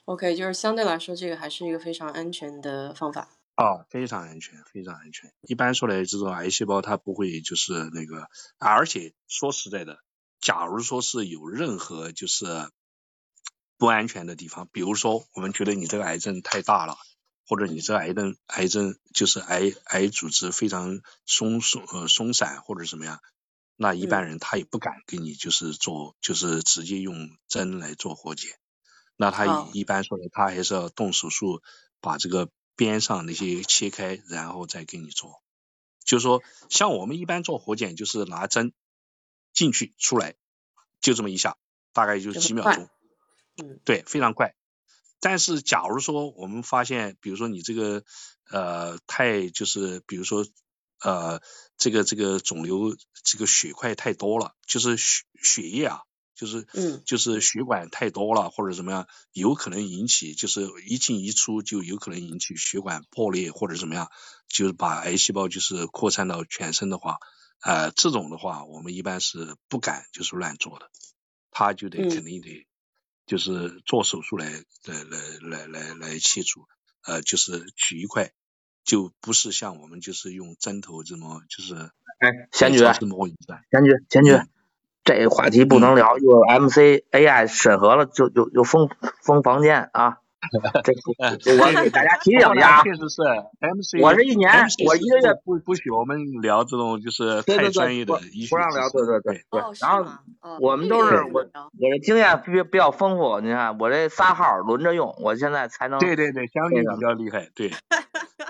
[0.06, 3.28] OK，就是相对来说，这个还是一个非常安全的方法。
[3.54, 5.32] 啊，非常安全，非常安全。
[5.42, 8.28] 一般说来，这种癌细胞它不会就是那个，
[8.58, 9.98] 而且说实在的，
[10.40, 12.46] 假如说是有任何就是
[13.76, 16.96] 不安全的地方，比如说我们觉得你这个癌症太大了。
[17.50, 23.22] 或者你这癌症癌症就是癌癌组织非常松松呃松散或者什么样，
[23.80, 28.50] 那一般人他也不敢给你就是做就是直接用针来做活检，
[29.16, 31.62] 那他一般说的他还是要动手术
[32.00, 35.42] 把这个边上那些切开然后再给你做，
[36.04, 38.72] 就是说像我们一般做活检就是拿针
[39.52, 40.34] 进去出来
[41.00, 41.56] 就这么一下，
[41.92, 42.88] 大概就几秒钟，
[43.62, 44.56] 嗯，对，非常快。
[45.20, 48.04] 但是，假如说我们发现，比如说你这个
[48.50, 50.46] 呃太就是，比如说
[51.02, 51.40] 呃
[51.76, 56.00] 这个这个肿瘤这个血块太多了，就是血血液啊，
[56.34, 64.10] 就是嗯就是血管太多了或者怎么样，有可能引起就是一进一出就有可能引起血管破裂或者怎么样，
[64.48, 67.18] 就是把癌细胞就是扩散到全身的话，
[67.60, 70.90] 呃，这种的话我们一般是不敢就是乱做的，
[71.50, 72.66] 他就得肯定得
[73.26, 74.50] 就是做手术来
[74.84, 76.66] 来来来来来切除，
[77.02, 78.32] 呃，就是取一块。
[78.84, 84.46] 就不是像我们就是用针头这么就是，哎，先决，先决，先决，
[85.04, 88.88] 这话题不能聊，一会儿 M C A I 审核了就就就封
[89.22, 90.18] 封房间啊。
[91.40, 93.22] 这我给大家提醒一下，确实是
[93.60, 94.50] M C，我这一年，
[94.86, 99.60] 我一个月不不许我们聊这种就是太专业的医学，不让聊，对对对对。
[99.80, 100.04] 然后
[100.60, 107.72] 我们都是我我的经验比比较丰富，你看我这仨号轮着用，我现在才能对对对，相对比较厉害，对。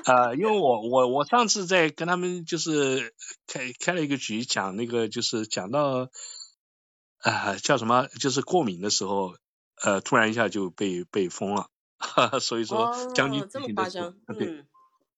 [0.04, 3.12] 啊，因为我我我上次在跟他们就是
[3.46, 6.08] 开开了一个局，讲那个就是讲到
[7.20, 9.34] 啊叫什么，就是过敏的时候，
[9.82, 11.68] 呃突然一下就被被封了，
[12.40, 14.64] 所以说将军这么夸张，对，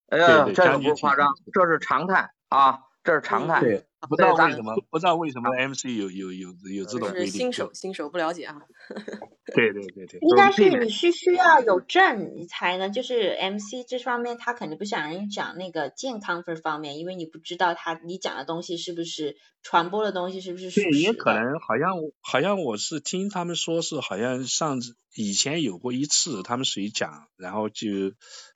[0.07, 2.79] 哎呀，这不夸张，这是常态啊。
[3.03, 7.31] 这是常态，对，不知道为什么，不知道为什么 MC 有有有有这种规定。
[7.31, 8.59] 新手新手不了解啊。
[9.53, 10.19] 对对对对。
[10.21, 20.89] 应该是你是需要有证，你才能就是 MC 这方面，他肯定不想让你讲那个健康这方面，因为你不知道他你讲的东西是不是传播的东西是不是属实。
[20.89, 27.87] 对，也可能好像好像我是听他们说是好像上次以前有过一次，他们谁讲，然后就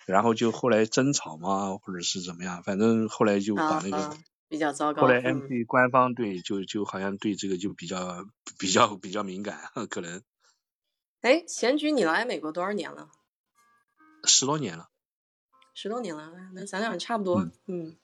[0.05, 4.17] 然后就后来争吵嘛，或者是怎么样，反正后来就把那个。
[4.47, 5.01] 比较糟糕。
[5.03, 8.25] 后来 M C 官方对就就好像对这个就比较
[8.57, 9.59] 比较比较敏感，
[9.89, 10.21] 可能。
[11.21, 13.09] 哎，贤菊，你来美国多少年了？
[14.25, 14.89] 十多年了。
[15.73, 17.97] 十多年了，那咱俩差不多，嗯。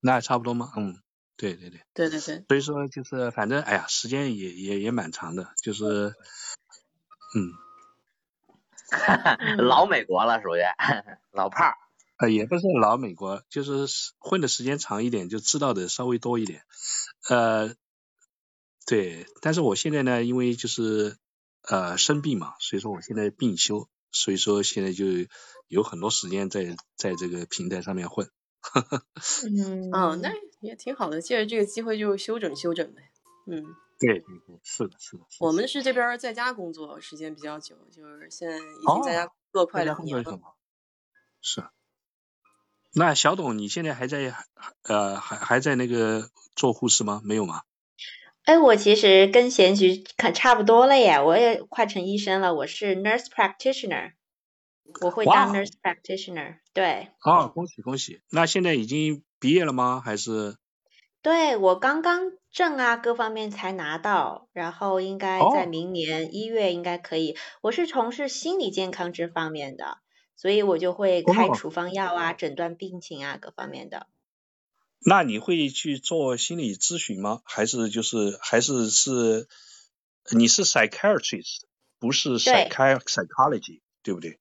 [0.00, 0.72] 那还差不多吗？
[0.76, 1.00] 嗯，
[1.36, 1.80] 对对对。
[1.94, 2.44] 对对对。
[2.48, 6.14] 所以说就是反正哎呀，时间也也也蛮长的，就是
[7.34, 7.52] 嗯。
[9.58, 10.60] 老美国了，属于
[11.32, 11.76] 老炮儿。
[12.18, 13.86] 呃，也不是老美国，就是
[14.18, 16.62] 混的时间长一点，就知道的稍微多一点。
[17.28, 17.74] 呃，
[18.86, 21.18] 对，但是我现在呢，因为就是
[21.62, 25.04] 呃生病嘛，所以说我现在病休，所以说现在就
[25.68, 28.30] 有很多时间在在这个平台上面混。
[29.44, 33.10] 嗯，哦，那也挺好的，借着这个机会就休整休整呗。
[33.46, 33.62] 嗯，
[33.98, 35.24] 对对对，是的，是的。
[35.38, 40.40] 我们是这边在家工作时间比较久，就是现在已经在家做快两年了。
[41.42, 41.62] 是。
[42.98, 44.34] 那小董，你现在还在
[44.82, 47.20] 呃还还在那个做护士吗？
[47.24, 47.60] 没有吗？
[48.44, 54.12] 哎，我其实跟贤菊可差不多了耶，我也快成医生了，我是 nurse practitioner，
[55.02, 57.08] 我会当 nurse practitioner，对。
[57.18, 58.22] 好，恭喜恭喜！
[58.30, 60.00] 那现在已经毕业了吗？
[60.02, 60.56] 还是？
[61.20, 67.36] 对，我刚刚证啊各方面才拿到，然后应该在明年一月应该可以。
[67.60, 69.98] 我是从事心理健康这方面的。
[70.36, 74.06] 所以我就会开处方药啊，诊断病情啊，各方面的。
[75.00, 77.40] 那你会去做心理咨询吗？
[77.44, 79.48] 还是就是还是是
[80.36, 81.62] 你是 psychiatrist，
[81.98, 84.38] 不是 psychology，对不对？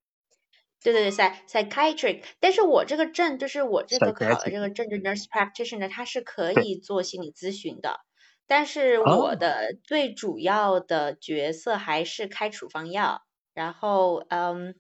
[0.84, 2.24] 对对对，psychiatric。
[2.42, 8.02] 但是我这个证就是我这个考的这个证，就 nurse practitioner，它是可以做心理咨询的。
[8.48, 13.24] 但是我的最主要的角色还是开处方药，
[13.54, 14.76] 然后嗯。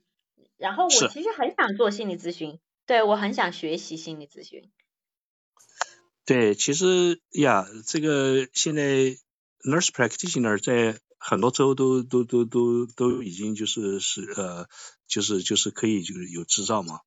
[0.58, 4.72] 然后我其实很想做心理咨询，对我很想学习心理咨询。
[6.26, 8.84] 对，其实呀，这个现在
[9.64, 14.68] nurse practitioner 在很多州都都都都都已经就是是呃，
[15.08, 17.02] 就是就是可以就是有执照嘛，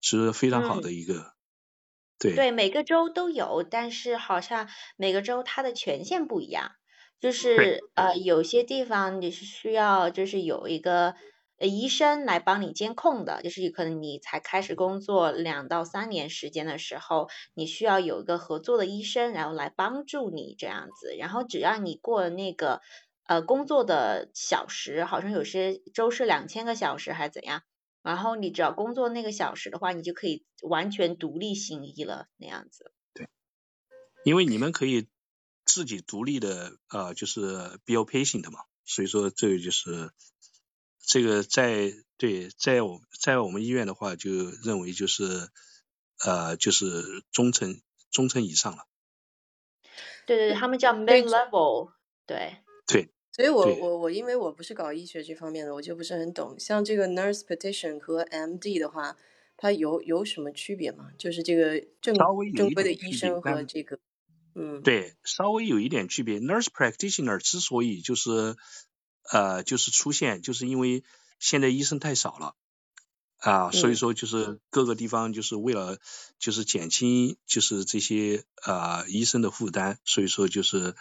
[0.00, 1.32] 是非常好的一个。
[2.18, 2.34] 对。
[2.34, 6.72] 对，每个州都有，但是好像每个州它的权限不一样，
[7.18, 11.14] 就是呃，有些地方你是需要就是有一个。
[11.60, 21.14] 呃，医生来帮你监控的，就是可能你才开始工作两到三年时间的时候，你需要有一个合作的医生，然后来帮助你这样子。
[21.18, 22.80] 然后只要你过了那个
[23.24, 27.60] 呃工作的小时，好像有些周是两千个小时还是怎样，
[28.02, 32.90] 然后你只要工作那个小时的话，你就可以完全独立行医了那样子。
[33.12, 33.28] 对，
[34.24, 35.08] 因为你们可以
[35.66, 40.10] 自己独立的呃，就是标配型的嘛，所以说这个就是。
[41.04, 44.30] 这个在对在我在我们医院的话，就
[44.64, 45.48] 认为就是
[46.24, 48.86] 呃就是中层中层以上了。
[50.26, 51.92] 对对对，他们叫 mid level，
[52.26, 52.56] 对。
[52.86, 53.08] 对。
[53.32, 56.58] 所以我我我因为我不是搞医学这方面的，我就不是很懂。
[56.58, 59.16] 像这个 nurse petition 和 MD 的话，
[59.56, 61.10] 它有有什么区别吗？
[61.16, 62.14] 就是这个正
[62.54, 63.98] 正规的医生和这个
[64.54, 66.40] 嗯，对，稍微有一点区别。
[66.40, 68.56] Nurse practitioner 之所以就是
[69.30, 71.04] 呃就是出现，就是因为
[71.38, 72.54] 现在医生太少了
[73.38, 75.98] 啊，所以说就是各个地方就是为了
[76.38, 80.94] 就是减轻就是这些呃医生的负担，所以说就是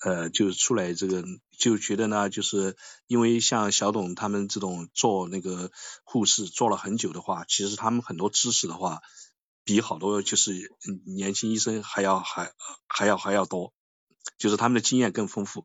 [0.00, 1.24] 呃就出来这个
[1.58, 2.76] 就觉得呢，就是
[3.06, 5.70] 因为像小董他们这种做那个
[6.04, 9.00] 护士做了很久的话，其实他们很多知识的话。
[9.66, 10.70] 比好多就是
[11.06, 12.52] 年轻医生还要还
[12.86, 13.72] 还要还要多，
[14.36, 15.64] 就是他们的经验更丰富，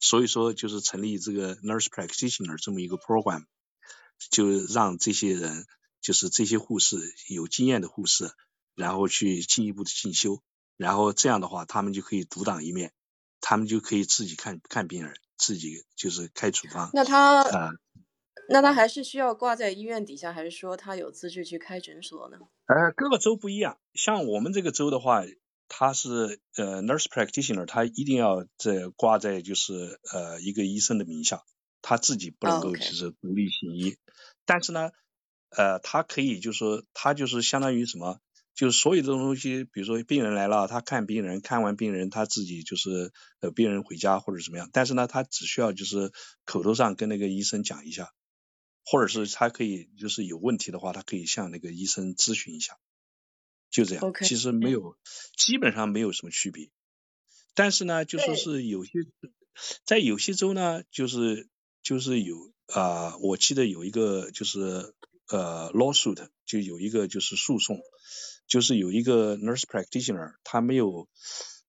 [0.00, 3.44] 所以说就是成立这个 nurse practitioner 这么一个 program，
[4.30, 5.66] 就让这些人
[6.00, 6.96] 就是这些护士
[7.28, 8.30] 有经验的护士，
[8.74, 10.42] 然后去进一步的进修，
[10.76, 12.92] 然后这样的话他们就可以独当一面，
[13.40, 16.90] 他们就可以自己看看病人，自己就是开处方。
[16.94, 17.70] 那他啊。
[18.50, 22.38] 那他还是需要挂在医院底下，还是说他有资质去开诊所呢？
[22.64, 23.78] 呃，各个州不一样。
[23.92, 25.22] 像我们这个州的话，
[25.68, 31.42] 他是呃 nurse practitioner，他一定要在挂在就是呃一个医生的名下，
[31.82, 33.96] 他自己不能够就是独立行医。
[34.44, 34.90] 但是呢，
[35.50, 38.18] 呃，他可以就是说，他就是相当于什么？
[38.54, 44.68] 就是所有的东西，比如说病人来了，他看病人，看完病人他自己就是呃病人回家或者怎么样。
[44.72, 46.12] 但是呢，他只需要就是
[46.44, 48.10] 口头上跟那个医生讲一下。
[48.90, 52.78] 或者是他可以，就是有问题的话，他可以向那个医生咨询一下，
[53.70, 54.12] 就这样。
[54.22, 54.96] 其实没有，
[55.36, 56.70] 基本上没有什么区别。
[57.54, 58.92] 但是呢，就说是有些
[59.84, 61.48] 在有些州呢，就是
[61.82, 64.94] 就是有啊，我记得有一个就是
[65.28, 67.80] 呃 lawsuit，就有一个就是诉讼，
[68.46, 71.08] 就是有一个 nurse practitioner，他没有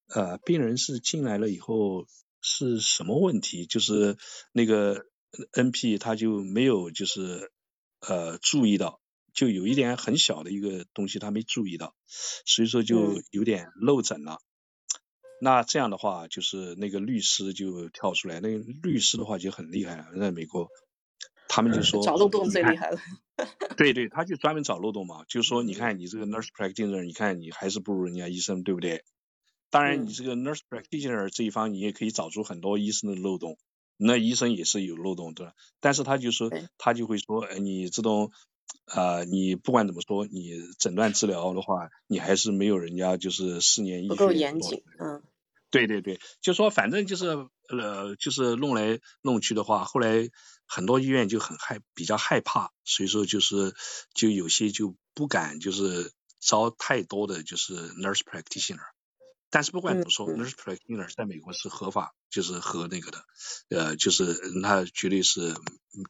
[0.08, 2.06] 呃病人是进来了以后
[2.40, 4.16] 是什么问题，就是
[4.52, 5.06] 那个。
[5.52, 5.96] N.P.
[5.98, 7.52] 他就没有就是
[8.00, 9.00] 呃注意到，
[9.34, 11.94] 就有一点很小的一个东西他没注意到，
[12.44, 14.38] 所以说就有点漏诊了。
[15.40, 20.68] 那这样的话，就是那个律师就跳出来，那个律师的话就很厉害了，在美国，
[21.48, 22.98] 他们就说找漏洞最厉害了。
[23.76, 29.02] 对对，他就专门找漏洞嘛，就是说你看你这个 nurse practitioner，你看你还是不如人家医生，对不对？
[29.70, 33.56] 当然你这个 nurse practitioner 这一方，你也可以找出很多医生的漏洞。
[34.02, 38.32] 那医生也是有漏洞的，但是他就说，他就会说，哎，你这种，
[38.86, 45.22] 啊，你不管怎么说，你诊断治疗的话，你还是没有人家就是四年医学不够严谨，嗯，
[45.70, 50.28] 对对对，就说反正就是呃，就是弄来弄去的话，后来
[50.66, 53.74] 很多医院就很害，比较害怕，所以说就是
[54.14, 58.88] 就有些就不敢就是招太多的就是 nurse practitioner。
[59.52, 63.24] 但是不管怎么说，nurse practitioner 在美国是合法，就是和那个的，
[63.68, 65.54] 呃，就是那绝对是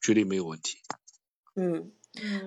[0.03, 0.77] 绝对没有问题。
[1.55, 1.91] 嗯，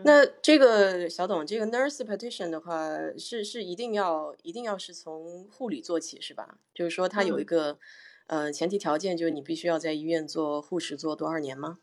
[0.03, 6.57] 那这个小董，这个 nurse practitioner 的话，是是一定要一定要是从护理做起是吧？
[6.73, 7.79] 就是说他有一个
[8.27, 11.79] 呃前提条件，就是你必须要在医院做护士做多少年吗？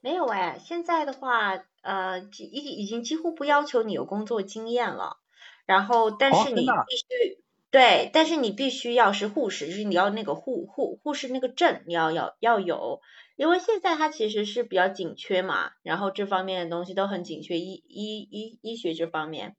[0.00, 5.18] 没有哎，现在的话，呃，已已经几乎不要求你有工作经验了，
[5.66, 7.42] 然后但是你必须。
[7.72, 13.00] 对，但是你必须要是护士，就是你要那个护护护士那个证，你要要要有，
[13.36, 19.56] 因为现在它其实是比较紧缺嘛，然后这方面的东西都很紧缺，医医医医学这方面，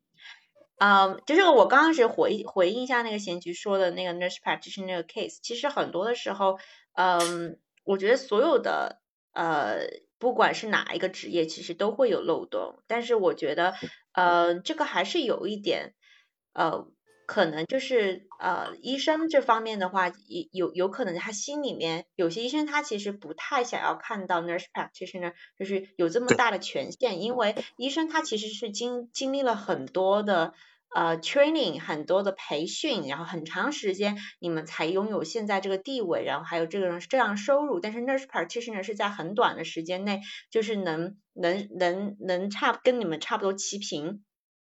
[0.77, 6.57] 嗯，就是我刚开始回回应一下那个贤菊说的那个 nurse practitioner 那个 case，其实很多的时候，
[6.93, 9.01] 嗯，我觉得所有的
[9.33, 9.87] 呃，
[10.19, 13.73] 不管是哪一个职业，其实都会有漏洞，但是我觉得，
[14.13, 15.93] 呃，这个还是有一点，
[16.53, 16.87] 呃。
[17.25, 20.13] 可能就是呃，医生这方面的话，有
[20.51, 30.53] 有有可能他心里面有些医生他其实不太想要看到 nurse practitioner 就是有这么大的权限，因为医生他其实是经经历了很多的
[30.93, 40.21] 呃 training，很多的培训，然后很长时间你们才拥有现在这个地位，然后还有这个这样收入，但是 nurse practitioner 是在很短的时间内
[40.51, 44.23] 就是能能能能差跟你们差不多齐平。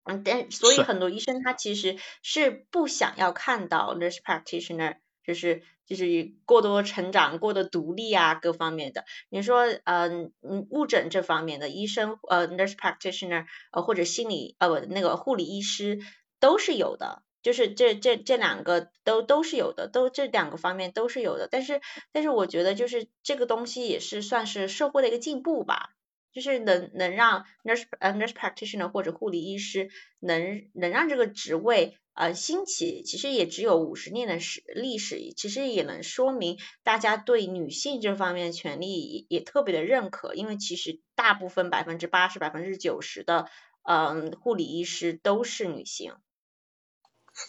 [0.08, 9.04] 嗯，但所以很多医生他其实是不想要看到 nurse practitioner，就是就是过多成长、过多独立啊各方面的。
[9.28, 15.98] 你说，嗯嗯，误诊这方面的医生，呃，nurse practitioner，呃或者心理呃不那个护理医师
[16.40, 21.48] 都是有的，就是这这这两个都都是有的，都这两个方面都是有的。
[21.50, 21.82] 但是
[22.12, 25.90] 但是我觉得就是这个东西也是算是社会的一个进步吧。
[26.38, 29.90] 就是能能让 nurse 呃 nurse practitioner 或者护理医师
[30.20, 43.48] 能能让这个职位呃兴起，其实也只有五十年的史历史，其实也能说明大家对女性这方面的权利也也特别的认可，因为其实大部分百分之八十百分之九十的
[43.82, 46.12] 嗯护理医师都是女性。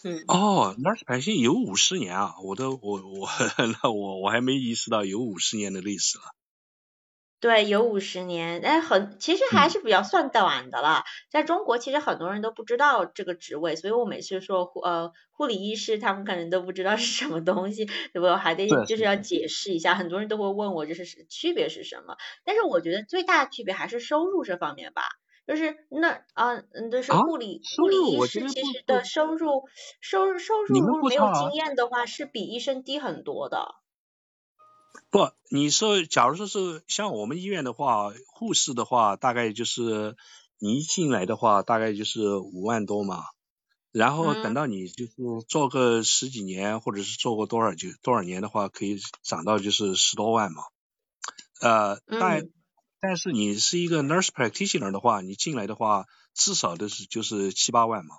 [0.02, 0.24] 嗯。
[0.26, 2.34] 哦，nurse practitioner 有五十年啊！
[2.42, 3.28] 我都我我
[3.82, 6.24] 那我我还没意识到有五十年的历史了。
[7.40, 11.04] 对，有五十年，哎，很其实还是比较算短的了。
[11.30, 18.26] 在中国，其实很多人都不知道这个职位，所以我每次说护呃护理医师，他们可能都不知道是什么东西，对不？
[18.36, 22.16] 还得就是要解释一下，很多人都会问我这是区别是什么。
[22.44, 25.02] 但是我觉得最大的区别还是收入这方面吧，
[25.46, 29.64] 就是那啊，嗯，就是护理护理医师其实的收入
[30.02, 33.76] 收入收入如果没有经验的话，是比医生低很多的。
[35.10, 40.16] 不，你说，假如说是像我们医院的话，护士的话，大概就是
[40.58, 43.24] 你一进来的话，大概就是五万多嘛。
[43.92, 45.12] 然后等到你就是
[45.48, 50.62] 做个十几年，或者是做过多少就多少年的话，可以涨到就是十多万嘛。
[51.60, 52.48] 呃，但
[53.00, 58.14] 但是你是一个 nurse practitioner 的话，你进来的话，至少都是就是七八万嘛。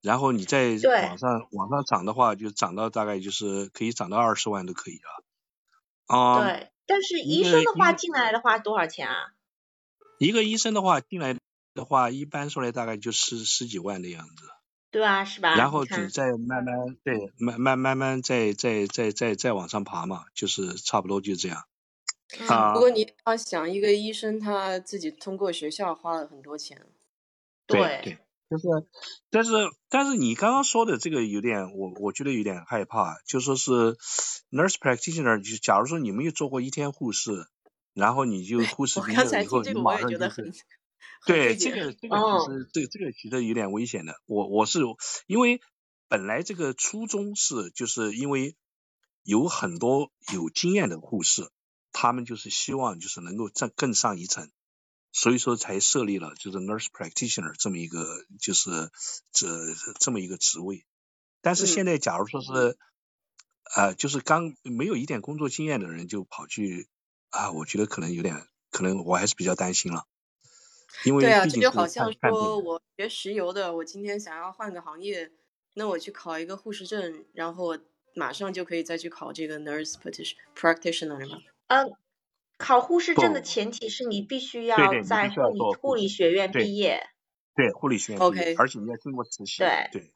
[0.00, 0.78] 然后你再
[1.08, 5.24] 往上往上涨的话，就涨到大概就是可以涨到二十万都可以了。
[6.10, 9.32] 对，但是医生的话进来的话多少钱啊？
[10.18, 11.36] 一个医生的话进来
[11.74, 14.50] 的话，一般说来大概就十十几万的样子。
[14.90, 15.54] 对啊，是吧？
[15.54, 21.64] 然后你再慢慢对慢慢慢慢再再再再再往上爬嘛，就是差不多就这样。
[22.48, 22.74] 啊。
[22.74, 26.86] 不过你要想，一个医生他自己通过学校花了很多钱。
[27.66, 28.18] 对对。
[28.50, 28.66] 就是，
[29.30, 29.52] 但是
[29.88, 33.96] 但是你刚刚说的这个有点，我我觉得有点害怕，就说是
[34.50, 37.46] nurse practitioner，就假如说你没有做过一天护士，
[37.94, 40.52] 然后你就护士毕业以后，你马上就是，
[41.26, 44.20] 对这个 这个其实这这个其实有点危险的。
[44.26, 44.80] 我我是
[45.28, 45.60] 因为
[46.08, 48.56] 本来这个初衷是就是因为
[49.22, 51.48] 有很多有经验的护士，
[51.92, 54.50] 他们就是希望就是能够再更上一层。
[55.12, 58.90] 所以说才设立了就是 nurse practitioner 这么一个就是
[59.32, 59.48] 这
[59.98, 60.86] 这么一个职位，
[61.40, 62.78] 但是现在假如说是
[63.74, 66.88] 呃就是刚没有一点工作经验的人就跑去
[67.30, 70.06] 啊，我觉得可能有点可能我还是比较担心了，
[71.04, 75.32] 因为对啊，这就好像说我学石油的，我今天想要换个行业，
[75.74, 77.76] 那我去考一个护士证，然后
[78.14, 79.94] 马上就可以再去考这个 nurse
[80.54, 81.38] practitioner 了吗？
[81.68, 81.92] 嗯。
[82.60, 87.08] 考护士证的前提是你必须要在护理护理学院毕业。
[87.54, 89.58] 对，护理学院毕业，而且你要经过实习。
[89.58, 90.12] 对对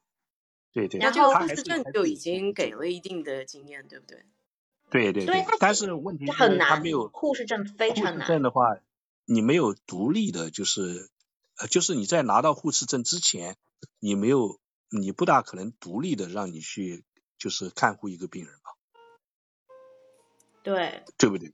[0.71, 0.99] 对对。
[0.99, 4.23] 那这个护士证就已经给了一定的经验，对不对？
[4.91, 5.43] 对对对。
[5.59, 8.13] 但是问题是他没有护士证非常难。
[8.13, 8.77] 护士证的话，
[9.25, 11.09] 你没有独立的，就是
[11.57, 13.57] 呃，就是你在拿到护士证之前，
[13.99, 14.59] 你没有，
[14.89, 17.03] 你不大可能独立的让你去
[17.39, 18.75] 就是看护一个病人吧？
[20.61, 21.03] 对。
[21.17, 21.51] 对不对？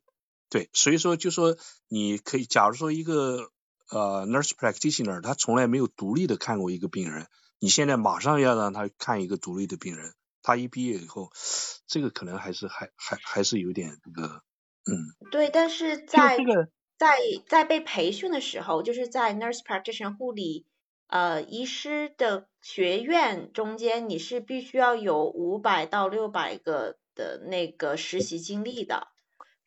[0.52, 1.56] 对，所以说就说
[1.88, 3.50] 你可以，假如说一个
[3.90, 10.14] 呃 nurse practitioner，他从来没有独立的看过一个病人，你现在马上要让他看一个独立的病人，
[10.44, 11.32] 他一毕业以后，
[11.88, 14.44] 这个可能还是还还还是有点这个，
[14.92, 15.30] 嗯。
[15.32, 16.38] 对，但是在
[16.98, 17.18] 在
[17.48, 20.66] 在被培训的时候，就是在 nurse practitioner 护理
[21.08, 29.08] 呃医师的学院中间，你是必须要有五百到六百个的那个实习经历的。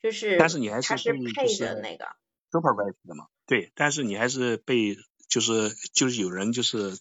[0.04, 0.94] 就是，但是你还是
[1.34, 2.04] 配的那个
[2.52, 3.28] supervise 的嘛？
[3.46, 4.98] 对，但是你还是被
[5.30, 6.98] 就是就是有人就是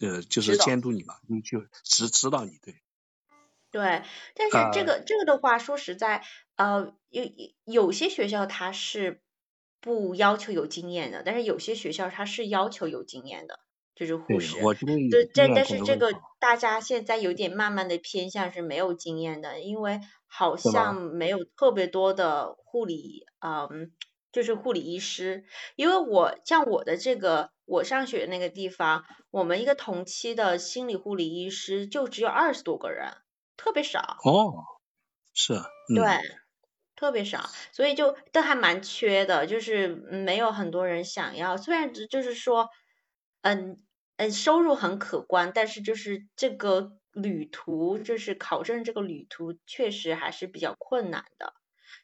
[0.00, 2.80] 呃就是监督你嘛，你就指指导你对。
[3.70, 4.02] 对，
[4.34, 6.24] 但是这个这个的话，说实在，
[6.56, 7.24] 呃，有
[7.66, 9.20] 有些学校它是
[9.82, 13.60] 不要求有经验的，但是有些学校它是要求有经验的。
[13.94, 14.54] 就是护士，
[15.10, 23.92] 对，这但是这个大家现在有点慢慢的偏向是没有经验的，因为好像没有特别多的护理，嗯，
[24.30, 25.44] 就是护理医师。
[25.74, 33.16] 因为我像我的这个我上学那个地方，我们一个同期的心理护理医师就只有二十多个人，
[33.56, 34.16] 特别少。
[34.24, 34.64] 哦，
[35.34, 35.54] 是，
[35.94, 36.04] 对，
[36.94, 41.56] 特别少，所以就都还蛮缺的，就是没有很多人想要。
[41.56, 42.68] 虽然就是说，
[43.42, 43.82] 嗯。
[44.20, 51.54] 嗯，收入很可观，但是就是这个旅途，就是考证这个旅途确实还是比较困难的。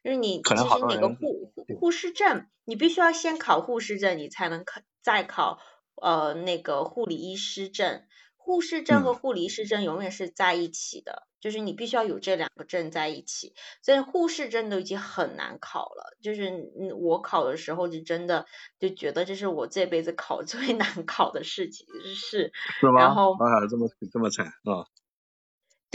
[0.03, 5.59] 就是你其实哪个护护士证，你必须要先考护士证，你才能考再考
[6.01, 8.03] 呃那个护理医师证。
[8.37, 13.55] 护士证和护理医师证永远是在一起的，就是你必须要有这两个证在一起。
[13.81, 16.53] 所以护士证都已经很难考了，就是
[17.01, 18.45] 我考的时候就真的
[18.79, 22.53] 就觉得这是我这辈子考 最难考的事情，是。
[22.81, 23.01] 是吗？
[23.01, 24.85] 然后啊，这么这么惨啊！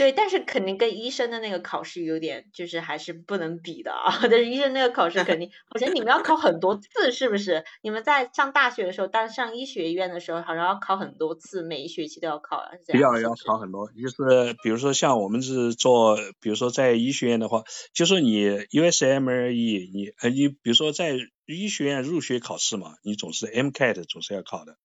[0.00, 4.08] 对，但是肯定跟医生的那个考试有点，就是还是不能比的啊。
[4.22, 7.62] 但是医生那个考试肯定，好像你们要考很多次，是不是？
[7.82, 13.02] 你们在上大学的时候，当上医学院的时候，好像要考很多次，每一学期都要考，是这样。
[13.02, 21.14] 要要考很多，就是比如说像我们是做，比如说在医学院的话，就是你 USMLE，你呃你比如说在
[21.44, 24.78] 医学院入学考试嘛，你总是 MCAT 总是要考的，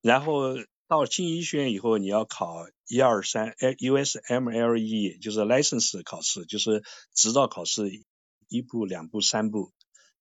[0.00, 0.54] 然后。
[0.86, 6.82] 到进医学院以后，你要考一二三，USMLE 就是 license 考试，就是
[7.14, 8.04] 执照考试，
[8.48, 9.72] 一步、两步、三步。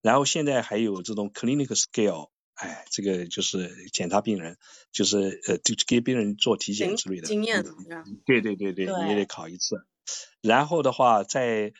[0.02, 4.58] 然后现在还有这种 clinical scale，哎，这个就是检查病人，
[4.92, 7.28] 就是呃，就给病人做体检之类的。
[7.28, 7.64] 经验。
[8.26, 9.86] 对对对对，你也得考一次。
[10.42, 11.74] 然后的话，在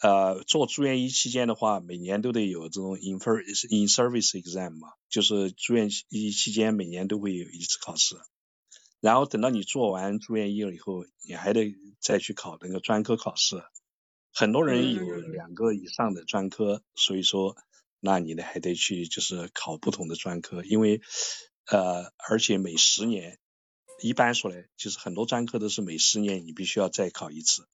[0.00, 3.38] 呃做住院医期间的话，每年都得有这种 in for
[3.70, 4.88] in service exam 嘛。
[5.08, 8.16] 就是住院医期间，每年都会有一次考试，
[9.00, 13.62] 然后等到你做完住院医了以后，你还得再去考那个专科考试。
[14.32, 17.56] 很多人有两个以上的专科，所以说，
[17.98, 21.02] 那你呢还得去就是考不同的专科，因为
[21.66, 23.40] 呃，而且每十年，
[24.00, 27.66] 一般说来，就是很多专科都是每十年你必须要再考一次，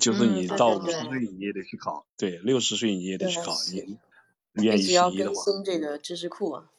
[0.00, 3.56] 就是你到五十岁你也得去考，对，六十岁你也得去考。
[4.52, 6.70] 你一直要更新这个知识库啊。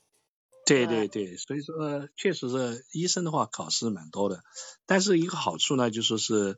[0.65, 4.43] 对对对，所以说确实是医生的话考试蛮多的，
[4.85, 6.57] 但是一个好处呢，就说是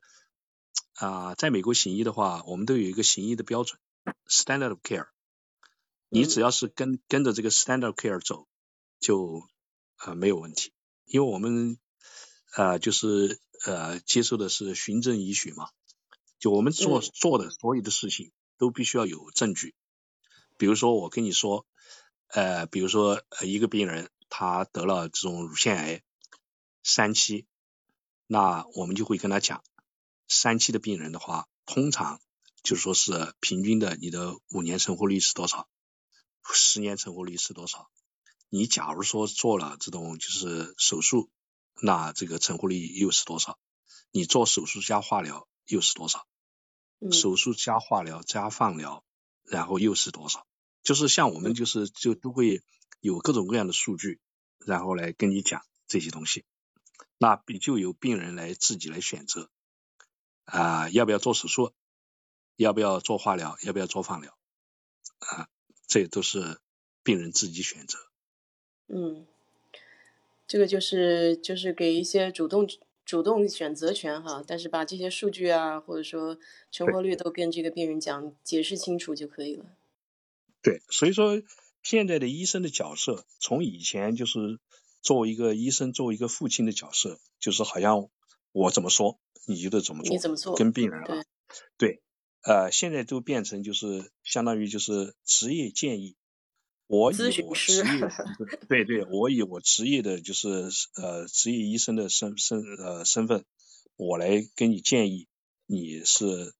[0.95, 3.79] 啊，在美国行医的话，我们都有一个行医的标准
[4.27, 5.09] ，standard of care。
[6.07, 8.47] 你只要是跟跟着这个 standard of care 走，
[8.99, 9.43] 就
[10.03, 10.73] 呃没有问题，
[11.05, 11.77] 因为我们
[12.55, 15.69] 呃就是呃接受的是循证医学嘛，
[16.39, 19.75] 就我们做做的所有的事情都必须要有证据。
[20.57, 21.65] 比如说我跟你说，
[22.27, 26.01] 呃，比如说一个病人他得了这种乳腺癌
[26.81, 27.45] 三期，
[28.25, 29.63] 那我们就会跟他讲，
[30.27, 32.21] 三期的病人的话，通常
[32.63, 35.67] 就是说是平均的你的五年存活率是多少，
[36.53, 37.89] 十年存活率是多少？
[38.47, 41.29] 你假如说做了这种就是手术，
[41.81, 43.59] 那这个存活率又是多少？
[44.11, 46.27] 你做手术加化疗又是多少？
[47.13, 49.05] 手术加化疗加放疗，
[49.45, 50.45] 然后又是多少？
[50.83, 52.61] 就是像我们就是就都会
[52.99, 54.19] 有各种各样的数据，
[54.57, 56.43] 然后来跟你讲这些东西，
[57.17, 59.49] 那比就由病人来自己来选择
[60.43, 61.73] 啊，要不要做手术，
[62.57, 64.37] 要不要做化疗，要不要做放疗
[65.19, 65.47] 啊，
[65.87, 66.59] 这都是
[67.03, 67.97] 病人自己选择。
[68.87, 69.25] 嗯，
[70.47, 72.67] 这个就是就是给一些主动
[73.09, 76.37] 主动选择权哈，但是把这些数据啊或者说
[76.69, 79.65] 存活率都跟这个病人讲解释清楚就可以了。
[80.61, 81.41] 对，所以说
[81.81, 84.59] 现在的医生的角色，从以前就是
[85.01, 88.09] 作为一个医生，作为一个父亲的角色，就是好像
[88.51, 89.17] 我怎么说，
[89.47, 91.25] 你就得怎么做，你怎么做，跟病人啊，
[91.79, 92.03] 对，
[92.43, 96.15] 呃，现在都变成就是相当于就是职业建议，
[96.89, 97.83] 我以我职业，
[98.67, 100.49] 对对，我以我职业的就是
[100.95, 103.45] 呃职业医生的身身呃身份，
[103.95, 105.27] 我来给你建议，
[105.65, 106.53] 你是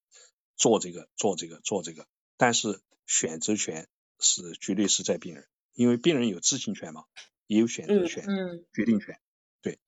[0.55, 2.07] 做这个做这个做这个，
[2.37, 2.79] 但是。
[3.11, 3.87] 选择权
[4.19, 7.05] 是绝对是在病人，因为病人有知情权嘛，
[7.47, 8.23] 也有选择权、
[8.71, 9.19] 决定权，
[9.63, 9.79] 对，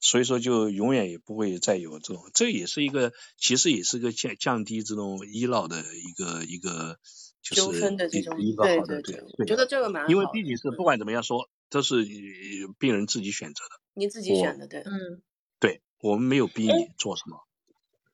[0.00, 6.98] 所以说就永远也不会再有这种，这也是一个，其实也是个降降低这种医闹的一个一个
[7.42, 12.04] 就是一个好的，对，我觉得这个蛮好，因为毕竟是不管怎么样说，都是
[12.78, 15.20] 病人自己选择的，你自己选的，对，嗯，
[15.58, 17.38] 对我们没有逼你做什么。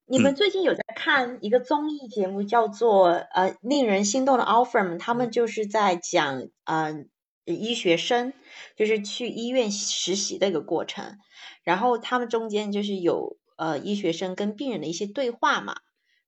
[0.07, 4.97] 你们最近有在看一个综艺节目，叫做呃令人心动的 offer 吗？
[4.99, 7.05] 他们就是在讲呃
[7.45, 8.33] 医学生
[8.77, 11.19] 就是去医院实习的一个过程，
[11.63, 15.77] 然后他们中间就是有呃医学生跟病人的一些对话嘛。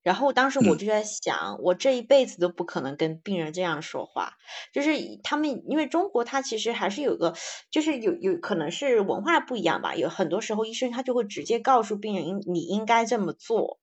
[0.02, 4.34] 然后当时我就在想，我这一辈子都不可能跟病人这样说话，
[4.72, 7.34] 就是他们因为中国他其实还是有个，
[7.70, 13.78] 就是有有可能是文化不一样吧，有很多时候医生他就会直接告诉病人应你应该这么做，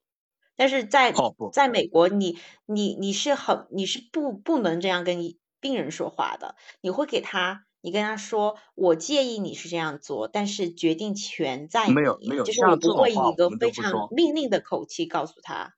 [0.56, 1.14] 但是在
[1.52, 1.68] 在。
[1.68, 5.20] 美国你你你是很你是不不能这样跟
[5.60, 14.08] 病人说话的，你会给他你跟他说我建议你是这样做，但是决定权在你，没有没有，就是我不会以一个非常。
[14.10, 15.76] 命令的口气告诉他。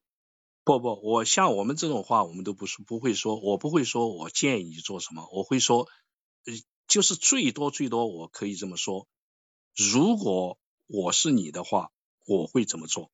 [0.70, 5.88] 不不，我像我们这种话，我们都不是不会说，我不会说我建议你做什么，我会说，
[6.46, 6.54] 呃，
[6.88, 9.08] 就是最多最多我可以这么说，
[9.76, 11.90] 如果我是你的话，
[12.28, 13.10] 我会怎么做？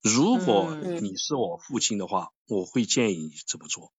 [0.00, 3.92] 如果你是我父亲的话，我会建议你怎么做？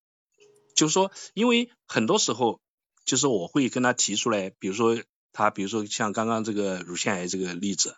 [0.76, 2.60] 就是说，因为很多时候，
[3.06, 5.02] 就是我会跟他提出来，比如说
[5.32, 7.96] 他，比如说像刚刚这个乳腺癌这个例子，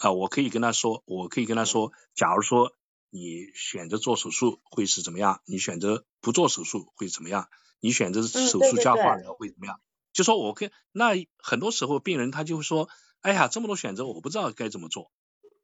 [0.00, 2.74] 啊，我可以跟他说，我可以跟他说，假如说
[3.10, 7.48] 你选择做手术会是怎么样，你选择不做手术会怎么样，
[7.80, 9.80] 你选择手术加化疗会怎么样？
[10.12, 12.88] 就说我跟那很多时候病人他就会说，
[13.20, 15.12] 哎呀，这么多选择，我不知道该怎么做，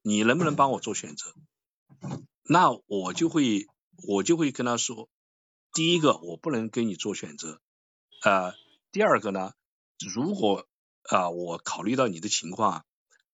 [0.03, 1.35] 你能不能帮我做选择？
[2.49, 3.67] 那我就会
[4.07, 5.09] 我就会跟他说，
[5.73, 7.61] 第一个我不能给你做选择，
[8.23, 8.55] 呃，
[8.93, 9.53] 第二个呢，
[9.99, 10.69] 如果
[11.11, 12.85] 啊我考虑到你的情况，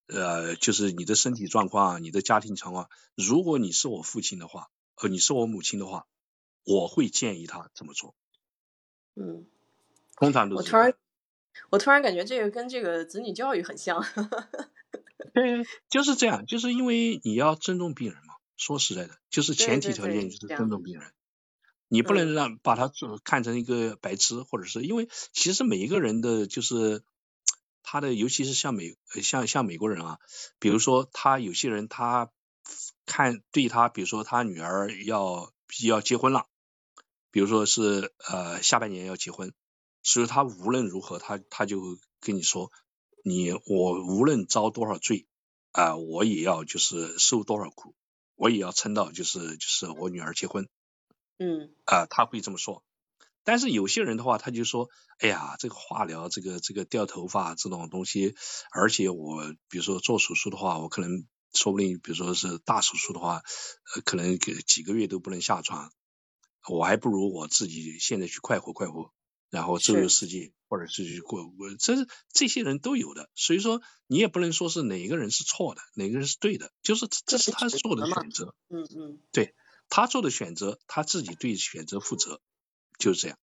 [0.07, 6.07] 呃，就是你的身体状况、你的家庭情况，如果你是我父亲的话，呃，你是我母亲的话，
[6.63, 8.15] 我会建议他怎么做。
[9.15, 9.45] 嗯，
[10.15, 10.61] 通常都是。
[10.61, 10.93] 我突然
[11.69, 14.03] 我突然感觉这个跟这个子女教育很像。
[15.33, 18.35] 对，就是这样，就是因为你要尊重病人嘛。
[18.55, 21.11] 说实在的，就是前提条件就是尊重病人，
[21.87, 27.03] 你不能让把他做看成一个白痴，或者是因为其实每一个人的就是
[27.83, 30.19] 他的，尤其是像美像像美国人啊，
[30.59, 32.31] 比如说他有些人他
[33.05, 35.51] 看对他，比如说他女儿要
[35.85, 36.47] 要结婚了，
[37.29, 39.53] 比如说是呃下半年要结婚，
[40.01, 42.71] 所以他无论如何他他就跟你说，
[43.23, 45.27] 你我无论遭多少罪
[45.71, 47.93] 啊，我也要就是受多少苦。
[48.35, 50.67] 我也要撑到，就是就是我女儿结婚，
[51.37, 52.83] 嗯，啊，他会这么说。
[53.43, 54.89] 但是有些人的话，他就说，
[55.19, 58.35] 哎呀，这个化疗，这个这个掉头发这种东西，
[58.71, 63.43] 而且我比如说做手术的话，我可能说不定，比如说是大手术的话，
[63.95, 65.91] 呃，可能几个月都不能下床，
[66.69, 69.11] 我还不如我自己现在去快活快活。
[69.49, 71.39] 然后周游世界，或者是去过，
[71.77, 79.53] 这这些人都有的，所以说你也不能说是哪个人是错的，哪个人是对的，就是这是他做的选择，嗯嗯，对
[79.89, 82.41] 他做的选择，他自己对选择负责，
[83.03, 83.37] 就是这样。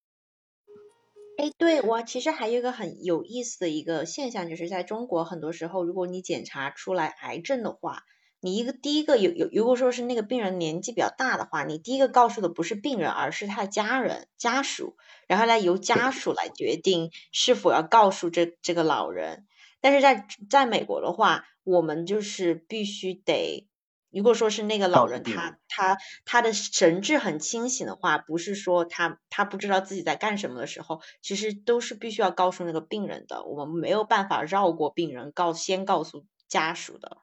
[1.37, 8.03] 哎，对我其实还有一个很有意思的一个现象，就是在中国很多时候，如果你检查出来癌症的话。
[8.43, 14.97] 你一个第一个有有，如果说是那个病人年纪比较大的话，你第一个告诉的不是病人，而是他的家人家属，
[15.27, 19.45] 然后来由家属来决定是否要告诉这这个老人。
[19.79, 23.69] 但是在在美国的话，我们就是必须得，
[24.11, 33.43] 如果说是那个老人他他他的神志很清醒的话，不是说他他不知道自己在干什么的时候，其实都是必须要告诉那个病人的。
[33.45, 37.17] 我们没有办法绕过病人，告先告诉家属的。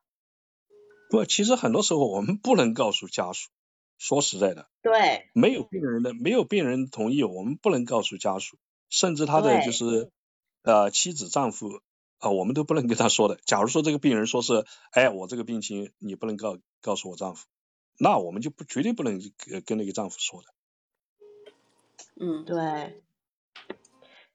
[1.10, 3.51] 不，其实很多时候我们不能告诉家属。
[4.01, 8.56] 说实在的，对，没有病人的，没有病人同意，我们不能告诉家属，
[8.89, 10.12] 甚至他的就是
[10.62, 11.81] 呃妻子、丈夫
[12.19, 13.39] 啊，我们都不能跟他说的。
[13.45, 17.47] 假如说这个病人说是，哎，我这个病情你不能告告诉我丈夫，
[17.99, 19.20] 那我们就不绝对不能
[19.65, 20.49] 跟那个丈夫说的。
[22.20, 23.03] 嗯，对，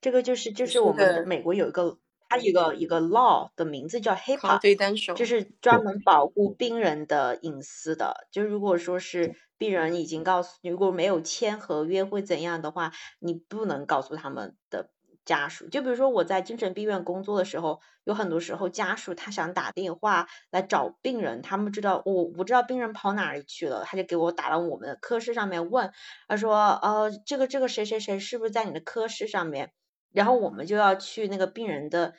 [0.00, 1.98] 这个就是就是我们美国有一个。
[2.26, 8.26] 它一个一个 law 的名字叫 HIPAA，就是专门保护病人的隐私的。
[8.32, 14.90] 就如果说是病人已经告诉，如果没有签合约会怎样的话，你不能告诉他们的
[15.24, 15.68] 家属。
[15.68, 25.92] 就比如说我在精神病院工作的时候，有很多时候家属他想打电话来找病人，他们知道我不知道病人跑哪里去了，他就给我打到我们的科室上面问，
[26.28, 29.72] 他说呃这个这个谁谁谁是不是在你的科室上面？
[30.12, 32.14] 然后我们就要去那个病人的，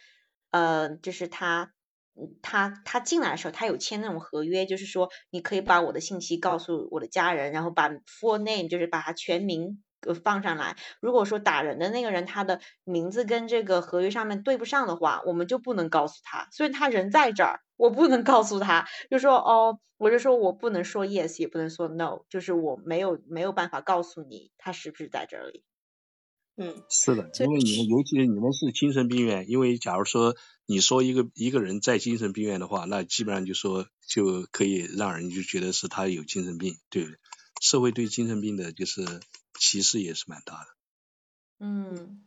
[0.51, 1.71] 呃，就是他，
[2.41, 9.81] 他他进来的时候，他有签那种合约，就是说你可以把我的信息告诉我的家人，然后把 full name 就是把他全名
[10.13, 10.77] 放上来。
[10.99, 16.47] 如果说打人的那个人他的名字跟这个合约上面对不上的话，我们就不能告诉他。
[16.51, 25.63] 所以他人在这儿，我不能告诉他，就说哦，我就说我不能说 yes，也不能说 no，就是我没有没有办法告诉你他是不是在这里。
[26.57, 37.17] 嗯，是的，因为你们尤其是你们是精神病院，因为假如说你说一个一个人在精神病院的话，那基本上就说就可以让人就觉得是他有精神病，对不对？
[37.61, 39.01] 社会对精神病的就是
[39.59, 40.67] 歧视也是蛮大的。
[41.59, 42.23] 嗯，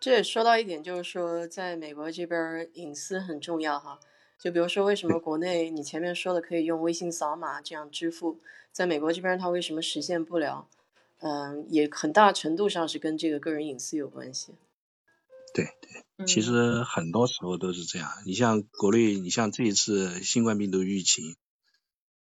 [0.00, 4.00] 这也说到一点，就是说在美国这边隐私很重要哈。
[4.38, 8.40] 就比如说为什么国内你前面说的可以用微信扫码这样支付，
[8.70, 10.68] 在美国这边它为什么实现不了？
[11.20, 14.54] 嗯，也很大程度上是跟这个个人隐私有关系。
[15.52, 18.08] 对对，其实很多时候都是这样。
[18.24, 21.36] 你像国内，你像这一次新冠病毒疫情，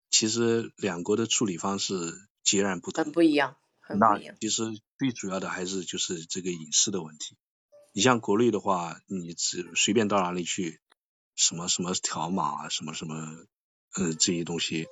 [0.10, 1.94] 其实两国的处理方式
[2.42, 3.58] 截然不同，很不一样，
[3.88, 4.36] 很不一样。
[4.42, 4.64] 其实
[5.00, 7.38] 最主要的还是就是这个隐私的问题。
[7.94, 10.82] 你像国内的话，你只随便到哪里去，
[11.36, 13.16] 什么什么条码啊，什么什么，
[13.98, 14.88] 嗯，这些东西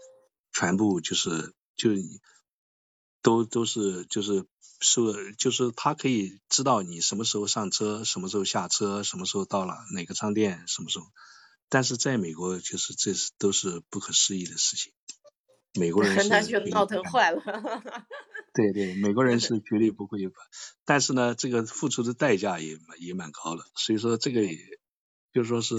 [0.54, 1.92] 全部就是就。
[3.22, 4.46] 都都是就是
[4.80, 11.08] 说就是他可以知道你什么时候上车，什么时候下车，什么时候到了哪个商店，什么时候。
[11.68, 14.94] 但是在美国就是这是都是不可思议的事情，
[15.74, 17.42] 美国人 是那就闹腾坏了。
[18.56, 20.32] 对对，美国人是绝对不会有，
[20.86, 24.58] 但是呢，这个付出的代价也也蛮高的，所以说这个也
[25.34, 25.76] 就是说是，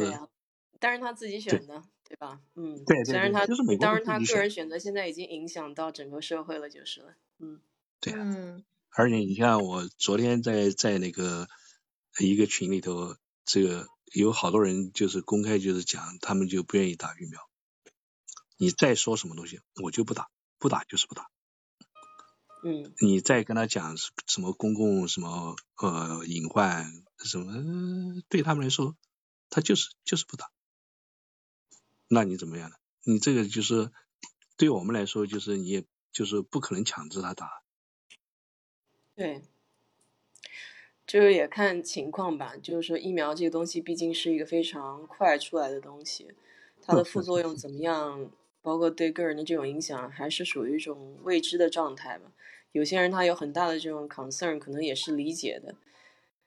[0.79, 2.39] 但是他自己选的，对吧？
[2.55, 7.63] 嗯，对对，虽然他就是美国当然他个人选择现在已经影响到整个社会了，就是了，嗯，
[7.99, 11.49] 对啊，嗯，而且你像我昨天在在那个
[12.21, 13.17] 一个群里头，
[13.47, 17.41] 这个有好多人就是公开就是讲，他们就不愿意打疫苗，
[18.59, 20.29] 你再说什么东西，我就不打，
[20.59, 21.31] 不打就是不打。
[22.69, 26.85] 嗯，你再跟他讲什么公共什么呃隐患
[27.19, 28.97] 什么，对他们来说，
[29.49, 30.51] 他就是就是不打。
[32.09, 32.75] 那你怎么样呢？
[33.05, 33.93] 你这个就是
[34.57, 37.63] 对我们来说，就是你也就是不可能强制他打。
[39.15, 39.43] 对，
[41.07, 42.57] 就是也看情况吧。
[42.57, 46.35] 就是说疫苗这个东西毕竟是一个非常快出来的东西，
[46.83, 48.29] 它的副作用怎么样，
[48.61, 52.33] 包括对个人的这种影响，还是属于一种未知的状态吧。
[52.77, 55.75] 有些人他有很大的这种 concern，可能也是理解的。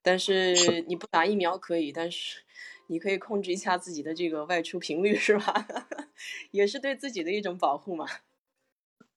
[0.03, 2.43] 但是你不打疫苗可以，但是
[2.85, 5.67] 你可以控制一下自己的这个外出频率，是吧？
[6.51, 8.05] 也是对自己的一种保护嘛。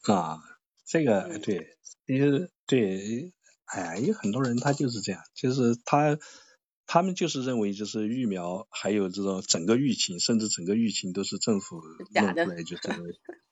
[0.05, 0.41] 啊，
[0.87, 1.77] 这个对，
[2.07, 3.35] 其实对，
[3.67, 6.19] 哎呀，有很多人他就是这样，就是他
[6.87, 11.77] 他们就是认为就是疫苗还有这种整个疫情，甚至整个疫情都是政府
[12.15, 12.83] 弄出来，就是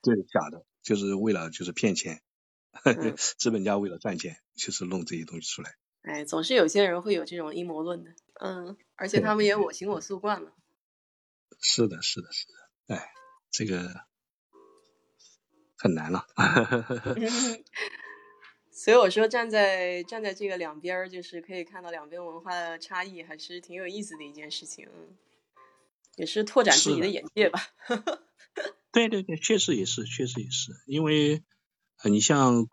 [0.01, 2.23] 对假的，就是为了就是骗钱。
[3.39, 5.77] 资本家为了赚钱，就是弄这些东西出来。
[6.03, 10.55] 哎，总是有些人会有这种阴谋论的，嗯，而且他们也我行我素惯了。
[11.61, 13.13] 是的，是的，是的，哎，
[13.51, 14.07] 这个
[15.77, 16.27] 很难了。
[18.73, 24.89] 所以我说，站在站在这个两边儿，就是可以看到两边文化的差异，还是挺有意思的一件事情，
[26.17, 27.61] 也是拓展自己的眼界吧。
[28.91, 31.45] 对对对，确实也是，确实也是，因为。
[32.05, 32.69] 你像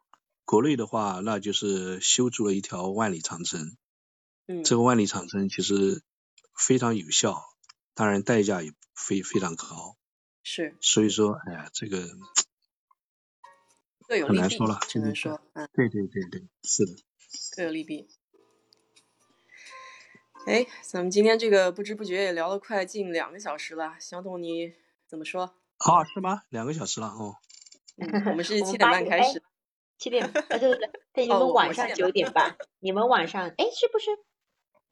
[0.46, 3.76] 国内的话，那就是修筑了一条万里长城。
[4.48, 4.64] 嗯。
[4.64, 6.02] 这个万里长城其实
[6.56, 7.44] 非常有效，
[7.94, 9.98] 当然代价也非非常高。
[10.44, 10.78] 是。
[10.80, 12.08] 所以说，哎呀，这个
[14.28, 15.68] 很难说了，只能说，嗯。
[15.74, 16.94] 对对对对，是的。
[17.56, 18.08] 各有利弊。
[20.46, 24.74] 哎，咱们今天这个不知不觉也聊了快近两个小时了，小董你
[25.06, 25.54] 怎么说？
[25.80, 26.44] 啊，是吗？
[26.48, 27.36] 两个小时了哦。
[27.98, 29.42] 我们是七点半开始，
[29.98, 34.12] 七点，啊对对对，对你们晚上九点半，你们晚上，哎是不是？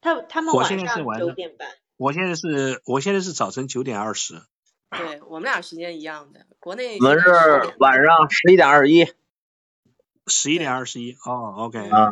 [0.02, 1.68] 他他们晚上九点半，
[1.98, 4.42] 我现在是，我现在是早晨九点二十，
[4.90, 7.30] 对我们俩时间一样的，国内我们是
[7.80, 9.08] 晚上十一点二十一，
[10.26, 12.10] 十一点二十一，哦，OK，啊，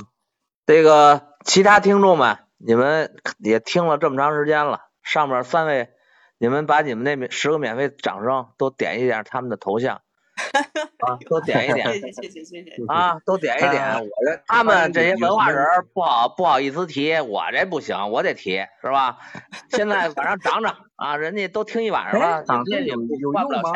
[0.66, 5.90] 这个其他听众们，你们也听了这么长时间了，上面三位，
[6.38, 10.04] 你们把你们那十个免费掌声都点一点他们的头像。
[10.54, 14.00] 啊，都点一点，谢谢谢谢谢谢啊，都点一点。
[14.02, 19.18] 我这他们这些文化人不好不好意思提，我这不行，我得提，是吧？
[19.70, 23.72] 现在晚上涨涨啊，人家都听一晚上了，涨真有有用吗？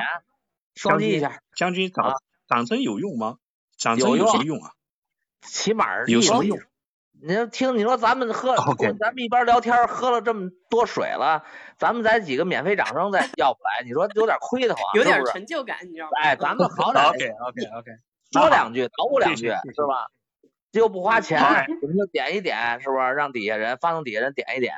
[0.75, 2.13] 双击一下，将军涨
[2.47, 3.37] 涨真有用吗？
[3.77, 4.71] 涨真有什么用啊？
[5.41, 6.59] 起码有什么用？
[7.21, 8.55] 你要听你说咱们喝，
[8.99, 11.43] 咱们一边聊天喝了这么多水了，
[11.77, 16.11] 咱们再几个免费掌声再 要不来，你说有点亏得慌，有点成就感，你知道吗？
[16.21, 17.91] 哎，咱们好 歹 OK OK OK，
[18.31, 20.07] 说两句捣鼓两句是吧？
[20.71, 21.39] 又不花钱，
[21.81, 23.13] 你们就点一点，是不是？
[23.13, 24.75] 让底下人发动底下人点一点，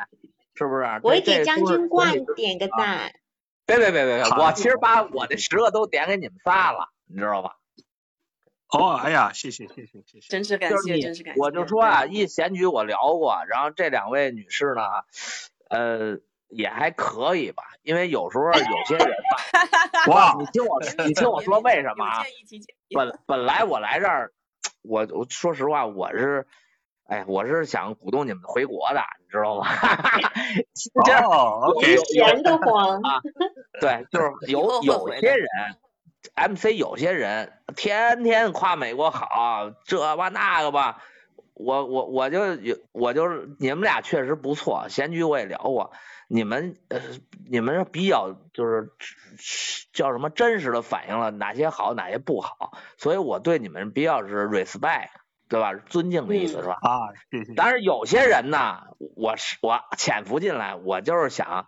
[0.55, 0.85] 是不是？
[1.03, 3.11] 我也给将军冠点个赞。
[3.65, 7.57] 别别别别别，我其实把我这十个都点给你们仨了，你知道吧？
[8.71, 11.41] 哦，哎呀，谢谢谢谢谢谢，真是感谢，真是感谢。
[11.41, 14.81] 我就说啊，一闲局我聊过，然后这两位女士呢，
[15.69, 16.19] 呃，
[16.49, 22.23] 也还可以吧，因为有时候有些人吧， 哇，你听我，你听我说为什么啊？
[22.95, 24.33] 本本来我来这儿，
[24.83, 26.45] 我我说实话，我是，
[27.07, 29.65] 哎，我是想鼓动你们回国的，你知道吗？
[31.27, 33.19] 哦，有钱的慌 啊，
[33.81, 35.47] 对，就是有有些人。
[36.35, 41.01] MC 有些人天天夸美国好，这吧那个吧，
[41.53, 45.91] 我我我就有我就是你们俩确实不错，闲局我也聊过，
[46.27, 46.99] 你们呃
[47.49, 48.91] 你们比较就是
[49.93, 55.09] 叫什么真实的反映了哪些好哪些不好，所以我对你们比较是 respect
[55.47, 55.73] 对吧？
[55.73, 56.77] 尊敬的意思是吧？
[56.81, 57.53] 啊，谢谢。
[57.55, 58.83] 但是有些人呢，
[59.15, 61.65] 我是我潜伏进来，我就是想。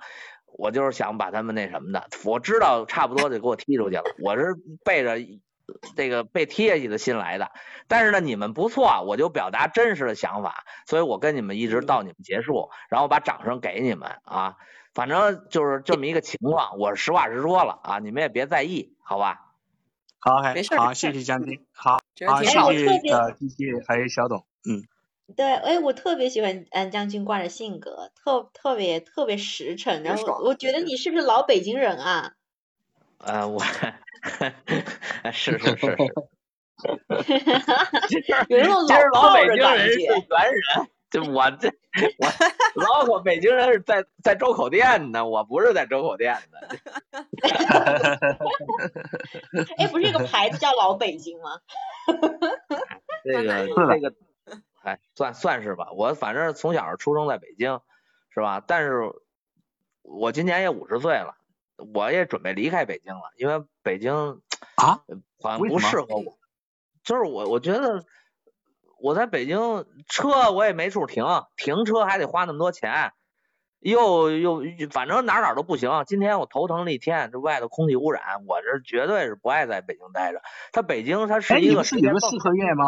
[0.54, 4.04] 我就是想把他们那什么的，我知道差不多就给我踢出去了。
[4.20, 5.18] 我是背着
[5.96, 7.52] 这个被踢下去的心来的。
[7.88, 14.56] 但是呢，你们不错，我就表达真实的想法，所以我跟你们一直到你们结束，然后把掌声给你们啊。
[14.94, 19.48] 反正就是这么一个情况，我实话实说了啊，你们也别在意，好吧？
[20.20, 24.91] 好，没事好，谢谢江军，好，好，谢谢呃，谢谢还有小董，嗯。
[25.36, 32.34] 对，哎，我特别喜欢安将军挂的性格，特特别特别实诚，然后我觉得你是不是老北京人啊？
[33.20, 33.94] 呃，我是
[35.32, 35.96] 是是是。
[38.50, 38.74] 有那种
[39.14, 40.18] 老北京人是猿人，
[41.12, 41.72] 就我这
[42.18, 42.28] 我
[42.84, 46.60] 老我北京人是在在周口店呢，我不是在周口店的。
[49.78, 51.62] 哎，不是一个牌子叫老北京吗？
[53.24, 54.12] 这个这个。
[54.84, 57.82] 哎，算算是吧，我反正从小出生在北京，
[58.34, 58.64] 是吧？
[58.66, 59.12] 但是，
[60.02, 61.36] 我今年也五十岁了，
[61.94, 64.42] 我也准备离开北京了，因为北京
[64.76, 65.04] 啊，
[65.40, 66.38] 好像不适合我。
[67.04, 68.06] 就是我，我觉得
[69.00, 71.26] 我在北京车我也没处停，
[71.56, 73.12] 停车还得花那么多钱，
[73.80, 75.92] 又又反正哪哪都不行。
[76.08, 80.42] 今天我头疼了一天，这外头空气污染，我这绝对是不爱在北京待着。
[80.72, 82.86] 它北京它是一个是有个四合院吗？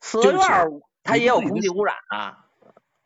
[0.00, 0.82] 四合院。
[1.04, 2.46] 它也有空气污染啊，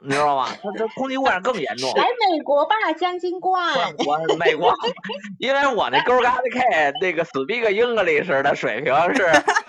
[0.01, 0.47] 你知道吗？
[0.63, 1.93] 它它空气污染更严重。
[1.95, 3.75] 来美国吧，将军冠。
[4.07, 4.73] 我美国，
[5.39, 9.25] 因为我那勾嘎的 K 那个 speak English 的水平是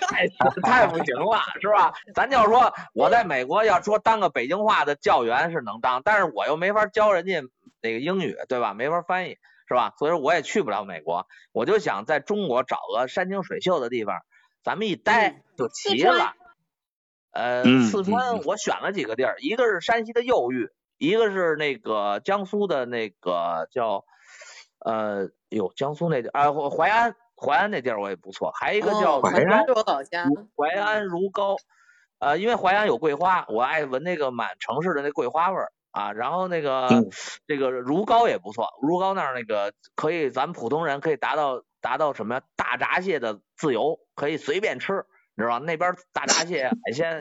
[0.07, 0.27] 太
[0.61, 1.91] 太不行了，是吧？
[2.13, 7.41] 咱就说我在美国要说当个北京话的教员是能当，但是我又没法教人家
[7.81, 8.75] 那个英语，对吧？
[8.75, 9.37] 没法翻译，
[9.67, 9.93] 是吧？
[9.97, 14.19] 所以说我也去不了美国，我就想在中国找个山清水秀的地方，
[14.63, 16.33] 咱们一待就齐了。
[17.31, 24.03] 呃，四川我选了几个地儿，一个是山西的右玉，一个是那个江苏的那个叫
[24.83, 30.25] 呃，有，江苏那地啊淮安，淮安那地儿我也不错，还有一个叫淮安是我老家，
[30.55, 31.57] 淮安如皋，
[32.19, 36.89] 呃，因为淮安有桂花，我爱闻那个满城市的那桂花味儿啊，然后那个
[37.47, 42.41] 这个如皋也不错，如皋那儿那个可以，咱们普通人可以达到达到什么呀？
[42.55, 45.05] 大闸蟹的自由，可以随便吃。
[45.43, 45.65] 知道吧？
[45.65, 47.19] 那边大闸蟹、 海鲜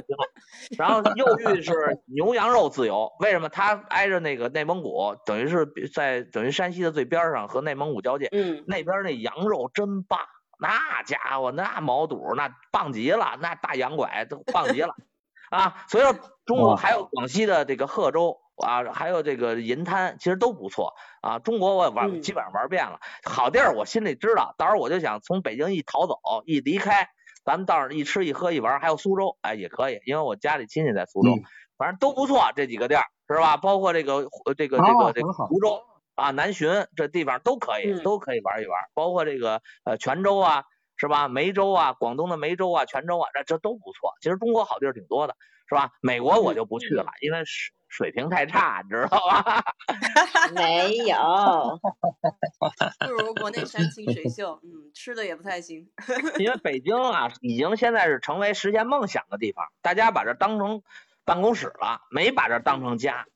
[0.78, 1.72] 然后右峪是
[2.06, 3.48] 牛羊肉自由，为什么？
[3.48, 8.28] 它挨着那个内蒙古，等于是在等于山西的最边上和内蒙古交界。
[8.32, 8.64] 嗯。
[8.66, 10.18] 那边那羊肉真棒，
[10.58, 14.94] 那家伙那毛肚那棒极了，那大羊拐都棒极了
[15.50, 15.84] 啊！
[15.88, 16.14] 所以说
[16.44, 21.38] 中国还有广西的这个贺州啊，还有这个银滩，其实都不错啊。
[21.38, 27.08] 中国我玩基本上玩遍了，好地儿我心里知道，到时候我就想从北京一逃走，一离开。
[27.46, 31.30] 咱们到那一吃一喝一玩，还有苏州，哎也可以，因为我家里亲戚在苏州，
[31.78, 33.56] 反正都不错，这几个地儿是吧？
[33.56, 35.80] 包括这个这个这个这个湖州
[36.16, 40.64] 啊、南浔这地方都可以，都可以玩一玩，包括这个呃泉州啊，
[40.96, 41.28] 是吧？
[41.28, 44.10] 梅州啊，广东的梅州啊、泉州啊，这这都不错。
[44.20, 45.36] 其实中国好地儿挺多的，
[45.68, 45.90] 是吧？
[46.00, 49.64] 美国我就不去了，因为水水平太差，你知道吧？
[50.54, 51.78] 没有，
[53.06, 55.88] 不如国内山清水秀，嗯，吃的也不太行。
[56.38, 60.82] 因为北京啊，已经现在是成为实现梦想的地方，大家把这当成
[61.24, 63.26] 办公室了，没把这当成家。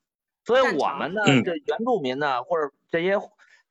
[0.43, 3.19] 所以我们呢，这原住民呢，或者这些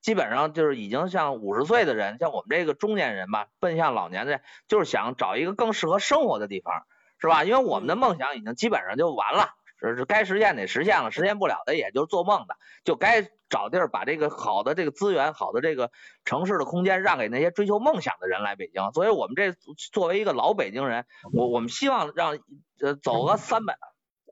[0.01, 6.87] 基本上就是已经像五十岁的人，像我们这个中年人吧，奔向老年的，就是想找一个更适合生活的地方，
[7.19, 7.45] 是吧？
[7.45, 9.55] 因为我们的梦想已经基本上就完了。
[9.81, 15.91] 是是该实现得实现了，实现不了的也就是做梦的，就该找地儿把这个好的这个资源、好的这个
[16.25, 18.93] 城市的空间让给那些追求梦想的人来北京。
[18.93, 19.53] 所以我们这
[19.93, 22.39] 作为一个老北京人，我我们希望让
[22.81, 23.79] 呃走个三百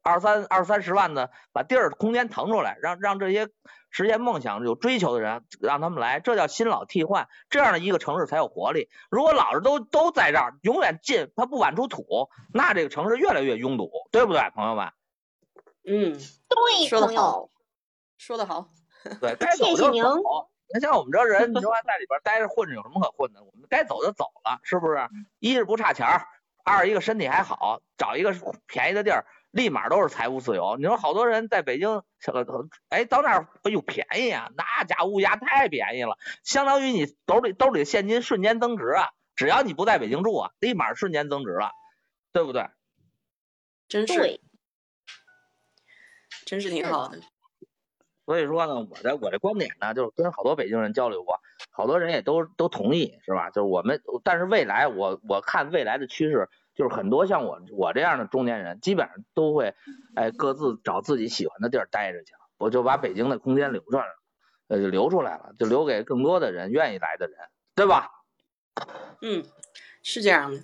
[0.03, 3.49] 二三二三十万的把地儿空间腾出来，让让这些
[3.91, 8.89] 实现梦想有追求的人让他们来，这叫新老替换，这样的一个城市才有活力。
[9.11, 14.93] 如果老是都都在这儿，永远进他不往出吐，那这个城市越来越拥堵，对不对，朋友们？
[15.89, 16.13] 嗯，
[16.49, 17.49] 对，说的好，
[18.19, 18.69] 说的好，
[19.21, 20.51] 对，该走就走。
[20.71, 23.43] 那像我们这人，你说在里边待着混着有什么可混的？
[23.43, 25.09] 我们该走就走了，是不是？
[25.39, 26.27] 一是不差钱儿，
[26.63, 28.35] 二一个身体还好，找一个
[28.67, 30.77] 便宜的地儿，立马都是财务自由。
[30.77, 32.03] 你说好多人在北京，
[32.91, 39.09] 哎，到那儿哎呦便宜啊，那家物价太便宜了，相当于你兜里兜里现金瞬间增值啊！
[39.37, 41.71] 只要你不在北京住啊，立马瞬间增值了，
[42.33, 42.69] 对不对？
[43.89, 44.43] 真是。
[46.49, 47.21] 真是挺好的，
[48.25, 51.39] 所以说呢，我的我的观点呢，就是跟好多北京人交流过，
[51.71, 53.51] 好多人也都都同意，是吧？
[53.51, 59.75] 就是我们，但是未来我我看未来的趋势，就是很多像我我这样的中年人，基本上都会
[60.17, 64.15] 哎各自找自己喜欢的地儿待着去了，我就把北京的空间留出来了，
[64.69, 67.37] 呃，就留出来了，就留给更多的人愿意来的人，
[67.75, 68.11] 对吧？
[69.21, 69.45] 嗯，
[70.03, 70.63] 是这样的。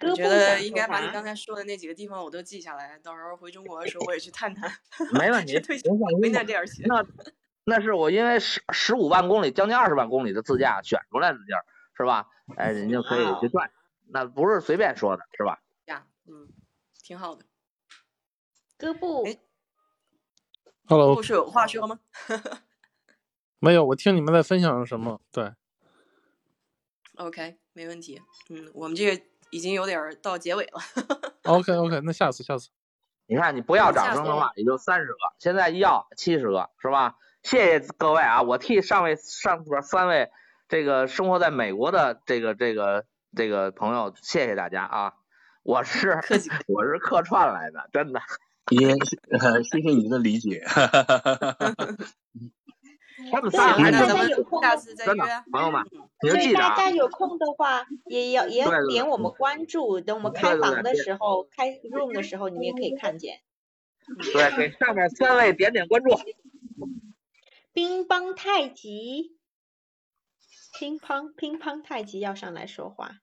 [0.00, 4.70] 我觉得应该把你刚才说的那几个地方我都记下来，到时候回中国的时候我也去探探。
[5.18, 6.82] 没问 题，推荐推荐这儿去。
[6.86, 7.04] 那
[7.64, 11.64] 那是我因为十十五万公里，将近二十万公里的自驾选出来的地儿，
[11.96, 12.28] 是吧？
[12.56, 13.70] 哎，人家可以去转，
[14.08, 15.60] 那不是随便说的，是吧？
[15.86, 16.48] 呀，嗯，
[17.02, 17.44] 挺好的。
[18.76, 19.24] 哥布
[20.86, 22.00] ，Hello，不是有话说吗？
[23.60, 25.20] 没有，我听你们在分享什么？
[25.30, 25.52] 对
[27.14, 28.20] ，OK，没问题。
[28.50, 29.22] 嗯，我们这个
[29.52, 30.80] 已经有点到结尾了。
[31.44, 32.70] OK，OK，那下次，下次。
[33.26, 37.16] 你看，你不要掌声的话，也就三十个，现在要七十个，是吧？
[37.42, 38.42] 谢谢各位啊！
[38.42, 40.30] 我替上位上边三位
[40.68, 43.04] 这个生活在美国的这个这个
[43.36, 45.12] 这个朋友，谢谢大家啊！
[45.62, 46.20] 我是
[46.68, 48.20] 我是客串来的，真的。
[48.70, 48.94] 也
[49.64, 50.64] 谢谢你的理解。
[53.30, 54.60] 他们仨还大家有空
[54.96, 55.84] 真的朋友们，
[56.20, 63.40] 所以大家有空的话，也要也要点我们关注，等我们开房的时候，开 room 的时候，你们也可以看见。
[64.32, 66.10] 对，给上面三位点点关注。
[67.72, 69.38] 乒乓太极，
[70.78, 73.20] 乒乓乒乓太极要上来说话。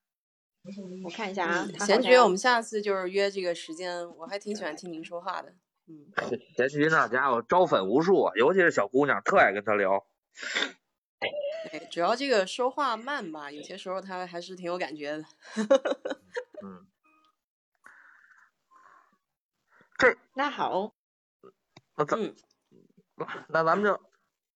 [1.03, 5.53] 我看一下啊，贤爵，我们下次就是约这个时间，我还挺喜欢听您说话的。
[5.89, 6.05] 嗯，
[6.55, 10.05] 贤菊那家伙招粉无数，尤其是小姑娘，特爱跟他聊。
[11.71, 15.25] 对，主要这个说话慢吧，有些时候他还是挺有感觉的。
[16.63, 16.87] 嗯，
[19.97, 20.93] 这那好，
[21.95, 22.35] 那怎
[23.49, 23.99] 那咱们就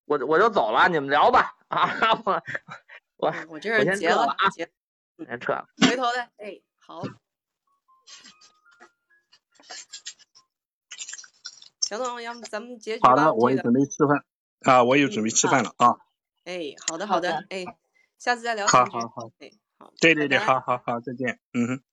[0.05, 1.89] 我我就走了，你们聊吧啊！
[2.25, 2.43] 我
[3.17, 4.69] 我我这是结了啊，结。
[5.25, 7.01] 先撤了，回头再，哎，好，
[11.93, 13.09] 小董，要不咱们结局吧？
[13.09, 14.25] 好的，我也准备吃饭
[14.61, 15.97] 啊，我也准备吃饭了啊。
[16.43, 17.65] 哎，好的，好的，哎，
[18.17, 18.65] 下次再聊。
[18.65, 21.83] 好好好，哎，好，对对对，好好好，再见，嗯哼。